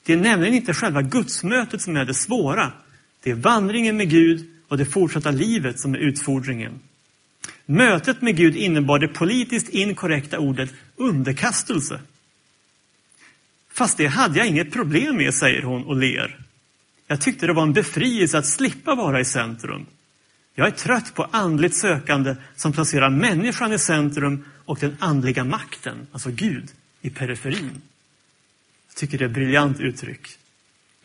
Det 0.05 0.13
är 0.13 0.17
nämligen 0.17 0.53
inte 0.53 0.73
själva 0.73 1.01
gudsmötet 1.01 1.81
som 1.81 1.97
är 1.97 2.05
det 2.05 2.13
svåra. 2.13 2.71
Det 3.23 3.31
är 3.31 3.35
vandringen 3.35 3.97
med 3.97 4.09
Gud 4.09 4.47
och 4.67 4.77
det 4.77 4.85
fortsatta 4.85 5.31
livet 5.31 5.79
som 5.79 5.93
är 5.93 5.97
utfordringen. 5.97 6.79
Mötet 7.65 8.21
med 8.21 8.37
Gud 8.37 8.55
innebar 8.55 8.99
det 8.99 9.07
politiskt 9.07 9.69
inkorrekta 9.69 10.39
ordet 10.39 10.73
underkastelse. 10.95 12.01
Fast 13.71 13.97
det 13.97 14.07
hade 14.07 14.37
jag 14.37 14.47
inget 14.47 14.71
problem 14.71 15.17
med, 15.17 15.33
säger 15.33 15.61
hon 15.61 15.83
och 15.83 15.95
ler. 15.95 16.39
Jag 17.07 17.21
tyckte 17.21 17.47
det 17.47 17.53
var 17.53 17.63
en 17.63 17.73
befrielse 17.73 18.37
att 18.37 18.45
slippa 18.45 18.95
vara 18.95 19.19
i 19.19 19.25
centrum. 19.25 19.85
Jag 20.55 20.67
är 20.67 20.71
trött 20.71 21.13
på 21.13 21.27
andligt 21.31 21.75
sökande 21.75 22.35
som 22.55 22.73
placerar 22.73 23.09
människan 23.09 23.73
i 23.73 23.79
centrum 23.79 24.45
och 24.65 24.77
den 24.79 24.97
andliga 24.99 25.43
makten, 25.43 26.07
alltså 26.11 26.29
Gud, 26.31 26.69
i 27.01 27.09
periferin. 27.09 27.81
Jag 28.87 28.95
tycker 28.95 29.17
det 29.17 29.25
är 29.25 29.29
ett 29.29 29.33
briljant 29.33 29.79
uttryck. 29.79 30.37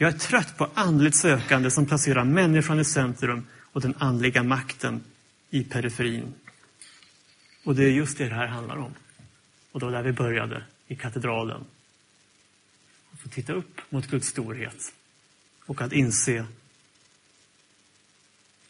Jag 0.03 0.15
är 0.15 0.19
trött 0.19 0.57
på 0.57 0.71
andligt 0.75 1.17
sökande 1.17 1.71
som 1.71 1.87
placerar 1.87 2.25
människan 2.25 2.81
i 2.81 2.85
centrum 2.85 3.47
och 3.73 3.81
den 3.81 3.95
andliga 3.99 4.43
makten 4.43 5.05
i 5.51 5.65
periferin. 5.65 6.35
Och 7.65 7.75
det 7.75 7.85
är 7.85 7.91
just 7.91 8.19
det 8.19 8.29
det 8.29 8.35
här 8.35 8.47
handlar 8.47 8.77
om. 8.77 8.95
Och 9.73 9.81
då 9.81 9.91
där 9.91 10.03
vi 10.03 10.13
började, 10.13 10.65
i 10.87 10.97
katedralen. 10.97 11.65
Att 13.13 13.21
få 13.21 13.29
titta 13.29 13.53
upp 13.53 13.81
mot 13.91 14.07
Guds 14.07 14.29
storhet 14.29 14.93
och 15.67 15.83
att 15.83 15.93
inse 15.93 16.47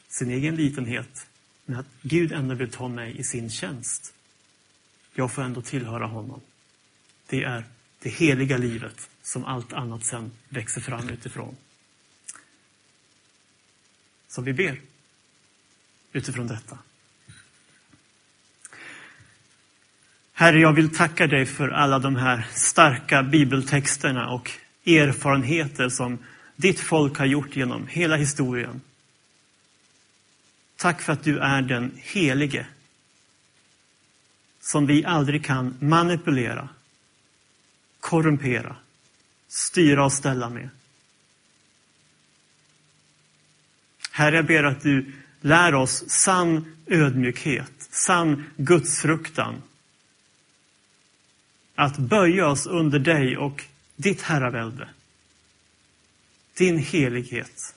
sin 0.09 0.31
egen 0.31 0.57
litenhet, 0.57 1.27
men 1.65 1.79
att 1.79 1.87
Gud 2.03 2.33
ändå 2.33 2.55
vill 2.55 2.71
ta 2.71 2.89
mig 2.89 3.19
i 3.19 3.25
sin 3.25 3.51
tjänst. 3.51 4.15
Jag 5.15 5.33
får 5.33 5.43
ändå 5.43 5.63
tillhöra 5.63 6.07
honom. 6.07 6.41
Det 7.27 7.45
är 7.45 7.65
det 8.03 8.11
heliga 8.11 8.57
livet 8.57 9.09
som 9.23 9.45
allt 9.45 9.73
annat 9.73 10.05
sen 10.05 10.31
växer 10.49 10.81
fram 10.81 11.09
utifrån. 11.09 11.57
Så 14.29 14.43
vi 14.43 14.53
ber 14.53 14.81
utifrån 16.13 16.47
detta. 16.47 16.79
Herre, 20.33 20.61
jag 20.61 20.73
vill 20.73 20.95
tacka 20.95 21.27
dig 21.27 21.47
för 21.47 21.69
alla 21.69 21.99
de 21.99 22.17
här 22.17 22.47
starka 22.53 23.23
bibeltexterna 23.23 24.31
och 24.31 24.51
erfarenheter 24.87 25.89
som 25.89 26.19
ditt 26.57 26.81
folk 26.81 27.19
har 27.19 27.27
gjort 27.27 27.57
genom 27.57 27.87
hela 27.87 28.17
historien. 28.17 28.81
Tack 30.77 31.03
för 31.03 31.13
att 31.13 31.25
du 31.25 31.39
är 31.39 31.63
den 31.63 31.93
helige 31.97 32.67
som 34.61 34.87
vi 34.87 35.05
aldrig 35.05 35.45
kan 35.45 35.77
manipulera, 35.81 36.69
korrumpera, 38.01 38.77
styra 39.53 40.05
och 40.05 40.13
ställa 40.13 40.51
med. 40.51 40.69
Herre, 44.11 44.37
jag 44.37 44.47
ber 44.47 44.65
att 44.65 44.83
du 44.83 45.13
lär 45.41 45.75
oss 45.75 46.11
sann 46.11 46.77
ödmjukhet, 46.87 47.73
sann 47.79 48.45
gudsfruktan. 48.57 49.63
Att 51.75 51.99
böja 51.99 52.47
oss 52.47 52.67
under 52.67 52.99
dig 52.99 53.37
och 53.37 53.65
ditt 53.97 54.23
herravälde. 54.23 54.89
Din 56.55 56.79
helighet. 56.79 57.75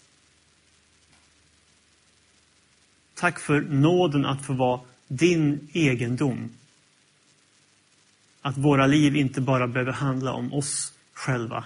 Tack 3.13 3.39
för 3.39 3.61
nåden 3.61 4.25
att 4.25 4.45
få 4.45 4.53
vara 4.53 4.81
din 5.07 5.69
egendom. 5.73 6.49
Att 8.41 8.57
våra 8.57 8.87
liv 8.87 9.15
inte 9.15 9.41
bara 9.41 9.67
behöver 9.67 9.91
handla 9.91 10.33
om 10.33 10.53
oss 10.53 10.94
själva, 11.15 11.65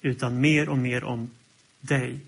utan 0.00 0.40
mer 0.40 0.68
och 0.68 0.78
mer 0.78 1.04
om 1.04 1.30
dig. 1.80 2.20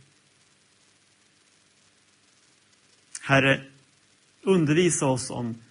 Herre, 3.21 3.65
undervisa 4.43 5.07
oss 5.07 5.31
om 5.31 5.63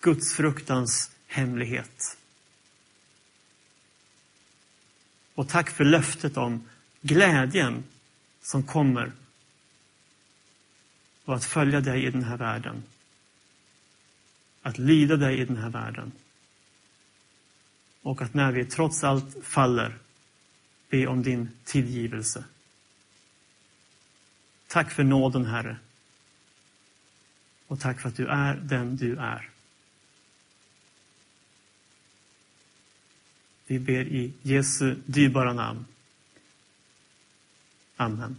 Gudsfruktans 0.00 1.10
hemlighet. 1.26 2.16
Och 5.34 5.48
tack 5.48 5.70
för 5.70 5.84
löftet 5.84 6.36
om 6.36 6.68
glädjen 7.00 7.84
som 8.42 8.62
kommer 8.62 9.12
och 11.24 11.34
att 11.34 11.44
följa 11.44 11.80
dig 11.80 12.04
i 12.04 12.10
den 12.10 12.24
här 12.24 12.36
världen. 12.36 12.82
Att 14.62 14.78
lyda 14.78 15.16
dig 15.16 15.38
i 15.38 15.44
den 15.44 15.56
här 15.56 15.70
världen. 15.70 16.12
Och 18.02 18.22
att 18.22 18.34
när 18.34 18.52
vi 18.52 18.64
trots 18.64 19.04
allt 19.04 19.44
faller, 19.44 19.98
be 20.88 21.06
om 21.06 21.22
din 21.22 21.48
tillgivelse. 21.64 22.44
Tack 24.66 24.92
för 24.92 25.04
nåden, 25.04 25.44
Herre. 25.44 25.76
Och 27.66 27.80
tack 27.80 28.00
för 28.00 28.08
att 28.08 28.16
du 28.16 28.26
är 28.26 28.54
den 28.54 28.96
du 28.96 29.16
är. 29.16 29.50
Vi 33.66 33.78
ber 33.78 34.02
i 34.02 34.32
Jesu 34.42 34.96
dyrbara 35.06 35.52
namn. 35.52 35.84
Amen. 37.96 38.36